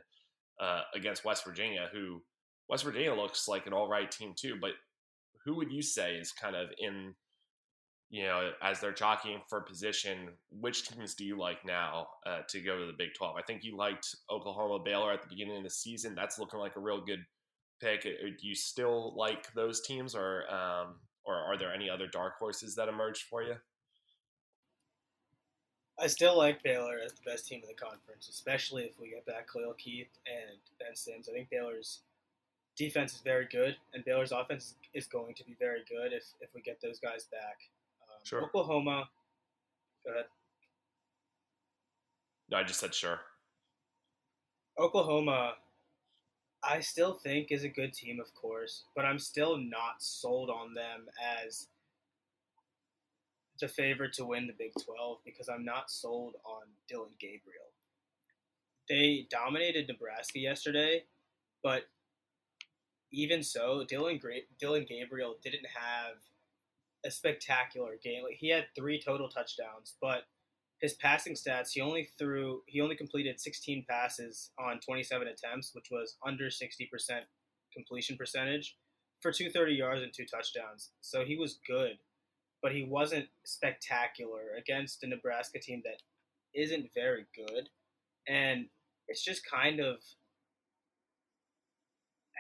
uh, 0.61 0.83
against 0.95 1.25
West 1.25 1.45
Virginia, 1.45 1.89
who 1.93 2.21
West 2.69 2.85
Virginia 2.85 3.15
looks 3.15 3.47
like 3.47 3.67
an 3.67 3.73
all 3.73 3.89
right 3.89 4.11
team 4.11 4.35
too. 4.37 4.57
But 4.61 4.73
who 5.45 5.55
would 5.57 5.71
you 5.71 5.83
say 5.83 6.15
is 6.17 6.33
kind 6.33 6.57
of 6.57 6.69
in 6.79 7.15
you 8.09 8.23
know, 8.23 8.53
as 8.63 8.81
they're 8.81 8.93
jockeying 8.93 9.41
for 9.49 9.61
position, 9.61 10.29
which 10.51 10.89
teams 10.89 11.15
do 11.15 11.25
you 11.25 11.37
like 11.39 11.65
now 11.67 12.07
uh, 12.25 12.41
to 12.49 12.61
go 12.61 12.79
to 12.79 12.87
the 12.87 12.93
Big 12.97 13.09
12? 13.19 13.37
I 13.37 13.43
think 13.43 13.65
you 13.65 13.77
liked 13.77 14.15
Oklahoma 14.31 14.79
Baylor 14.85 15.13
at 15.13 15.23
the 15.23 15.29
beginning 15.29 15.57
of 15.57 15.65
the 15.65 15.71
season. 15.71 16.15
That's 16.15 16.39
looking 16.39 16.61
like 16.61 16.77
a 16.77 16.81
real 16.81 17.05
good 17.05 17.25
pick. 17.81 18.07
Uh, 18.07 18.29
do 18.41 18.47
you 18.47 18.55
still 18.55 19.15
like 19.17 19.53
those 19.55 19.81
teams, 19.81 20.15
or 20.15 20.45
um, 20.53 20.97
or 21.25 21.35
are 21.35 21.57
there 21.59 21.73
any 21.73 21.91
other 21.91 22.07
dark 22.07 22.39
horses 22.39 22.75
that 22.77 22.89
emerged 22.89 23.25
for 23.25 23.43
you? 23.43 23.55
I 25.99 26.09
still 26.09 26.37
like 26.37 26.63
Baylor 26.63 26.99
as 27.05 27.13
the 27.13 27.23
best 27.31 27.49
team 27.49 27.63
in 27.63 27.69
the 27.69 27.75
conference, 27.75 28.29
especially 28.29 28.85
if 28.85 29.01
we 29.01 29.11
get 29.11 29.25
back 29.25 29.51
Khalil 29.51 29.75
Keith 29.79 30.19
and 30.27 30.59
Ben 30.79 30.95
Sims. 30.95 31.29
I 31.29 31.33
think 31.33 31.49
Baylor's 31.49 32.01
defense 32.77 33.15
is 33.15 33.21
very 33.23 33.49
good, 33.51 33.77
and 33.95 34.05
Baylor's 34.05 34.33
offense 34.33 34.75
is 34.93 35.07
going 35.07 35.35
to 35.35 35.45
be 35.45 35.57
very 35.59 35.81
good 35.89 36.13
if, 36.13 36.25
if 36.41 36.55
we 36.55 36.61
get 36.61 36.81
those 36.83 37.01
guys 37.01 37.25
back. 37.25 37.61
Sure. 38.25 38.43
Oklahoma. 38.43 39.09
Go 40.05 40.13
ahead. 40.13 40.27
No, 42.51 42.59
I 42.59 42.63
just 42.63 42.81
said 42.81 42.95
sure. 42.95 43.21
Oklahoma, 44.79 45.55
I 46.69 46.81
still 46.81 47.15
think 47.15 47.49
is 47.51 47.65
a 47.65 47.69
good 47.69 47.93
team, 47.93 48.19
of 48.21 48.35
course, 48.35 48.85
but 48.95 49.05
I'm 49.05 49.19
still 49.19 49.57
not 49.57 50.01
sold 50.01 50.51
on 50.51 50.75
them 50.75 51.07
as 51.45 51.69
the 53.61 53.69
favorite 53.69 54.13
to 54.15 54.25
win 54.25 54.47
the 54.47 54.53
Big 54.53 54.73
12 54.85 55.19
because 55.25 55.49
I'm 55.49 55.65
not 55.65 55.91
sold 55.91 56.35
on 56.45 56.63
Dillon 56.89 57.13
Gabriel. 57.21 57.71
They 58.89 59.27
dominated 59.31 59.89
Nebraska 59.89 60.39
yesterday, 60.39 61.05
but 61.63 61.85
even 63.13 63.43
so, 63.43 63.85
Dylan 63.91 64.21
Gra- 64.21 64.47
Dillon 64.59 64.87
Gabriel 64.89 65.37
didn't 65.43 65.67
have 65.75 66.17
a 67.05 67.11
spectacular 67.11 67.97
game. 68.03 68.25
Like 68.25 68.37
he 68.39 68.51
had 68.51 68.67
three 68.75 69.01
total 69.01 69.29
touchdowns, 69.29 69.95
but 70.01 70.25
his 70.81 70.95
passing 70.95 71.35
stats, 71.35 71.71
he 71.73 71.81
only 71.81 72.09
threw 72.19 72.63
he 72.67 72.81
only 72.81 72.97
completed 72.97 73.41
16 73.41 73.87
passes 73.89 74.51
on 74.59 74.81
27 74.81 75.29
attempts, 75.29 75.75
which 75.75 75.89
was 75.91 76.17
under 76.27 76.47
60% 76.47 76.89
completion 77.73 78.17
percentage 78.17 78.77
for 79.21 79.33
230 79.33 79.75
yards 79.75 80.03
and 80.03 80.13
two 80.13 80.27
touchdowns. 80.27 80.91
So 81.01 81.25
he 81.25 81.37
was 81.37 81.59
good, 81.67 81.99
but 82.63 82.73
he 82.73 82.85
wasn't 82.85 83.29
spectacular 83.45 84.55
against 84.59 85.03
a 85.03 85.07
Nebraska 85.07 85.59
team 85.59 85.83
that 85.85 86.03
isn't 86.55 86.91
very 86.95 87.27
good. 87.35 87.71
And 88.29 88.67
it's 89.09 89.25
just 89.25 89.49
kind 89.49 89.81
of 89.81 89.97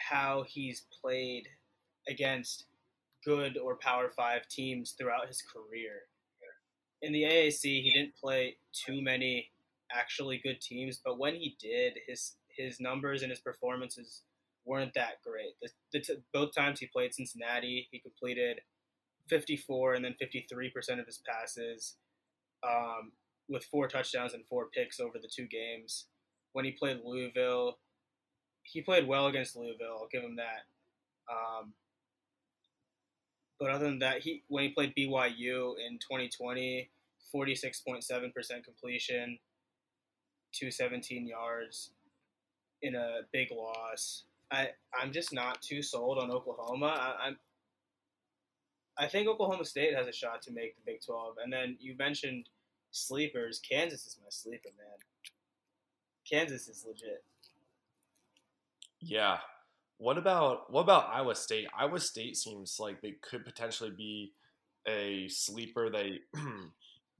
how 0.08 0.44
he's 0.46 0.84
played 1.00 1.48
against 2.08 2.66
good 3.24 3.56
or 3.56 3.76
Power 3.76 4.08
Five 4.08 4.48
teams 4.48 4.92
throughout 4.92 5.28
his 5.28 5.42
career. 5.42 6.02
In 7.06 7.12
the 7.12 7.22
AAC, 7.22 7.62
he 7.62 7.92
didn't 7.94 8.16
play 8.16 8.56
too 8.72 9.00
many 9.00 9.52
actually 9.92 10.40
good 10.42 10.60
teams, 10.60 11.00
but 11.04 11.20
when 11.20 11.36
he 11.36 11.56
did, 11.60 11.98
his 12.08 12.34
his 12.48 12.80
numbers 12.80 13.22
and 13.22 13.30
his 13.30 13.38
performances 13.38 14.22
weren't 14.64 14.92
that 14.94 15.22
great. 15.24 15.52
The, 15.62 15.68
the 15.92 16.00
t- 16.00 16.22
both 16.32 16.52
times 16.52 16.80
he 16.80 16.86
played 16.86 17.14
Cincinnati, 17.14 17.86
he 17.92 18.00
completed 18.00 18.60
54 19.28 19.94
and 19.94 20.04
then 20.04 20.14
53 20.18 20.70
percent 20.70 20.98
of 20.98 21.06
his 21.06 21.22
passes, 21.24 21.94
um, 22.66 23.12
with 23.48 23.64
four 23.64 23.86
touchdowns 23.86 24.34
and 24.34 24.44
four 24.48 24.66
picks 24.74 24.98
over 24.98 25.18
the 25.22 25.30
two 25.32 25.46
games. 25.46 26.06
When 26.54 26.64
he 26.64 26.72
played 26.72 27.02
Louisville, 27.04 27.78
he 28.64 28.82
played 28.82 29.06
well 29.06 29.28
against 29.28 29.54
Louisville. 29.54 29.98
I'll 30.00 30.08
give 30.10 30.24
him 30.24 30.36
that. 30.36 30.64
Um, 31.30 31.72
but 33.60 33.70
other 33.70 33.84
than 33.84 34.00
that, 34.00 34.22
he 34.22 34.42
when 34.48 34.64
he 34.64 34.70
played 34.70 34.94
BYU 34.96 35.74
in 35.78 35.98
2020, 36.00 36.90
46.7% 37.34 38.64
completion, 38.64 39.38
217 40.52 41.26
yards 41.26 41.90
in 42.82 42.94
a 42.94 43.20
big 43.32 43.48
loss. 43.50 44.24
I 44.50 44.68
I'm 44.98 45.12
just 45.12 45.32
not 45.32 45.60
too 45.60 45.82
sold 45.82 46.18
on 46.18 46.30
Oklahoma. 46.30 46.86
I, 46.86 47.26
I'm 47.26 47.36
I 48.98 49.06
think 49.06 49.28
Oklahoma 49.28 49.64
State 49.64 49.94
has 49.94 50.06
a 50.06 50.12
shot 50.12 50.40
to 50.42 50.52
make 50.52 50.74
the 50.76 50.82
Big 50.86 51.02
12. 51.04 51.34
And 51.42 51.52
then 51.52 51.76
you 51.80 51.94
mentioned 51.98 52.48
sleepers. 52.92 53.60
Kansas 53.60 54.06
is 54.06 54.18
my 54.22 54.28
sleeper, 54.30 54.70
man. 54.78 54.96
Kansas 56.28 56.68
is 56.68 56.84
legit. 56.86 57.22
Yeah, 59.00 59.38
what 59.98 60.18
about 60.18 60.72
what 60.72 60.80
about 60.80 61.10
Iowa 61.12 61.34
State? 61.34 61.66
Iowa 61.78 62.00
State 62.00 62.36
seems 62.36 62.76
like 62.80 63.00
they 63.00 63.16
could 63.22 63.44
potentially 63.44 63.90
be 63.90 64.32
a 64.88 65.28
sleeper. 65.28 65.90
They 65.90 66.20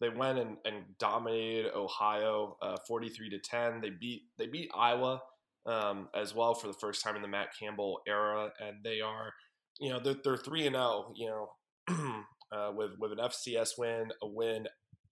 they 0.01 0.09
went 0.09 0.39
and, 0.39 0.57
and 0.65 0.85
dominated 0.99 1.73
Ohio 1.75 2.57
uh, 2.63 2.77
forty 2.87 3.09
three 3.09 3.31
to 3.31 3.39
ten. 3.39 3.81
They 3.81 3.91
beat 3.91 4.23
they 4.39 4.47
beat 4.47 4.71
Iowa 4.77 5.21
um, 5.67 6.09
as 6.15 6.35
well 6.35 6.55
for 6.55 6.67
the 6.67 6.75
first 6.75 7.03
time 7.03 7.17
in 7.17 7.23
the 7.23 7.29
Matt 7.29 7.49
Campbell 7.59 8.01
era, 8.07 8.51
and 8.61 8.79
they 8.85 9.01
are 9.01 9.33
you 9.81 9.91
know 9.91 10.01
they're 10.01 10.37
three 10.37 10.67
and 10.67 10.75
zero. 10.75 10.85
Oh, 10.85 11.13
you 11.15 11.29
know 11.29 12.25
uh, 12.53 12.73
with 12.75 12.93
with 12.99 13.13
an 13.13 13.19
FCS 13.19 13.71
win, 13.79 14.09
a 14.23 14.27
win 14.27 14.67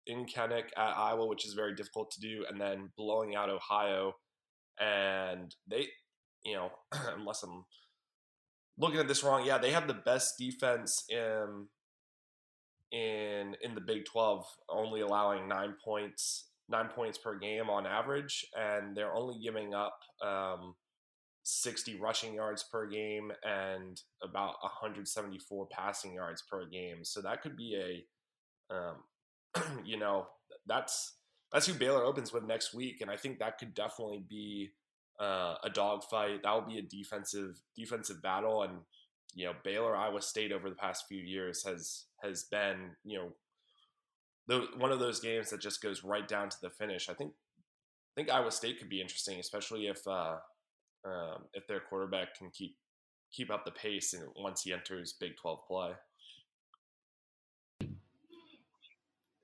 in 0.07 0.25
Kinnick 0.25 0.69
at 0.77 0.97
Iowa, 0.97 1.25
which 1.25 1.45
is 1.47 1.53
very 1.53 1.75
difficult 1.75 2.11
to 2.11 2.21
do, 2.21 2.45
and 2.49 2.59
then 2.59 2.91
blowing 2.97 3.35
out 3.35 3.49
Ohio. 3.49 4.13
And 4.79 5.55
they 5.67 5.87
you 6.45 6.53
know, 6.53 6.71
unless 7.17 7.43
I'm 7.43 7.65
looking 8.77 8.99
at 8.99 9.07
this 9.07 9.23
wrong, 9.23 9.45
yeah, 9.45 9.57
they 9.57 9.71
have 9.71 9.87
the 9.87 9.93
best 9.93 10.35
defense 10.39 11.03
in 11.09 11.67
in 12.91 13.55
in 13.61 13.75
the 13.75 13.81
Big 13.81 14.05
12, 14.05 14.45
only 14.69 15.01
allowing 15.01 15.47
nine 15.47 15.75
points 15.83 16.45
nine 16.69 16.87
points 16.87 17.17
per 17.17 17.37
game 17.37 17.69
on 17.69 17.85
average, 17.85 18.45
and 18.57 18.95
they're 18.95 19.13
only 19.13 19.39
giving 19.39 19.73
up 19.73 19.99
um, 20.25 20.75
60 21.43 21.97
rushing 21.99 22.33
yards 22.33 22.63
per 22.63 22.87
game 22.87 23.31
and 23.43 24.01
about 24.23 24.55
174 24.61 25.67
passing 25.67 26.13
yards 26.13 26.43
per 26.49 26.65
game. 26.65 27.03
So 27.03 27.21
that 27.21 27.41
could 27.41 27.55
be 27.55 28.03
a, 28.71 28.75
um, 28.75 29.81
you 29.85 29.97
know, 29.97 30.27
that's 30.65 31.13
that's 31.51 31.67
who 31.67 31.73
Baylor 31.73 32.03
opens 32.03 32.33
with 32.33 32.43
next 32.43 32.73
week, 32.73 33.01
and 33.01 33.09
I 33.09 33.15
think 33.15 33.39
that 33.39 33.59
could 33.59 33.73
definitely 33.73 34.25
be 34.27 34.71
uh, 35.21 35.55
a 35.63 35.69
dogfight. 35.69 36.43
That 36.43 36.53
will 36.53 36.67
be 36.67 36.79
a 36.79 36.81
defensive 36.81 37.61
defensive 37.77 38.21
battle, 38.21 38.63
and 38.63 38.79
you 39.35 39.45
know 39.45 39.53
Baylor 39.63 39.95
Iowa 39.95 40.21
State 40.21 40.51
over 40.51 40.69
the 40.69 40.75
past 40.75 41.05
few 41.07 41.21
years 41.21 41.63
has 41.63 42.05
has 42.25 42.43
been 42.43 42.91
you 43.03 43.17
know 43.17 43.31
the, 44.47 44.67
one 44.77 44.91
of 44.91 44.99
those 44.99 45.19
games 45.19 45.49
that 45.49 45.59
just 45.59 45.81
goes 45.81 46.03
right 46.03 46.27
down 46.27 46.49
to 46.49 46.57
the 46.61 46.69
finish. 46.69 47.09
I 47.09 47.13
think 47.13 47.31
I 48.15 48.21
think 48.21 48.31
Iowa 48.31 48.51
State 48.51 48.79
could 48.79 48.89
be 48.89 49.01
interesting, 49.01 49.39
especially 49.39 49.87
if 49.87 50.07
uh, 50.07 50.35
um, 51.05 51.43
if 51.53 51.67
their 51.67 51.79
quarterback 51.79 52.37
can 52.37 52.49
keep 52.51 52.75
keep 53.31 53.51
up 53.51 53.65
the 53.65 53.71
pace 53.71 54.13
and 54.13 54.23
once 54.37 54.61
he 54.61 54.73
enters 54.73 55.13
Big 55.13 55.35
Twelve 55.37 55.65
play. 55.67 55.91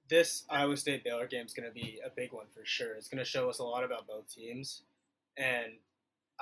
This 0.10 0.44
Iowa 0.50 0.76
State 0.76 1.04
Baylor 1.04 1.28
game 1.28 1.46
is 1.46 1.54
going 1.54 1.70
to 1.70 1.74
be 1.74 2.00
a 2.06 2.10
big 2.10 2.34
one 2.34 2.48
for 2.54 2.66
sure. 2.66 2.96
It's 2.96 3.08
going 3.08 3.24
to 3.24 3.30
show 3.30 3.50
us 3.50 3.60
a 3.60 3.64
lot 3.64 3.86
about 3.86 4.08
both 4.08 4.30
teams. 4.34 4.82
And 5.38 5.74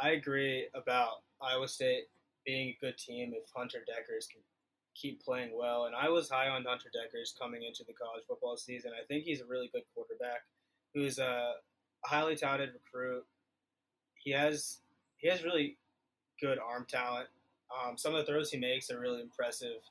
I 0.02 0.10
agree 0.10 0.68
about 0.74 1.22
Iowa 1.40 1.68
State 1.68 2.06
being 2.46 2.70
a 2.70 2.78
good 2.82 2.98
team 2.98 3.32
if 3.36 3.44
Hunter 3.56 3.80
Dekkers 3.80 4.28
can 4.28 4.42
keep 5.00 5.24
playing 5.24 5.52
well. 5.56 5.86
And 5.86 5.96
I 5.96 6.10
was 6.10 6.30
high 6.30 6.50
on 6.50 6.66
Hunter 6.66 6.90
Dekkers 6.90 7.38
coming 7.40 7.64
into 7.64 7.84
the 7.88 7.94
college 7.94 8.24
football 8.28 8.58
season. 8.58 8.92
I 8.92 9.06
think 9.06 9.24
he's 9.24 9.42
a 9.42 9.46
really 9.46 9.70
good 9.74 9.84
quarterback 9.94 10.42
who's 10.94 11.20
a 11.20 11.54
highly 12.06 12.36
touted 12.36 12.70
recruit. 12.74 13.26
He 14.16 14.32
has 14.32 14.80
he 15.18 15.30
has 15.30 15.44
really 15.44 15.78
good 16.42 16.60
arm 16.60 16.86
talent. 16.90 17.28
Um, 17.70 17.98
some 17.98 18.16
of 18.16 18.26
the 18.26 18.32
throws 18.32 18.50
he 18.50 18.58
makes 18.58 18.90
are 18.90 19.00
really 19.00 19.22
impressive. 19.22 19.82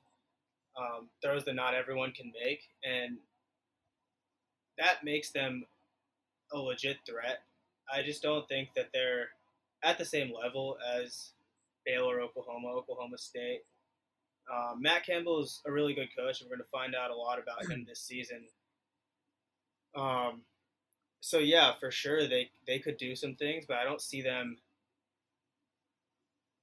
Um, 0.77 1.09
throws 1.23 1.45
that 1.45 1.55
not 1.55 1.75
everyone 1.75 2.13
can 2.13 2.33
make, 2.45 2.63
and 2.85 3.19
that 4.79 5.05
makes 5.05 5.31
them 5.31 5.65
a 6.53 6.59
legit 6.59 6.99
threat. 7.07 7.43
I 7.93 8.03
just 8.03 8.23
don't 8.23 8.49
think 8.49 8.71
that 8.77 8.91
they're 8.93 9.31
at 9.83 9.99
the 9.99 10.05
same 10.05 10.33
level 10.33 10.77
as 10.97 11.31
Baylor, 11.85 12.21
Oklahoma, 12.21 12.69
Oklahoma 12.69 13.19
State. 13.19 13.63
Um, 14.53 14.81
Matt 14.81 15.05
Campbell 15.05 15.43
is 15.43 15.61
a 15.67 15.73
really 15.73 15.95
good 15.95 16.09
coach, 16.17 16.41
and 16.41 16.49
we're 16.49 16.57
going 16.57 16.65
to 16.65 16.71
find 16.71 16.95
out 16.95 17.11
a 17.11 17.15
lot 17.15 17.39
about 17.39 17.71
him 17.71 17.85
this 17.89 18.01
season. 18.01 18.47
Um, 19.97 20.43
so 21.21 21.39
yeah, 21.39 21.73
for 21.81 21.91
sure 21.91 22.29
they 22.29 22.51
they 22.67 22.79
could 22.79 22.97
do 22.97 23.17
some 23.17 23.35
things, 23.35 23.65
but 23.67 23.79
I 23.79 23.85
don't 23.85 24.01
see 24.01 24.23
them 24.23 24.59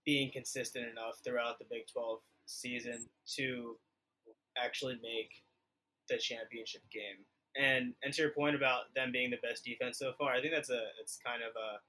being 0.06 0.32
consistent 0.32 0.86
enough 0.86 1.19
throughout 1.24 1.60
the 1.60 1.65
Big 1.69 1.88
12 1.91 2.19
season 2.45 3.08
to 3.36 3.76
actually 4.58 5.00
make 5.02 5.43
the 6.08 6.17
championship 6.17 6.84
game. 6.91 7.26
And 7.58 7.93
and 8.04 8.13
to 8.13 8.21
your 8.21 8.32
point 8.32 8.56
about 8.56 8.93
them 8.95 9.12
being 9.12 9.32
the 9.32 9.41
best 9.41 9.63
defense 9.65 9.98
so 9.98 10.13
far, 10.17 10.34
I 10.34 10.41
think 10.41 10.54
that's 10.54 10.69
a 10.69 10.82
it's 11.02 11.17
kind 11.26 11.41
of 11.41 11.56
a 11.56 11.80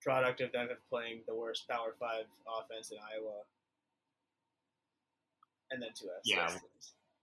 product 0.00 0.40
of 0.40 0.52
them 0.52 0.68
playing 0.88 1.22
the 1.26 1.34
worst 1.34 1.68
Power 1.68 1.94
Five 1.98 2.24
offense 2.46 2.90
in 2.90 2.98
Iowa, 2.98 3.42
and 5.72 5.82
then 5.82 5.90
two 5.94 6.06
FCS 6.06 6.10
Yeah. 6.24 6.54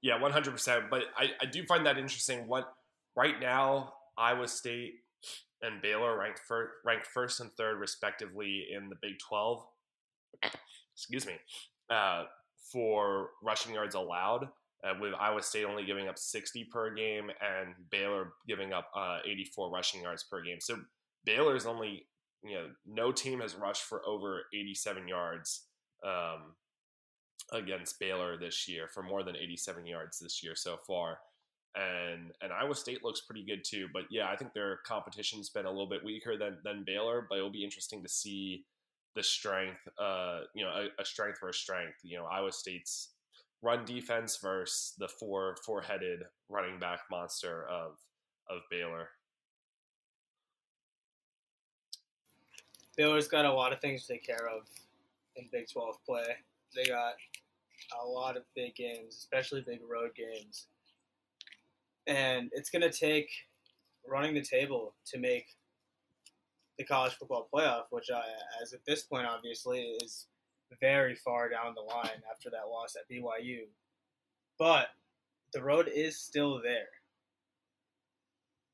Yeah, 0.02 0.22
one 0.22 0.32
hundred 0.32 0.52
percent. 0.52 0.86
But 0.90 1.04
I, 1.18 1.32
I 1.42 1.46
do 1.46 1.66
find 1.66 1.86
that 1.86 1.98
interesting. 1.98 2.48
What 2.48 2.72
right 3.16 3.40
now, 3.40 3.94
Iowa 4.18 4.48
State 4.48 4.94
and 5.62 5.82
Baylor 5.82 6.18
ranked 6.18 6.40
first, 6.40 6.72
ranked 6.86 7.08
first 7.08 7.42
and 7.42 7.52
third 7.54 7.80
respectively 7.80 8.68
in 8.74 8.90
the 8.90 8.96
Big 9.02 9.20
Twelve. 9.20 9.66
Excuse 10.96 11.26
me, 11.26 11.34
uh, 11.90 12.24
for 12.72 13.32
rushing 13.44 13.74
yards 13.74 13.96
allowed, 13.96 14.48
uh, 14.84 14.94
with 15.02 15.14
Iowa 15.20 15.42
State 15.42 15.66
only 15.66 15.86
giving 15.86 16.08
up 16.08 16.18
sixty 16.18 16.64
per 16.64 16.94
game 16.94 17.30
and 17.42 17.76
Baylor 17.92 18.34
giving 18.48 18.72
up 18.72 18.90
uh, 18.96 19.20
eighty 19.26 19.44
four 19.44 19.70
rushing 19.70 20.02
yards 20.02 20.24
per 20.24 20.42
game. 20.42 20.62
So 20.62 20.78
Baylor's 21.26 21.66
only 21.66 22.06
you 22.42 22.56
know 22.56 22.68
no 22.86 23.12
team 23.12 23.42
has 23.42 23.56
rushed 23.56 23.84
for 23.84 24.02
over 24.08 24.44
eighty 24.54 24.74
seven 24.76 25.08
yards. 25.10 25.66
Um, 26.06 26.56
against 27.54 28.00
Baylor 28.00 28.38
this 28.38 28.68
year 28.68 28.88
for 28.88 29.04
more 29.04 29.24
than 29.24 29.36
87 29.36 29.86
yards 29.86 30.20
this 30.20 30.44
year 30.44 30.56
so 30.56 30.78
far. 30.86 31.20
And 31.76 32.32
and 32.42 32.52
Iowa 32.52 32.76
State 32.76 33.04
looks 33.04 33.22
pretty 33.22 33.46
good 33.46 33.64
too. 33.64 33.88
But 33.94 34.04
yeah, 34.10 34.30
I 34.30 34.36
think 34.36 34.54
their 34.54 34.80
competition's 34.86 35.50
been 35.50 35.66
a 35.66 35.72
little 35.72 35.90
bit 35.90 36.04
weaker 36.04 36.38
than 36.38 36.58
than 36.64 36.84
Baylor, 36.86 37.26
but 37.30 37.38
it'll 37.38 37.52
be 37.52 37.64
interesting 37.64 38.02
to 38.04 38.10
see 38.10 38.66
the 39.16 39.24
strength 39.24 39.80
uh 40.00 40.42
you 40.54 40.64
know 40.64 40.70
a, 40.70 41.02
a 41.02 41.06
strength 41.06 41.40
a 41.48 41.54
strength. 41.54 41.98
You 42.04 42.18
know, 42.18 42.26
Iowa 42.26 42.52
State's 42.52 43.10
run 43.62 43.86
defense 43.86 44.38
versus 44.42 44.94
the 44.98 45.08
four 45.08 45.58
four 45.66 45.82
headed 45.82 46.22
running 46.50 46.80
back 46.80 47.02
monster 47.12 47.68
of 47.70 47.98
of 48.50 48.62
Baylor. 48.72 49.10
Baylor's 52.98 53.30
got 53.30 53.46
a 53.46 53.54
lot 53.54 53.72
of 53.72 53.80
things 53.80 54.06
to 54.06 54.14
take 54.14 54.26
care 54.26 54.50
of 54.50 54.64
in 55.38 55.48
Big 55.54 55.70
12 55.72 55.96
play. 56.06 56.26
They 56.76 56.84
got 56.84 57.14
a 58.02 58.06
lot 58.06 58.38
of 58.38 58.44
big 58.56 58.76
games, 58.76 59.15
especially 59.15 59.62
big 59.62 59.80
road 59.89 60.12
games. 60.15 60.68
And 62.08 62.50
it's 62.54 62.70
going 62.70 62.82
to 62.82 62.92
take 62.92 63.30
running 64.08 64.34
the 64.34 64.42
table 64.42 64.96
to 65.08 65.20
make 65.20 65.46
the 66.78 66.86
college 66.86 67.13
football 67.13 67.50
playoff, 67.54 67.84
which, 67.92 68.10
I, 68.10 68.24
as 68.62 68.74
at 68.74 68.80
this 68.88 69.04
point, 69.04 69.28
obviously, 69.28 69.82
is 70.02 70.28
very 70.80 71.15
far 71.15 71.50
down 71.50 71.76
the 71.76 71.82
line 71.82 72.22
after 72.32 72.50
that 72.50 72.70
loss 72.70 72.96
at 72.96 73.10
BYU. 73.13 73.63
But 74.58 74.88
the 75.54 75.62
road 75.62 75.89
is 75.94 76.20
still 76.20 76.62
there. 76.62 76.89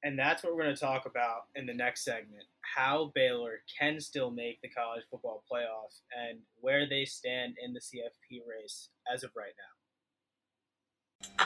And 0.06 0.20
that's 0.20 0.44
what 0.44 0.56
we're 0.56 0.62
going 0.62 0.76
to 0.76 0.80
talk 0.80 1.08
about 1.08 1.46
in 1.56 1.66
the 1.66 1.74
next 1.74 2.04
segment 2.04 2.44
how 2.76 3.12
Baylor 3.16 3.62
can 3.80 4.00
still 4.00 4.30
make 4.30 4.62
the 4.62 4.70
college 4.70 5.04
football 5.10 5.44
playoff 5.52 6.00
and 6.30 6.40
where 6.62 6.88
they 6.88 7.06
stand 7.06 7.56
in 7.64 7.74
the 7.74 7.80
CFP 7.80 8.42
race 8.48 8.90
as 9.12 9.24
of 9.24 9.32
right 9.36 9.54
now. 11.40 11.46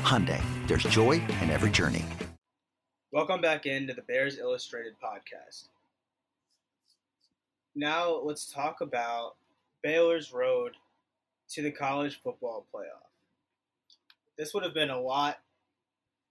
Hyundai, 0.00 0.42
there's 0.66 0.82
joy 0.84 1.12
in 1.42 1.50
every 1.50 1.70
journey. 1.70 2.04
Welcome 3.12 3.40
back 3.40 3.66
into 3.66 3.94
the 3.94 4.02
Bears 4.02 4.38
Illustrated 4.38 4.94
podcast. 5.02 5.68
Now 7.74 8.20
let's 8.22 8.50
talk 8.50 8.80
about 8.80 9.36
Baylor's 9.82 10.32
road 10.32 10.72
to 11.50 11.62
the 11.62 11.70
college 11.70 12.20
football 12.22 12.66
playoff. 12.74 13.10
This 14.36 14.52
would 14.52 14.64
have 14.64 14.74
been 14.74 14.90
a 14.90 15.00
lot 15.00 15.38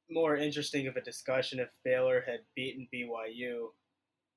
more 0.10 0.38
interesting 0.38 0.88
of 0.88 0.96
a 0.96 1.02
discussion 1.02 1.60
if 1.60 1.70
Baylor 1.84 2.24
had 2.26 2.42
beaten 2.56 2.88
BYU 2.94 3.70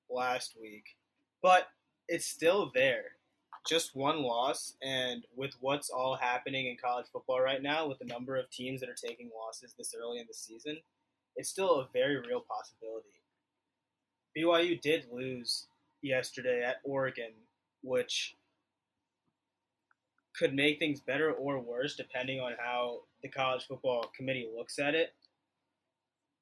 last 0.08 0.54
week, 0.60 0.96
but 1.42 1.68
it's 2.08 2.26
still 2.26 2.70
there. 2.74 3.17
Just 3.66 3.94
one 3.94 4.22
loss, 4.22 4.74
and 4.82 5.24
with 5.36 5.54
what's 5.60 5.90
all 5.90 6.16
happening 6.16 6.66
in 6.66 6.76
college 6.76 7.06
football 7.12 7.40
right 7.40 7.62
now, 7.62 7.86
with 7.86 7.98
the 7.98 8.04
number 8.04 8.36
of 8.36 8.50
teams 8.50 8.80
that 8.80 8.88
are 8.88 8.94
taking 8.94 9.30
losses 9.36 9.74
this 9.76 9.94
early 9.98 10.18
in 10.18 10.26
the 10.26 10.34
season, 10.34 10.78
it's 11.36 11.48
still 11.48 11.80
a 11.80 11.88
very 11.92 12.16
real 12.18 12.44
possibility. 12.48 13.08
BYU 14.36 14.80
did 14.80 15.06
lose 15.12 15.66
yesterday 16.02 16.62
at 16.64 16.76
Oregon, 16.84 17.32
which 17.82 18.36
could 20.36 20.54
make 20.54 20.78
things 20.78 21.00
better 21.00 21.32
or 21.32 21.58
worse 21.58 21.96
depending 21.96 22.40
on 22.40 22.52
how 22.58 23.00
the 23.22 23.28
college 23.28 23.66
football 23.66 24.10
committee 24.16 24.48
looks 24.56 24.78
at 24.78 24.94
it. 24.94 25.14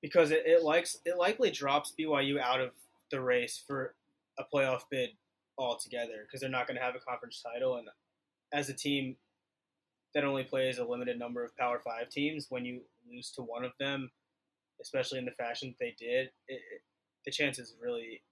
Because 0.02 0.31
it, 0.31 0.42
it 0.44 0.62
likes 0.62 0.98
it 1.05 1.16
likely 1.16 1.50
drops 1.50 1.94
BYU 1.98 2.38
out 2.38 2.61
of 2.61 2.70
the 3.11 3.20
race 3.20 3.62
for 3.66 3.94
a 4.38 4.44
playoff 4.44 4.83
bid 4.90 5.11
altogether 5.59 6.25
because 6.27 6.40
they're 6.40 6.51
not 6.51 6.66
going 6.66 6.77
to 6.77 6.83
have 6.83 6.95
a 6.95 7.01
conference 7.01 7.42
title 7.42 7.77
and 7.77 7.88
as 8.53 8.69
a 8.69 8.75
team 8.75 9.16
that 10.14 10.25
only 10.25 10.45
plays 10.45 10.79
a 10.79 10.85
limited 10.85 11.19
number 11.19 11.45
of 11.45 11.57
Power 11.57 11.79
Five 11.79 12.09
teams, 12.09 12.47
when 12.49 12.64
you 12.64 12.81
lose 13.11 13.31
to 13.33 13.42
one 13.42 13.64
of 13.64 13.73
them, 13.79 14.11
especially 14.81 15.19
in 15.19 15.25
the 15.25 15.31
fashion 15.33 15.69
that 15.69 15.85
they 15.85 15.95
did, 15.99 16.29
it, 16.49 16.55
it, 16.55 16.83
the 17.25 17.31
chances 17.31 17.75
really 17.83 18.23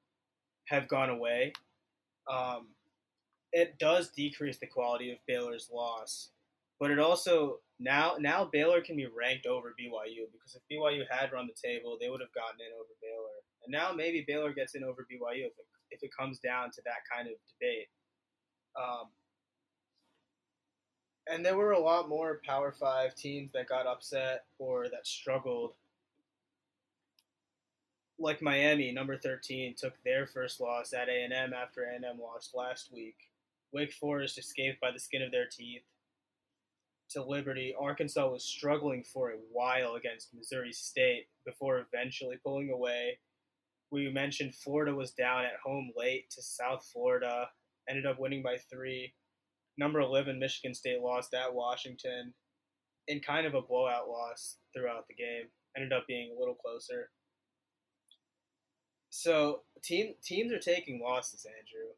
have 0.66 0.88
gone 0.88 1.10
away. 1.10 1.52
Um, 2.30 2.68
it 3.52 3.78
does 3.78 4.08
decrease 4.08 4.58
the 4.58 4.66
quality 4.66 5.12
of 5.12 5.18
Baylor's 5.26 5.68
loss, 5.72 6.30
but 6.80 6.90
it 6.90 6.98
also 6.98 7.58
now 7.78 8.16
now 8.18 8.48
Baylor 8.50 8.80
can 8.80 8.96
be 8.96 9.06
ranked 9.06 9.46
over 9.46 9.74
BYU 9.78 10.24
because 10.32 10.56
if 10.56 10.62
BYU 10.72 11.04
had 11.10 11.32
run 11.32 11.46
the 11.46 11.68
table, 11.68 11.98
they 12.00 12.08
would 12.08 12.20
have 12.20 12.32
gotten 12.32 12.60
in 12.60 12.72
over 12.74 12.96
Baylor, 13.02 13.36
and 13.64 13.72
now 13.72 13.92
maybe 13.94 14.24
Baylor 14.26 14.54
gets 14.54 14.74
in 14.74 14.84
over 14.84 15.02
BYU 15.02 15.46
if 15.46 15.52
it, 15.52 15.66
if 15.94 16.02
it 16.02 16.10
comes 16.14 16.38
down 16.38 16.70
to 16.72 16.82
that 16.84 17.08
kind 17.10 17.28
of 17.28 17.34
debate. 17.58 17.88
Um, 18.76 19.08
and 21.26 21.44
there 21.44 21.56
were 21.56 21.72
a 21.72 21.80
lot 21.80 22.08
more 22.08 22.40
Power 22.44 22.72
Five 22.72 23.14
teams 23.14 23.52
that 23.52 23.68
got 23.68 23.86
upset 23.86 24.44
or 24.58 24.88
that 24.90 25.06
struggled. 25.06 25.72
Like 28.18 28.42
Miami, 28.42 28.92
number 28.92 29.16
thirteen, 29.16 29.74
took 29.74 29.94
their 30.04 30.26
first 30.26 30.60
loss 30.60 30.92
at 30.92 31.08
A 31.08 31.24
and 31.24 31.32
M 31.32 31.52
after 31.52 31.84
A 31.84 31.94
and 31.94 32.04
M 32.04 32.20
lost 32.20 32.54
last 32.54 32.92
week. 32.92 33.16
Wake 33.72 33.92
Forest 33.92 34.38
escaped 34.38 34.80
by 34.80 34.90
the 34.92 35.00
skin 35.00 35.22
of 35.22 35.32
their 35.32 35.46
teeth 35.46 35.82
to 37.10 37.22
Liberty. 37.22 37.74
Arkansas 37.78 38.28
was 38.28 38.44
struggling 38.44 39.02
for 39.02 39.30
a 39.30 39.38
while 39.52 39.94
against 39.94 40.34
Missouri 40.34 40.72
State 40.72 41.26
before 41.44 41.78
eventually 41.78 42.36
pulling 42.44 42.70
away. 42.70 43.18
We 43.90 44.10
mentioned 44.10 44.54
Florida 44.54 44.94
was 44.94 45.12
down 45.12 45.44
at 45.44 45.60
home 45.64 45.92
late 45.96 46.30
to 46.30 46.42
South 46.42 46.88
Florida, 46.92 47.48
ended 47.88 48.06
up 48.06 48.18
winning 48.18 48.42
by 48.42 48.56
three. 48.70 49.14
Number 49.76 50.00
11, 50.00 50.38
Michigan 50.38 50.74
State 50.74 51.00
lost 51.00 51.34
at 51.34 51.54
Washington 51.54 52.32
in 53.08 53.20
kind 53.20 53.46
of 53.46 53.54
a 53.54 53.62
blowout 53.62 54.08
loss 54.08 54.58
throughout 54.74 55.06
the 55.08 55.14
game. 55.14 55.48
Ended 55.76 55.92
up 55.92 56.06
being 56.06 56.34
a 56.34 56.38
little 56.38 56.54
closer. 56.54 57.10
So 59.10 59.60
team 59.82 60.14
teams 60.24 60.52
are 60.52 60.58
taking 60.58 61.00
losses, 61.00 61.46
Andrew. 61.46 61.90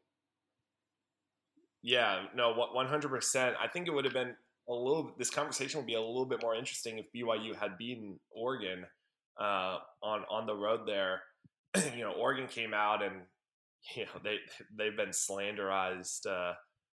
Yeah, 1.81 2.25
no, 2.35 2.53
one 2.53 2.87
hundred 2.87 3.09
percent. 3.09 3.55
I 3.59 3.67
think 3.67 3.87
it 3.87 3.91
would 3.91 4.05
have 4.05 4.13
been 4.13 4.35
a 4.69 4.73
little. 4.73 5.11
This 5.17 5.29
conversation 5.29 5.79
would 5.79 5.87
be 5.87 5.95
a 5.95 6.01
little 6.01 6.25
bit 6.25 6.41
more 6.41 6.55
interesting 6.55 6.99
if 6.99 7.05
BYU 7.15 7.55
had 7.55 7.77
beaten 7.77 8.19
Oregon 8.29 8.85
uh, 9.39 9.77
on 10.03 10.25
on 10.29 10.45
the 10.45 10.55
road 10.55 10.81
there. 10.85 11.21
you 11.95 12.03
know, 12.03 12.11
Oregon 12.11 12.47
came 12.47 12.73
out 12.73 13.03
and 13.03 13.15
you 13.95 14.05
know 14.05 14.19
they 14.23 14.37
they've 14.77 14.97
been 14.97 15.09
slanderized 15.09 16.25
uh, 16.25 16.53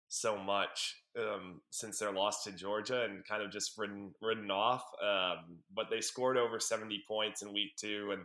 so 0.07 0.37
much 0.37 0.95
um, 1.19 1.61
since 1.69 1.99
their 1.99 2.11
loss 2.11 2.43
to 2.43 2.51
Georgia 2.51 3.03
and 3.03 3.25
kind 3.25 3.43
of 3.43 3.51
just 3.51 3.77
ridden 3.77 4.13
ridden 4.21 4.51
off. 4.51 4.83
Um, 5.03 5.59
but 5.73 5.87
they 5.89 6.01
scored 6.01 6.37
over 6.37 6.59
seventy 6.59 7.03
points 7.07 7.41
in 7.41 7.53
week 7.53 7.71
two, 7.79 8.09
and 8.11 8.23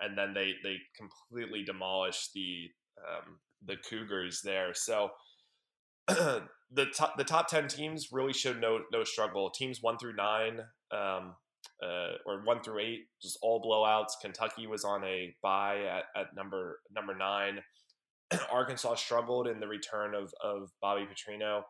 and 0.00 0.16
then 0.16 0.34
they 0.34 0.54
they 0.62 0.76
completely 0.96 1.62
demolished 1.62 2.32
the 2.34 2.68
um, 2.98 3.38
the 3.64 3.76
Cougars 3.76 4.40
there. 4.42 4.74
So 4.74 5.10
the 6.08 6.86
top 6.94 7.16
the 7.16 7.24
top 7.24 7.48
ten 7.48 7.68
teams 7.68 8.08
really 8.12 8.32
showed 8.32 8.60
no 8.60 8.80
no 8.92 9.04
struggle. 9.04 9.50
Teams 9.50 9.82
one 9.82 9.98
through 9.98 10.16
nine, 10.16 10.60
um, 10.90 11.34
uh, 11.82 12.12
or 12.26 12.42
one 12.44 12.62
through 12.62 12.80
eight, 12.80 13.06
just 13.20 13.38
all 13.42 13.62
blowouts. 13.62 14.20
Kentucky 14.20 14.66
was 14.66 14.84
on 14.84 15.04
a 15.04 15.34
bye 15.42 15.78
at, 15.84 16.04
at 16.20 16.34
number 16.34 16.80
number 16.94 17.14
nine. 17.14 17.60
Arkansas 18.52 18.94
struggled 18.94 19.46
in 19.46 19.60
the 19.60 19.68
return 19.68 20.14
of 20.14 20.32
of 20.42 20.70
Bobby 20.80 21.06
Petrino. 21.06 21.62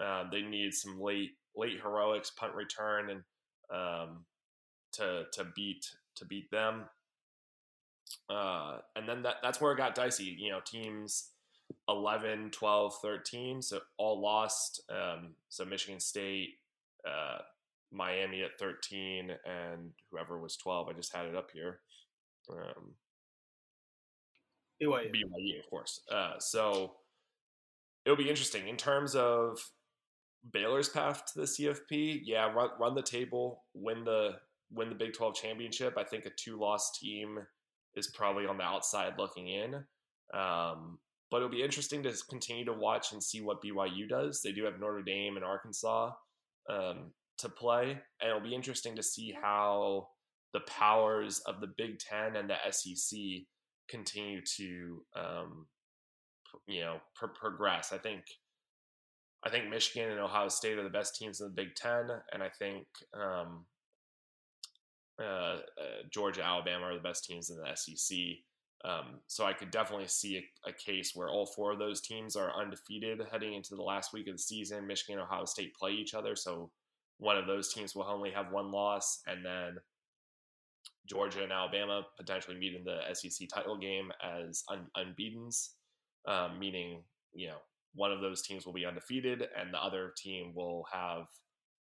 Uh, 0.00 0.24
they 0.30 0.42
needed 0.42 0.74
some 0.74 1.00
late 1.00 1.32
late 1.56 1.80
heroics 1.82 2.30
punt 2.30 2.54
return 2.54 3.10
and 3.10 3.22
um, 3.72 4.24
to 4.92 5.24
to 5.32 5.44
beat 5.54 5.86
to 6.16 6.24
beat 6.24 6.50
them. 6.50 6.84
Uh, 8.30 8.78
and 8.94 9.08
then 9.08 9.22
that, 9.22 9.36
that's 9.42 9.60
where 9.60 9.72
it 9.72 9.78
got 9.78 9.94
dicey. 9.94 10.36
You 10.38 10.50
know, 10.50 10.60
teams 10.64 11.30
11, 11.88 12.50
12, 12.50 12.94
13. 13.00 13.62
So 13.62 13.80
all 13.98 14.20
lost. 14.20 14.82
Um, 14.90 15.34
so 15.48 15.64
Michigan 15.64 16.00
State, 16.00 16.54
uh, 17.06 17.38
Miami 17.92 18.42
at 18.42 18.58
13, 18.58 19.30
and 19.44 19.90
whoever 20.10 20.40
was 20.40 20.56
12. 20.56 20.88
I 20.88 20.92
just 20.92 21.14
had 21.14 21.26
it 21.26 21.36
up 21.36 21.50
here. 21.52 21.80
Um, 22.50 22.94
BYU. 24.82 25.10
BYU, 25.10 25.58
of 25.58 25.70
course. 25.70 26.00
Uh, 26.10 26.38
so 26.38 26.94
it'll 28.04 28.16
be 28.16 28.28
interesting 28.28 28.68
in 28.68 28.76
terms 28.76 29.14
of 29.14 29.58
Baylor's 30.52 30.88
path 30.88 31.24
to 31.32 31.40
the 31.40 31.46
CFP. 31.46 32.20
Yeah, 32.24 32.52
run, 32.52 32.70
run 32.78 32.94
the 32.94 33.02
table, 33.02 33.64
win 33.74 34.04
the 34.04 34.36
win 34.72 34.88
the 34.88 34.94
Big 34.94 35.12
12 35.12 35.34
championship. 35.34 35.94
I 35.96 36.04
think 36.04 36.26
a 36.26 36.30
two 36.30 36.58
loss 36.58 36.98
team 36.98 37.38
is 37.94 38.08
probably 38.08 38.46
on 38.46 38.58
the 38.58 38.64
outside 38.64 39.14
looking 39.18 39.48
in. 39.48 39.74
Um, 40.34 40.98
but 41.30 41.38
it'll 41.38 41.48
be 41.48 41.62
interesting 41.62 42.02
to 42.02 42.12
continue 42.28 42.64
to 42.64 42.72
watch 42.72 43.12
and 43.12 43.22
see 43.22 43.40
what 43.40 43.62
BYU 43.62 44.08
does. 44.08 44.42
They 44.42 44.52
do 44.52 44.64
have 44.64 44.78
Notre 44.78 45.02
Dame 45.02 45.36
and 45.36 45.44
Arkansas 45.44 46.12
um, 46.68 47.12
to 47.38 47.48
play, 47.48 47.98
and 48.20 48.28
it'll 48.28 48.40
be 48.40 48.54
interesting 48.54 48.96
to 48.96 49.02
see 49.02 49.34
how 49.40 50.08
the 50.52 50.60
powers 50.60 51.40
of 51.46 51.60
the 51.60 51.72
Big 51.76 51.98
Ten 51.98 52.36
and 52.36 52.48
the 52.48 52.56
SEC 52.70 53.18
continue 53.88 54.40
to, 54.56 55.02
um, 55.14 55.66
you 56.66 56.80
know, 56.80 56.98
pro- 57.14 57.28
progress. 57.28 57.92
I 57.92 57.98
think, 57.98 58.22
I 59.44 59.50
think 59.50 59.68
Michigan 59.68 60.10
and 60.10 60.20
Ohio 60.20 60.48
State 60.48 60.78
are 60.78 60.84
the 60.84 60.90
best 60.90 61.16
teams 61.16 61.40
in 61.40 61.48
the 61.48 61.52
Big 61.52 61.74
Ten, 61.74 62.08
and 62.32 62.42
I 62.42 62.48
think 62.48 62.86
um, 63.14 63.66
uh, 65.20 65.24
uh, 65.24 65.58
Georgia, 66.10 66.44
Alabama 66.44 66.86
are 66.86 66.94
the 66.94 67.00
best 67.00 67.24
teams 67.24 67.50
in 67.50 67.56
the 67.56 67.74
SEC. 67.74 68.18
Um, 68.84 69.20
so 69.26 69.44
I 69.46 69.54
could 69.54 69.70
definitely 69.70 70.08
see 70.08 70.36
a, 70.36 70.68
a, 70.68 70.72
case 70.72 71.12
where 71.14 71.30
all 71.30 71.46
four 71.46 71.72
of 71.72 71.78
those 71.78 72.02
teams 72.02 72.36
are 72.36 72.54
undefeated 72.54 73.20
heading 73.32 73.54
into 73.54 73.74
the 73.74 73.82
last 73.82 74.12
week 74.12 74.28
of 74.28 74.34
the 74.34 74.38
season. 74.38 74.86
Michigan 74.86 75.18
and 75.18 75.26
Ohio 75.26 75.46
State 75.46 75.74
play 75.74 75.92
each 75.92 76.12
other, 76.14 76.36
so 76.36 76.70
one 77.18 77.36
of 77.36 77.46
those 77.46 77.72
teams 77.72 77.94
will 77.94 78.04
only 78.04 78.30
have 78.30 78.52
one 78.52 78.70
loss, 78.70 79.20
and 79.26 79.44
then 79.44 79.76
Georgia 81.08 81.42
and 81.42 81.52
Alabama 81.52 82.02
potentially 82.18 82.58
meet 82.58 82.74
in 82.74 82.84
the 82.84 83.00
SEC 83.14 83.48
title 83.52 83.78
game 83.78 84.10
as 84.22 84.64
un- 84.70 84.90
unbeaten's, 84.96 85.74
um, 86.26 86.58
meaning 86.58 87.02
you 87.34 87.48
know 87.48 87.58
one 87.94 88.12
of 88.12 88.20
those 88.20 88.42
teams 88.42 88.66
will 88.66 88.72
be 88.72 88.86
undefeated, 88.86 89.48
and 89.58 89.72
the 89.72 89.82
other 89.82 90.12
team 90.16 90.52
will 90.54 90.84
have 90.92 91.24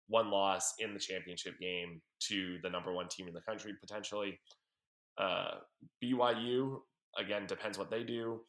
one 0.09 0.31
loss 0.31 0.75
in 0.79 0.93
the 0.93 1.01
championship 1.01 1.59
game 1.59 2.01
to 2.21 2.59
the 2.63 2.69
number 2.69 2.93
one 2.93 3.09
team 3.09 3.29
in 3.29 3.35
the 3.35 3.41
country 3.41 3.73
potentially. 3.81 4.39
Uh, 5.19 5.53
BYU 6.03 6.81
again 7.19 7.47
depends 7.47 7.79
what 7.79 7.91
they 7.91 8.03
do. 8.03 8.41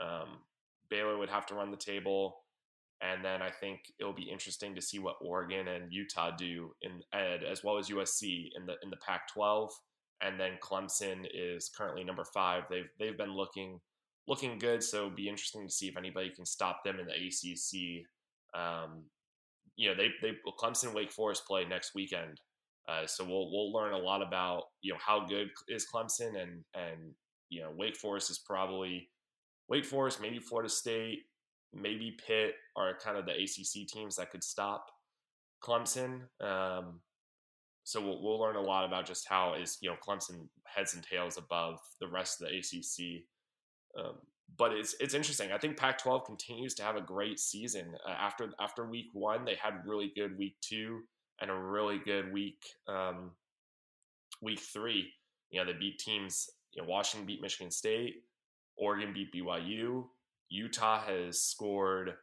Um, 0.00 0.38
Baylor 0.88 1.18
would 1.18 1.28
have 1.28 1.46
to 1.46 1.54
run 1.54 1.70
the 1.70 1.76
table, 1.76 2.39
and 3.02 3.24
then 3.24 3.40
I 3.40 3.50
think 3.50 3.80
it'll 3.98 4.12
be 4.12 4.30
interesting 4.30 4.74
to 4.74 4.82
see 4.82 4.98
what 4.98 5.16
Oregon 5.20 5.68
and 5.68 5.92
Utah 5.92 6.30
do 6.36 6.72
in 6.82 7.00
Ed 7.12 7.42
as 7.42 7.64
well 7.64 7.78
as 7.78 7.88
USC 7.88 8.50
in 8.54 8.66
the 8.66 8.74
in 8.82 8.90
the 8.90 8.96
Pac-12. 8.96 9.70
And 10.22 10.38
then 10.38 10.58
Clemson 10.62 11.26
is 11.32 11.70
currently 11.74 12.04
number 12.04 12.24
five. 12.24 12.64
They've 12.68 12.90
they've 12.98 13.16
been 13.16 13.34
looking 13.34 13.80
looking 14.28 14.58
good, 14.58 14.82
so 14.82 14.98
it'll 14.98 15.10
be 15.10 15.28
interesting 15.28 15.66
to 15.66 15.72
see 15.72 15.88
if 15.88 15.96
anybody 15.96 16.30
can 16.30 16.44
stop 16.44 16.84
them 16.84 16.98
in 17.00 17.06
the 17.06 17.14
ACC. 17.14 18.04
Um, 18.54 19.04
you 19.76 19.88
know, 19.88 19.94
they 19.96 20.08
they 20.20 20.36
Clemson 20.58 20.94
Wake 20.94 21.10
Forest 21.10 21.46
play 21.46 21.64
next 21.64 21.94
weekend, 21.94 22.38
uh, 22.86 23.06
so 23.06 23.24
we'll 23.24 23.50
we'll 23.50 23.72
learn 23.72 23.94
a 23.94 23.98
lot 23.98 24.20
about 24.20 24.64
you 24.82 24.92
know 24.92 24.98
how 25.04 25.24
good 25.24 25.48
is 25.68 25.86
Clemson 25.92 26.40
and 26.40 26.64
and 26.74 27.14
you 27.48 27.62
know 27.62 27.72
Wake 27.74 27.96
Forest 27.96 28.30
is 28.30 28.38
probably 28.38 29.08
Wake 29.70 29.86
Forest, 29.86 30.20
maybe 30.20 30.38
Florida 30.38 30.68
State, 30.68 31.20
maybe 31.74 32.16
Pitt 32.26 32.54
are 32.76 32.96
kind 33.02 33.16
of 33.16 33.26
the 33.26 33.32
ACC 33.32 33.86
teams 33.86 34.16
that 34.16 34.30
could 34.30 34.44
stop 34.44 34.86
Clemson. 35.62 36.22
Um, 36.40 37.00
so 37.84 38.00
we'll, 38.00 38.22
we'll 38.22 38.40
learn 38.40 38.56
a 38.56 38.60
lot 38.60 38.84
about 38.84 39.06
just 39.06 39.28
how 39.28 39.54
is 39.54 39.78
you 39.80 39.90
know 39.90 39.96
Clemson 40.06 40.48
heads 40.64 40.94
and 40.94 41.02
tails 41.02 41.38
above 41.38 41.78
the 42.00 42.08
rest 42.08 42.40
of 42.40 42.48
the 42.48 42.58
ACC. 42.58 43.24
Um, 43.98 44.14
but 44.56 44.72
it's 44.72 44.94
it's 45.00 45.14
interesting. 45.14 45.52
I 45.52 45.58
think 45.58 45.76
Pac-12 45.76 46.24
continues 46.26 46.74
to 46.74 46.82
have 46.82 46.96
a 46.96 47.00
great 47.00 47.38
season. 47.38 47.94
Uh, 48.06 48.10
after 48.10 48.50
after 48.60 48.88
week 48.88 49.06
one, 49.12 49.44
they 49.44 49.54
had 49.54 49.86
really 49.86 50.12
good 50.14 50.36
week 50.38 50.56
two 50.60 51.00
and 51.40 51.50
a 51.50 51.54
really 51.54 51.98
good 52.04 52.32
week 52.32 52.62
um, 52.88 53.30
week 54.42 54.60
three. 54.60 55.10
You 55.50 55.60
know, 55.60 55.72
they 55.72 55.78
beat 55.78 55.98
teams. 55.98 56.48
You 56.72 56.82
know, 56.82 56.88
Washington 56.88 57.26
beat 57.26 57.42
Michigan 57.42 57.70
State. 57.70 58.22
Oregon 58.76 59.12
beat 59.12 59.32
BYU. 59.34 60.04
Utah 60.50 61.00
has 61.02 61.40
scored 61.40 62.14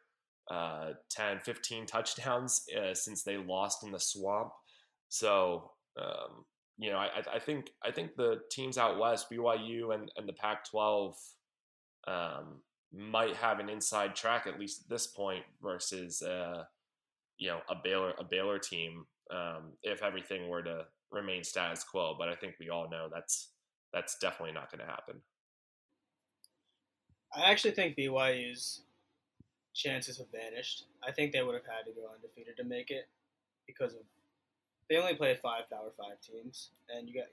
uh, 0.51 0.91
10, 1.09 1.39
15 1.39 1.85
touchdowns 1.85 2.65
uh, 2.77 2.93
since 2.93 3.23
they 3.23 3.37
lost 3.37 3.83
in 3.83 3.91
the 3.91 3.99
swamp. 3.99 4.51
So, 5.09 5.71
um, 5.99 6.45
you 6.77 6.91
know, 6.91 6.97
I, 6.97 7.09
I, 7.33 7.39
think 7.39 7.71
I 7.83 7.91
think 7.91 8.15
the 8.15 8.41
teams 8.51 8.77
out 8.77 8.99
west, 8.99 9.27
BYU 9.31 9.93
and, 9.93 10.11
and 10.15 10.27
the 10.27 10.33
Pac-12, 10.33 11.15
um, 12.07 12.61
might 12.93 13.35
have 13.35 13.59
an 13.59 13.69
inside 13.69 14.15
track 14.15 14.47
at 14.47 14.59
least 14.59 14.83
at 14.83 14.89
this 14.89 15.07
point 15.07 15.43
versus 15.61 16.21
uh, 16.21 16.63
you 17.37 17.49
know 17.49 17.59
a 17.69 17.75
Baylor 17.83 18.13
a 18.17 18.23
Baylor 18.23 18.59
team 18.59 19.05
um, 19.31 19.73
if 19.83 20.01
everything 20.01 20.47
were 20.47 20.63
to 20.63 20.85
remain 21.11 21.43
status 21.43 21.83
quo. 21.83 22.15
But 22.17 22.29
I 22.29 22.35
think 22.35 22.55
we 22.59 22.69
all 22.69 22.89
know 22.89 23.09
that's 23.13 23.51
that's 23.93 24.17
definitely 24.19 24.53
not 24.53 24.71
going 24.71 24.85
to 24.85 24.91
happen. 24.91 25.21
I 27.37 27.51
actually 27.51 27.71
think 27.71 27.95
BYU's 27.95 28.81
chances 29.73 30.17
have 30.17 30.31
vanished. 30.31 30.85
I 31.07 31.11
think 31.11 31.31
they 31.31 31.43
would 31.43 31.53
have 31.53 31.65
had 31.65 31.85
to 31.85 31.91
go 31.91 32.09
undefeated 32.13 32.57
to 32.57 32.63
make 32.63 32.89
it. 32.89 33.07
because 33.67 33.93
of 33.93 34.01
they 34.89 34.95
only 34.95 35.15
play 35.15 35.35
five 35.35 35.69
Power 35.69 35.91
Five 35.97 36.19
teams, 36.23 36.71
and 36.89 37.07
you 37.07 37.13
got 37.13 37.27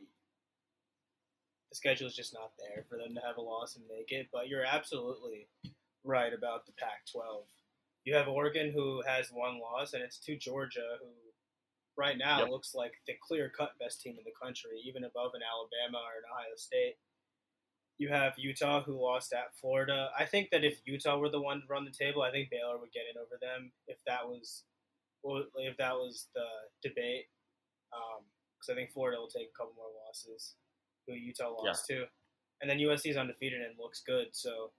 the 1.71 1.77
schedule 1.77 2.09
is 2.09 2.17
just 2.17 2.35
not 2.35 2.51
there 2.59 2.85
for 2.89 2.99
them 2.99 3.15
to 3.15 3.23
have 3.27 3.39
a 3.39 3.41
loss 3.41 3.77
and 3.77 3.85
make 3.89 4.11
it. 4.11 4.29
But 4.33 4.49
you're 4.49 4.65
absolutely 4.65 5.47
right 6.05 6.35
about 6.35 6.67
the 6.67 6.73
Pac-12. 6.73 7.47
You 8.05 8.15
have 8.15 8.29
Oregon 8.29 8.73
who 8.75 9.03
has 9.07 9.31
one 9.33 9.61
loss, 9.61 9.95
and 9.95 10.03
it's 10.03 10.19
to 10.27 10.37
Georgia, 10.37 10.99
who 11.01 11.09
right 11.97 12.19
now 12.19 12.41
yep. 12.41 12.51
looks 12.51 12.75
like 12.75 12.93
the 13.07 13.15
clear-cut 13.27 13.79
best 13.81 14.03
team 14.03 14.17
in 14.19 14.25
the 14.25 14.35
country, 14.43 14.83
even 14.85 15.05
above 15.05 15.31
an 15.35 15.41
Alabama 15.47 16.03
or 16.03 16.19
an 16.19 16.29
Ohio 16.31 16.57
State. 16.57 16.97
You 17.99 18.09
have 18.09 18.35
Utah 18.37 18.83
who 18.83 19.01
lost 19.01 19.33
at 19.33 19.55
Florida. 19.61 20.11
I 20.19 20.25
think 20.25 20.51
that 20.51 20.65
if 20.65 20.81
Utah 20.85 21.19
were 21.19 21.31
the 21.31 21.41
one 21.41 21.61
to 21.61 21.67
run 21.69 21.85
the 21.85 21.91
table, 21.91 22.23
I 22.23 22.31
think 22.31 22.51
Baylor 22.51 22.79
would 22.79 22.93
get 22.93 23.05
in 23.13 23.21
over 23.21 23.39
them 23.41 23.71
if 23.87 23.99
that 24.07 24.27
was 24.27 24.65
if 25.57 25.77
that 25.79 25.95
was 25.95 26.27
the 26.35 26.47
debate. 26.83 27.27
Because 27.91 28.69
um, 28.69 28.73
I 28.73 28.75
think 28.75 28.93
Florida 28.93 29.19
will 29.21 29.29
take 29.29 29.49
a 29.55 29.57
couple 29.57 29.75
more 29.77 29.95
losses, 30.07 30.55
who 31.07 31.15
Utah 31.15 31.51
lost 31.51 31.87
yeah. 31.89 31.97
to, 31.97 32.05
and 32.61 32.71
then 32.71 32.79
USC 32.79 33.11
is 33.11 33.17
undefeated 33.17 33.63
and 33.63 33.79
looks 33.79 34.03
good. 34.05 34.29
So 34.33 34.73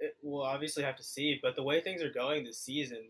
it, 0.00 0.16
we'll 0.22 0.42
obviously 0.42 0.82
have 0.82 0.96
to 0.96 1.04
see. 1.04 1.38
But 1.42 1.56
the 1.56 1.62
way 1.62 1.80
things 1.80 2.02
are 2.02 2.12
going 2.12 2.44
this 2.44 2.60
season, 2.60 3.08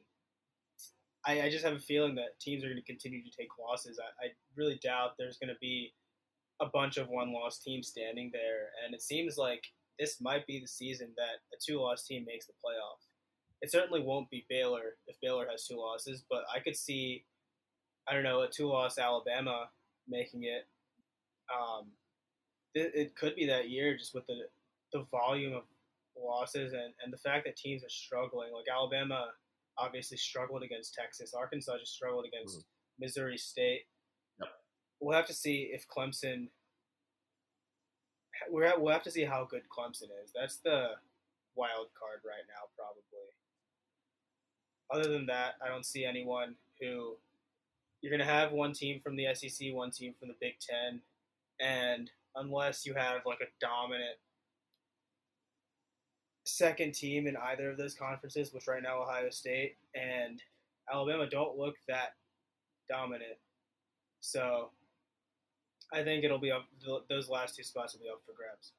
I, 1.26 1.43
I 1.43 1.51
just 1.51 1.64
have 1.64 1.74
a 1.74 1.81
feeling 1.81 2.14
that 2.16 2.39
teams 2.41 2.64
are 2.64 2.68
going 2.68 2.81
to 2.81 2.83
continue 2.83 3.22
to 3.22 3.37
take 3.37 3.49
losses. 3.59 3.99
I, 3.99 4.26
I 4.26 4.29
really 4.57 4.79
doubt 4.83 5.12
there's 5.18 5.39
going 5.39 5.53
to 5.53 5.59
be 5.61 5.93
a 6.61 6.67
bunch 6.67 6.97
of 6.97 7.09
one 7.09 7.33
loss 7.33 7.59
teams 7.59 7.89
standing 7.89 8.31
there. 8.33 8.71
And 8.85 8.95
it 8.95 9.03
seems 9.03 9.37
like 9.37 9.63
this 9.99 10.21
might 10.21 10.47
be 10.47 10.61
the 10.61 10.69
season 10.69 11.09
that 11.17 11.41
a 11.55 11.59
two 11.65 11.81
loss 11.81 12.05
team 12.05 12.25
makes 12.27 12.47
the 12.47 12.53
playoff. 12.53 13.05
It 13.61 13.73
certainly 13.73 14.01
won't 14.01 14.31
be 14.31 14.47
Baylor 14.49 14.97
if 15.07 15.17
Baylor 15.21 15.47
has 15.51 15.67
two 15.67 15.77
losses, 15.77 16.25
but 16.31 16.43
I 16.55 16.61
could 16.61 16.77
see, 16.77 17.25
I 18.09 18.15
don't 18.15 18.23
know, 18.23 18.43
a 18.43 18.49
two 18.49 18.69
loss 18.69 18.99
Alabama 18.99 19.69
making 20.09 20.45
it. 20.45 20.67
Um, 21.53 21.87
it, 22.75 22.93
it 22.95 23.17
could 23.17 23.35
be 23.35 23.47
that 23.47 23.71
year 23.71 23.97
just 23.97 24.15
with 24.15 24.27
the, 24.27 24.43
the 24.93 25.05
volume 25.11 25.55
of 25.55 25.63
losses 26.17 26.73
and, 26.73 26.93
and 27.03 27.13
the 27.13 27.19
fact 27.19 27.47
that 27.47 27.57
teams 27.57 27.83
are 27.83 27.89
struggling. 27.89 28.53
Like 28.53 28.67
Alabama 28.73 29.27
obviously 29.77 30.17
struggled 30.17 30.63
against 30.63 30.95
Texas, 30.95 31.35
Arkansas 31.35 31.79
just 31.79 31.95
struggled 31.95 32.27
against 32.27 32.59
mm-hmm. 32.59 33.05
Missouri 33.05 33.39
State 33.39 33.83
we'll 35.01 35.16
have 35.16 35.26
to 35.26 35.34
see 35.34 35.70
if 35.72 35.86
Clemson. 35.88 36.49
We're 38.51 38.64
at, 38.64 38.80
we'll 38.80 38.92
have 38.92 39.03
to 39.03 39.11
see 39.11 39.24
how 39.24 39.46
good 39.51 39.62
Clemson 39.68 40.11
is. 40.24 40.32
That's 40.34 40.57
the 40.57 40.90
wild 41.57 41.88
card 41.99 42.20
right 42.24 42.46
now, 42.49 42.68
probably. 42.76 43.03
Other 44.90 45.12
than 45.12 45.26
that, 45.26 45.55
I 45.64 45.68
don't 45.68 45.84
see 45.84 46.05
anyone 46.05 46.55
who 46.80 47.16
you're 48.01 48.11
going 48.11 48.26
to 48.26 48.32
have 48.32 48.53
one 48.53 48.72
team 48.72 49.01
from 49.01 49.16
the 49.16 49.26
SEC, 49.34 49.68
one 49.72 49.90
team 49.90 50.14
from 50.18 50.28
the 50.28 50.34
Big 50.40 50.55
Ten, 50.61 51.01
and 51.61 52.11
unless 52.36 52.86
you 52.86 52.94
have 52.94 53.22
like 53.26 53.40
a 53.40 53.51
dominant 53.61 54.16
second 56.44 56.94
team 56.94 57.26
in 57.26 57.36
either 57.36 57.70
of 57.70 57.76
those 57.76 57.94
conferences, 57.94 58.53
which 58.53 58.68
right 58.68 58.82
now 58.82 59.03
Ohio 59.03 59.30
State 59.30 59.76
and 59.94 60.40
Alabama 60.90 61.28
don't 61.28 61.59
look 61.59 61.74
that 61.88 62.14
dominant. 62.88 63.36
So 64.20 64.70
I 65.93 66.03
think 66.03 66.24
it'll 66.24 66.39
be 66.39 66.51
up. 66.51 66.66
Those 67.09 67.28
last 67.28 67.57
two 67.57 67.62
spots 67.62 67.95
will 67.95 68.01
be 68.01 68.09
up 68.09 68.20
for 68.24 68.32
grabs. 68.32 68.72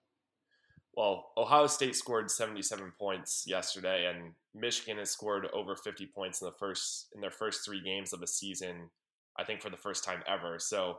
Well, 0.95 1.32
Ohio 1.38 1.68
State 1.68 1.95
scored 1.95 2.30
77 2.30 2.91
points 2.99 3.45
yesterday, 3.47 4.07
and 4.07 4.34
Michigan 4.53 4.97
has 4.97 5.12
scored 5.12 5.47
over 5.53 5.76
50 5.76 6.07
points 6.07 6.41
in 6.41 6.45
the 6.45 6.51
first 6.51 7.07
in 7.14 7.22
their 7.22 7.32
first 7.32 7.66
three 7.66 7.82
games 7.82 8.14
of 8.14 8.20
the 8.20 8.28
season. 8.28 8.89
I 9.38 9.43
think 9.43 9.62
for 9.62 9.70
the 9.70 9.78
first 9.78 10.03
time 10.03 10.22
ever. 10.28 10.60
So, 10.60 10.97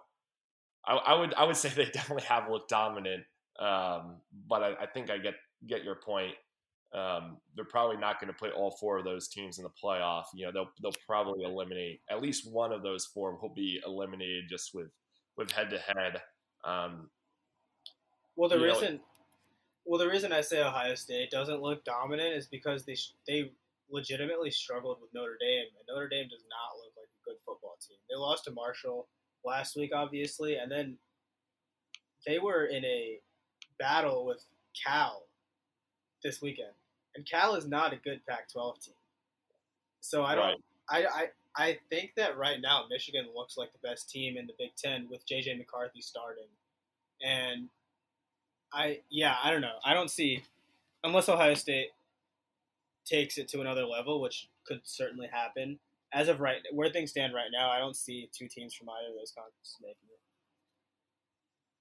I, 0.86 0.94
I 0.94 1.14
would 1.14 1.34
I 1.34 1.44
would 1.44 1.56
say 1.58 1.68
they 1.68 1.90
definitely 1.90 2.24
have 2.24 2.50
looked 2.50 2.70
dominant. 2.70 3.24
Um, 3.58 4.16
but 4.48 4.62
I, 4.62 4.74
I, 4.82 4.86
think 4.86 5.10
I 5.10 5.18
get 5.18 5.34
get 5.66 5.84
your 5.84 5.96
point. 5.96 6.34
Um, 6.94 7.36
they're 7.54 7.64
probably 7.64 7.98
not 7.98 8.20
going 8.20 8.32
to 8.32 8.38
put 8.38 8.52
all 8.52 8.70
four 8.80 8.98
of 8.98 9.04
those 9.04 9.28
teams 9.28 9.58
in 9.58 9.64
the 9.64 9.70
playoff. 9.70 10.24
You 10.34 10.46
know, 10.46 10.52
they'll 10.52 10.70
they'll 10.82 11.00
probably 11.06 11.44
eliminate 11.44 12.00
at 12.10 12.22
least 12.22 12.50
one 12.50 12.72
of 12.72 12.82
those 12.82 13.06
four 13.06 13.38
will 13.40 13.52
be 13.54 13.80
eliminated 13.86 14.44
just 14.48 14.74
with 14.74 14.88
with 15.36 15.50
head 15.50 15.70
to 15.70 15.78
head. 15.78 16.20
Um, 16.64 17.08
well, 18.36 18.48
the 18.48 18.58
reason, 18.58 18.94
know, 18.94 19.00
well, 19.84 19.98
the 19.98 20.08
reason 20.08 20.32
I 20.32 20.40
say 20.40 20.62
Ohio 20.62 20.94
State 20.94 21.30
doesn't 21.30 21.62
look 21.62 21.84
dominant 21.84 22.34
is 22.34 22.46
because 22.46 22.84
they 22.84 22.96
they 23.26 23.52
legitimately 23.90 24.50
struggled 24.50 24.98
with 25.00 25.10
Notre 25.14 25.36
Dame, 25.40 25.66
and 25.78 25.86
Notre 25.88 26.08
Dame 26.08 26.28
does 26.28 26.44
not 26.48 26.78
look 26.78 26.92
like 26.96 27.08
a 27.08 27.30
good 27.30 27.36
football 27.44 27.76
team. 27.86 27.98
They 28.08 28.16
lost 28.16 28.44
to 28.44 28.52
Marshall 28.52 29.08
last 29.44 29.76
week, 29.76 29.90
obviously, 29.94 30.56
and 30.56 30.70
then 30.70 30.96
they 32.26 32.38
were 32.38 32.66
in 32.66 32.84
a 32.84 33.18
battle 33.78 34.26
with 34.26 34.44
Cal 34.86 35.24
this 36.22 36.40
weekend, 36.40 36.72
and 37.16 37.28
Cal 37.28 37.54
is 37.54 37.66
not 37.66 37.92
a 37.92 37.96
good 37.96 38.20
Pac-12 38.28 38.84
team. 38.84 38.94
So 40.00 40.22
I 40.22 40.34
don't, 40.34 40.44
right. 40.90 41.06
I, 41.12 41.26
I, 41.60 41.78
think 41.90 42.12
that 42.16 42.38
right 42.38 42.60
now 42.60 42.84
Michigan 42.90 43.26
looks 43.34 43.56
like 43.56 43.70
the 43.72 43.86
best 43.86 44.08
team 44.08 44.36
in 44.36 44.46
the 44.46 44.54
Big 44.58 44.70
Ten 44.76 45.06
with 45.10 45.26
JJ 45.26 45.58
McCarthy 45.58 46.00
starting, 46.00 46.48
and 47.22 47.68
I 48.72 49.00
yeah 49.10 49.36
I 49.42 49.50
don't 49.50 49.60
know 49.60 49.76
I 49.84 49.94
don't 49.94 50.10
see 50.10 50.42
unless 51.04 51.28
Ohio 51.28 51.54
State 51.54 51.88
takes 53.04 53.38
it 53.38 53.48
to 53.48 53.60
another 53.60 53.84
level, 53.84 54.20
which 54.20 54.48
could 54.66 54.80
certainly 54.84 55.28
happen. 55.30 55.78
As 56.12 56.28
of 56.28 56.40
right 56.40 56.60
where 56.72 56.90
things 56.90 57.10
stand 57.10 57.34
right 57.34 57.50
now, 57.52 57.70
I 57.70 57.78
don't 57.78 57.96
see 57.96 58.28
two 58.32 58.48
teams 58.48 58.74
from 58.74 58.88
either 58.88 59.10
of 59.10 59.18
those 59.18 59.32
conferences 59.36 59.76
making 59.80 60.08
it. 60.08 60.18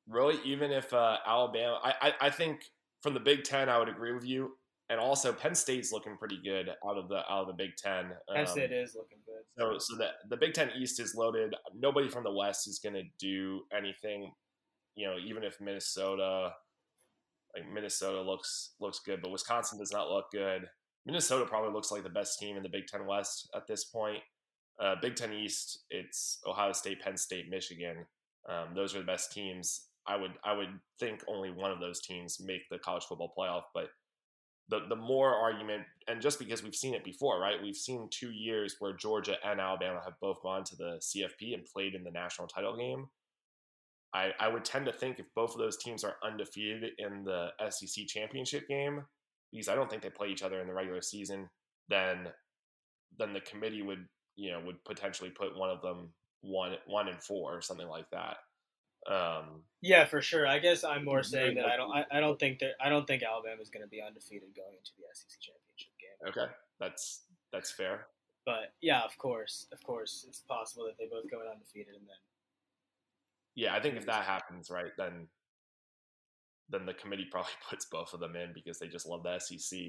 Really, 0.07 0.39
even 0.43 0.71
if 0.71 0.93
uh, 0.93 1.17
Alabama, 1.25 1.79
I, 1.83 1.93
I 2.01 2.13
I 2.27 2.29
think 2.29 2.71
from 3.01 3.13
the 3.13 3.19
Big 3.19 3.43
Ten, 3.43 3.69
I 3.69 3.79
would 3.79 3.89
agree 3.89 4.13
with 4.13 4.25
you 4.25 4.57
and 4.89 4.99
also 4.99 5.31
Penn 5.31 5.53
State's 5.53 5.91
looking 5.91 6.17
pretty 6.17 6.39
good 6.43 6.69
out 6.87 6.97
of 6.97 7.09
the 7.09 7.17
out 7.17 7.41
of 7.41 7.47
the 7.47 7.53
Big 7.53 7.75
Ten. 7.77 8.11
Penn 8.33 8.41
um, 8.41 8.47
State 8.47 8.71
is 8.71 8.95
looking 8.95 9.19
good. 9.25 9.43
So 9.57 9.77
so 9.77 9.95
the 9.97 10.09
the 10.29 10.37
Big 10.37 10.53
Ten 10.53 10.71
East 10.77 10.99
is 10.99 11.13
loaded. 11.15 11.55
Nobody 11.77 12.09
from 12.09 12.23
the 12.23 12.33
West 12.33 12.67
is 12.67 12.79
going 12.79 12.95
to 12.95 13.03
do 13.19 13.61
anything. 13.75 14.31
You 14.95 15.07
know, 15.07 15.15
even 15.23 15.43
if 15.43 15.61
Minnesota, 15.61 16.53
like 17.55 17.71
Minnesota 17.71 18.21
looks 18.21 18.73
looks 18.79 18.99
good, 18.99 19.21
but 19.21 19.31
Wisconsin 19.31 19.77
does 19.77 19.91
not 19.91 20.09
look 20.09 20.25
good. 20.31 20.67
Minnesota 21.05 21.45
probably 21.45 21.71
looks 21.71 21.91
like 21.91 22.03
the 22.03 22.09
best 22.09 22.39
team 22.39 22.57
in 22.57 22.63
the 22.63 22.69
Big 22.69 22.87
Ten 22.87 23.05
West 23.05 23.49
at 23.55 23.67
this 23.67 23.85
point. 23.85 24.19
Uh, 24.81 24.95
Big 25.01 25.15
Ten 25.15 25.33
East, 25.33 25.85
it's 25.89 26.39
Ohio 26.47 26.71
State, 26.71 27.01
Penn 27.01 27.17
State, 27.17 27.49
Michigan. 27.49 28.05
Um, 28.47 28.69
those 28.73 28.95
are 28.95 28.99
the 28.99 29.05
best 29.05 29.31
teams. 29.31 29.87
I 30.07 30.15
would 30.15 30.31
I 30.43 30.53
would 30.53 30.79
think 30.99 31.23
only 31.27 31.51
one 31.51 31.71
of 31.71 31.79
those 31.79 32.01
teams 32.01 32.37
make 32.43 32.61
the 32.71 32.79
college 32.79 33.03
football 33.03 33.33
playoff, 33.37 33.63
but 33.73 33.89
the 34.69 34.81
the 34.87 34.95
more 34.95 35.35
argument, 35.35 35.83
and 36.07 36.21
just 36.21 36.39
because 36.39 36.63
we've 36.63 36.75
seen 36.75 36.93
it 36.93 37.03
before, 37.03 37.39
right? 37.39 37.61
We've 37.61 37.75
seen 37.75 38.07
two 38.11 38.31
years 38.31 38.75
where 38.79 38.93
Georgia 38.93 39.35
and 39.43 39.59
Alabama 39.59 40.01
have 40.03 40.19
both 40.21 40.41
gone 40.41 40.63
to 40.65 40.75
the 40.75 40.99
CFP 41.01 41.53
and 41.53 41.65
played 41.65 41.95
in 41.95 42.03
the 42.03 42.11
national 42.11 42.47
title 42.47 42.77
game. 42.77 43.07
I, 44.13 44.31
I 44.39 44.47
would 44.47 44.65
tend 44.65 44.85
to 44.85 44.91
think 44.91 45.19
if 45.19 45.27
both 45.35 45.51
of 45.51 45.59
those 45.59 45.77
teams 45.77 46.03
are 46.03 46.15
undefeated 46.23 46.93
in 46.97 47.23
the 47.23 47.49
SEC 47.69 48.07
championship 48.07 48.67
game, 48.67 49.03
because 49.51 49.69
I 49.69 49.75
don't 49.75 49.89
think 49.89 50.01
they 50.01 50.09
play 50.09 50.29
each 50.29 50.41
other 50.41 50.61
in 50.61 50.67
the 50.67 50.73
regular 50.73 51.01
season, 51.01 51.49
then 51.89 52.27
then 53.17 53.33
the 53.33 53.41
committee 53.41 53.81
would 53.81 54.05
you 54.35 54.51
know 54.51 54.61
would 54.65 54.83
potentially 54.85 55.29
put 55.29 55.57
one 55.57 55.69
of 55.69 55.81
them 55.81 56.09
one 56.41 56.75
one 56.85 57.07
and 57.07 57.21
four 57.21 57.55
or 57.55 57.61
something 57.61 57.87
like 57.87 58.09
that. 58.11 58.37
Um, 59.07 59.63
yeah, 59.81 60.05
for 60.05 60.21
sure. 60.21 60.47
I 60.47 60.59
guess 60.59 60.83
I'm 60.83 61.05
more 61.05 61.23
saying 61.23 61.55
that 61.55 61.65
I 61.65 61.77
don't. 61.77 61.91
I, 61.91 62.05
I 62.11 62.19
don't 62.19 62.39
think 62.39 62.59
that 62.59 62.71
I 62.81 62.89
don't 62.89 63.07
think 63.07 63.23
Alabama 63.23 63.61
is 63.61 63.69
going 63.69 63.83
to 63.83 63.89
be 63.89 64.01
undefeated 64.01 64.49
going 64.55 64.75
into 64.77 64.91
the 64.97 65.03
SEC 65.13 65.39
championship 65.39 65.93
game. 65.99 66.29
Okay, 66.29 66.51
that's 66.79 67.21
that's 67.51 67.71
fair. 67.71 68.07
But 68.45 68.73
yeah, 68.81 69.01
of 69.01 69.17
course, 69.17 69.67
of 69.71 69.81
course, 69.83 70.25
it's 70.27 70.39
possible 70.39 70.85
that 70.85 70.97
they 70.97 71.05
both 71.05 71.29
go 71.29 71.41
in 71.41 71.47
undefeated 71.47 71.95
and 71.95 72.07
then. 72.07 72.17
Yeah, 73.55 73.75
I 73.75 73.79
think 73.79 73.95
if 73.95 74.05
that 74.05 74.25
happens, 74.25 74.69
right, 74.69 74.91
then 74.97 75.27
then 76.69 76.85
the 76.85 76.93
committee 76.93 77.27
probably 77.31 77.51
puts 77.69 77.85
both 77.85 78.13
of 78.13 78.19
them 78.19 78.35
in 78.35 78.51
because 78.53 78.79
they 78.79 78.87
just 78.87 79.07
love 79.07 79.23
the 79.23 79.39
SEC. 79.39 79.79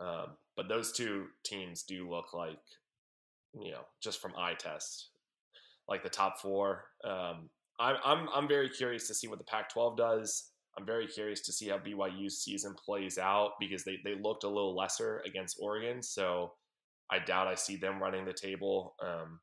Um, 0.00 0.36
but 0.56 0.68
those 0.68 0.92
two 0.92 1.26
teams 1.44 1.82
do 1.82 2.08
look 2.08 2.34
like, 2.34 2.58
you 3.54 3.70
know, 3.70 3.82
just 4.02 4.20
from 4.20 4.32
eye 4.36 4.54
test, 4.58 5.08
like 5.88 6.02
the 6.02 6.08
top 6.08 6.40
four. 6.40 6.84
Um, 7.04 7.50
I'm 7.82 7.96
I'm 8.04 8.28
I'm 8.32 8.48
very 8.48 8.68
curious 8.68 9.08
to 9.08 9.14
see 9.14 9.26
what 9.26 9.38
the 9.38 9.44
Pac-12 9.44 9.96
does. 9.96 10.50
I'm 10.78 10.86
very 10.86 11.06
curious 11.06 11.40
to 11.42 11.52
see 11.52 11.68
how 11.68 11.78
BYU's 11.78 12.42
season 12.42 12.74
plays 12.74 13.18
out 13.18 13.52
because 13.60 13.84
they 13.84 13.98
they 14.04 14.14
looked 14.14 14.44
a 14.44 14.48
little 14.48 14.76
lesser 14.76 15.22
against 15.26 15.58
Oregon, 15.60 16.02
so 16.02 16.52
I 17.10 17.18
doubt 17.18 17.48
I 17.48 17.56
see 17.56 17.76
them 17.76 18.00
running 18.00 18.24
the 18.24 18.32
table. 18.32 18.94
Um, 19.04 19.40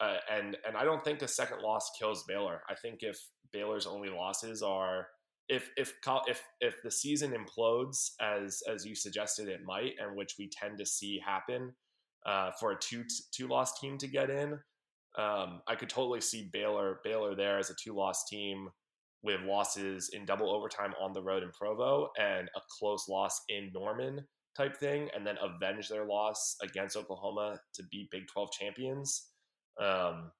uh, 0.00 0.16
and 0.32 0.56
and 0.66 0.76
I 0.76 0.84
don't 0.84 1.04
think 1.04 1.22
a 1.22 1.28
second 1.28 1.60
loss 1.60 1.90
kills 1.98 2.24
Baylor. 2.26 2.62
I 2.68 2.74
think 2.74 3.00
if 3.02 3.18
Baylor's 3.52 3.86
only 3.86 4.08
losses 4.08 4.62
are 4.62 5.08
if 5.48 5.70
if 5.76 5.94
if 6.26 6.42
if 6.60 6.82
the 6.82 6.90
season 6.90 7.32
implodes 7.32 8.10
as 8.20 8.62
as 8.72 8.84
you 8.84 8.94
suggested 8.94 9.48
it 9.48 9.60
might, 9.64 9.92
and 10.00 10.16
which 10.16 10.34
we 10.38 10.48
tend 10.48 10.78
to 10.78 10.86
see 10.86 11.20
happen 11.24 11.72
uh, 12.26 12.50
for 12.58 12.72
a 12.72 12.78
two 12.78 13.04
two 13.32 13.46
loss 13.46 13.78
team 13.78 13.98
to 13.98 14.06
get 14.06 14.30
in, 14.30 14.58
Um, 15.18 15.62
I 15.66 15.74
could 15.74 15.90
totally 15.90 16.20
see 16.20 16.48
Baylor 16.52 17.00
Baylor 17.02 17.34
there 17.34 17.58
as 17.58 17.70
a 17.70 17.74
two 17.74 17.94
loss 17.94 18.24
team 18.28 18.68
with 19.22 19.40
losses 19.42 20.10
in 20.12 20.24
double 20.24 20.48
overtime 20.48 20.94
on 21.00 21.12
the 21.12 21.22
road 21.22 21.42
in 21.42 21.50
Provo 21.50 22.08
and 22.18 22.48
a 22.54 22.60
close 22.78 23.08
loss 23.08 23.42
in 23.48 23.70
Norman 23.74 24.24
type 24.56 24.76
thing, 24.76 25.08
and 25.14 25.26
then 25.26 25.36
avenge 25.42 25.88
their 25.88 26.04
loss 26.04 26.56
against 26.62 26.96
Oklahoma 26.96 27.58
to 27.74 27.82
be 27.90 28.08
Big 28.10 28.28
12 28.32 28.50
champions 28.52 29.30
um, 29.80 30.30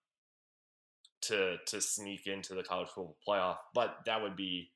to 1.23 1.57
to 1.67 1.81
sneak 1.81 2.27
into 2.27 2.55
the 2.55 2.63
college 2.63 2.89
football 2.89 3.17
playoff. 3.27 3.57
But 3.75 3.97
that 4.07 4.23
would 4.23 4.37
be, 4.37 4.71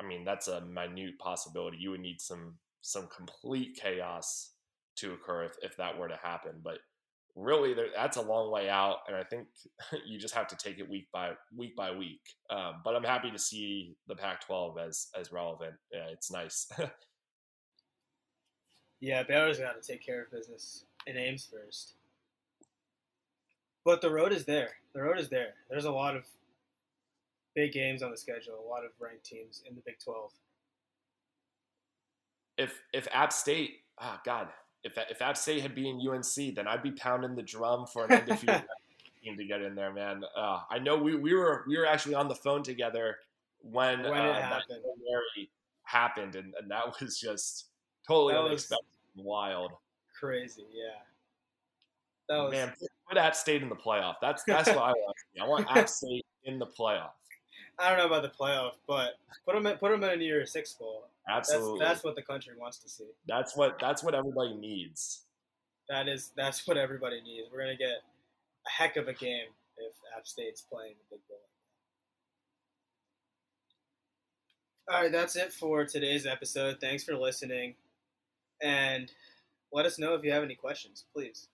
I 0.00 0.06
mean, 0.06 0.24
that's 0.24 0.48
a 0.48 0.62
minute 0.62 1.18
possibility. 1.20 1.76
You 1.78 1.90
would 1.90 2.00
need 2.00 2.20
some 2.20 2.56
some 2.80 3.08
complete 3.14 3.78
chaos 3.80 4.52
to 4.96 5.12
occur 5.12 5.44
if, 5.44 5.52
if 5.62 5.76
that 5.76 5.96
were 5.96 6.08
to 6.08 6.18
happen. 6.22 6.60
But 6.62 6.78
really, 7.38 7.74
that's 7.94 8.16
a 8.16 8.22
long 8.22 8.50
way 8.50 8.68
out, 8.68 8.98
and 9.06 9.16
I 9.16 9.22
think 9.22 9.46
you 10.06 10.18
just 10.18 10.34
have 10.34 10.48
to 10.48 10.56
take 10.56 10.78
it 10.78 10.88
week 10.88 11.06
by 11.12 11.32
week 11.56 11.76
by 11.76 11.90
week. 11.90 12.20
Um, 12.50 12.76
but 12.84 12.96
I'm 12.96 13.04
happy 13.04 13.30
to 13.30 13.38
see 13.38 13.96
the 14.06 14.16
Pac-12 14.16 14.86
as 14.86 15.08
as 15.18 15.32
relevant. 15.32 15.74
Yeah, 15.92 16.06
it's 16.10 16.30
nice. 16.30 16.70
yeah, 19.00 19.22
Baylor's 19.22 19.58
got 19.58 19.80
to 19.80 19.92
take 19.92 20.04
care 20.04 20.22
of 20.22 20.30
business 20.30 20.84
in 21.06 21.16
Ames 21.16 21.48
first. 21.50 21.94
But 23.84 24.02
the 24.02 24.10
road 24.10 24.32
is 24.32 24.44
there. 24.44 24.70
The 24.92 25.02
road 25.02 25.18
is 25.18 25.28
there. 25.28 25.54
There's 25.70 25.86
a 25.86 25.90
lot 25.90 26.16
of 26.16 26.24
big 27.54 27.72
games 27.72 28.02
on 28.02 28.10
the 28.10 28.16
schedule. 28.16 28.54
A 28.64 28.68
lot 28.68 28.84
of 28.84 28.90
ranked 29.00 29.24
teams 29.24 29.62
in 29.68 29.74
the 29.74 29.82
Big 29.86 29.98
12. 30.02 30.30
If 32.58 32.82
if 32.92 33.06
App 33.12 33.32
State, 33.32 33.78
oh 34.00 34.18
God, 34.24 34.48
if 34.84 34.96
if 35.10 35.22
App 35.22 35.36
State 35.36 35.62
had 35.62 35.74
been 35.74 36.00
UNC, 36.06 36.54
then 36.54 36.66
I'd 36.66 36.82
be 36.82 36.92
pounding 36.92 37.34
the 37.34 37.42
drum 37.42 37.86
for 37.86 38.04
an 38.06 38.12
undefeated 38.12 38.64
team 39.24 39.36
to 39.36 39.44
get 39.44 39.62
in 39.62 39.74
there, 39.74 39.92
man. 39.92 40.22
Uh, 40.36 40.60
I 40.70 40.78
know 40.78 40.96
we, 40.96 41.16
we 41.16 41.34
were 41.34 41.64
we 41.66 41.76
were 41.78 41.86
actually 41.86 42.14
on 42.14 42.28
the 42.28 42.34
phone 42.34 42.62
together 42.62 43.16
when, 43.60 44.02
when 44.02 44.12
uh, 44.12 44.40
happened. 44.40 44.80
that 44.84 45.46
happened, 45.84 46.36
and, 46.36 46.54
and 46.60 46.70
that 46.70 46.84
was 47.00 47.18
just 47.18 47.66
totally 48.06 48.34
that 48.34 48.40
unexpected, 48.40 48.86
was 49.16 49.24
wild, 49.24 49.72
crazy, 50.18 50.66
yeah. 50.72 51.00
That 52.28 52.44
was 52.44 52.52
man. 52.52 52.72
Put 53.08 53.16
App 53.16 53.34
State 53.34 53.62
in 53.62 53.70
the 53.70 53.76
playoff. 53.76 54.16
That's 54.20 54.42
that's 54.44 54.68
what 54.68 54.78
I 54.78 54.92
want. 54.92 55.16
I 55.40 55.46
want 55.46 55.66
App 55.74 55.88
State 55.88 56.26
in 56.44 56.58
the 56.58 56.66
playoff. 56.66 57.10
I 57.78 57.88
don't 57.88 57.98
know 57.98 58.06
about 58.06 58.22
the 58.22 58.36
playoff, 58.36 58.72
but 58.86 59.12
put 59.46 59.54
them 59.54 59.66
in, 59.66 59.78
put 59.78 59.90
them 59.90 60.02
in 60.04 60.20
Year's 60.20 60.52
Six 60.52 60.74
bowl. 60.74 61.06
Absolutely. 61.28 61.78
That's, 61.78 61.90
that's 61.90 62.04
what 62.04 62.16
the 62.16 62.22
country 62.22 62.54
wants 62.58 62.78
to 62.78 62.88
see. 62.88 63.08
That's 63.26 63.56
what 63.56 63.78
that's 63.78 64.02
what 64.02 64.14
everybody 64.14 64.54
needs. 64.54 65.24
That 65.88 66.08
is 66.08 66.32
that's 66.36 66.66
what 66.66 66.76
everybody 66.76 67.20
needs. 67.20 67.48
We're 67.52 67.60
gonna 67.60 67.76
get 67.76 67.88
a 67.88 68.70
heck 68.70 68.96
of 68.96 69.08
a 69.08 69.12
game 69.12 69.48
if 69.76 69.94
App 70.16 70.26
State's 70.26 70.62
playing 70.62 70.94
the 70.98 71.16
big 71.16 71.20
boy. 71.28 71.34
All 74.90 75.02
right, 75.02 75.12
that's 75.12 75.36
it 75.36 75.52
for 75.52 75.84
today's 75.84 76.24
episode. 76.24 76.78
Thanks 76.80 77.04
for 77.04 77.14
listening, 77.14 77.74
and 78.62 79.12
let 79.70 79.84
us 79.84 79.98
know 79.98 80.14
if 80.14 80.24
you 80.24 80.32
have 80.32 80.42
any 80.42 80.54
questions, 80.54 81.04
please. 81.14 81.48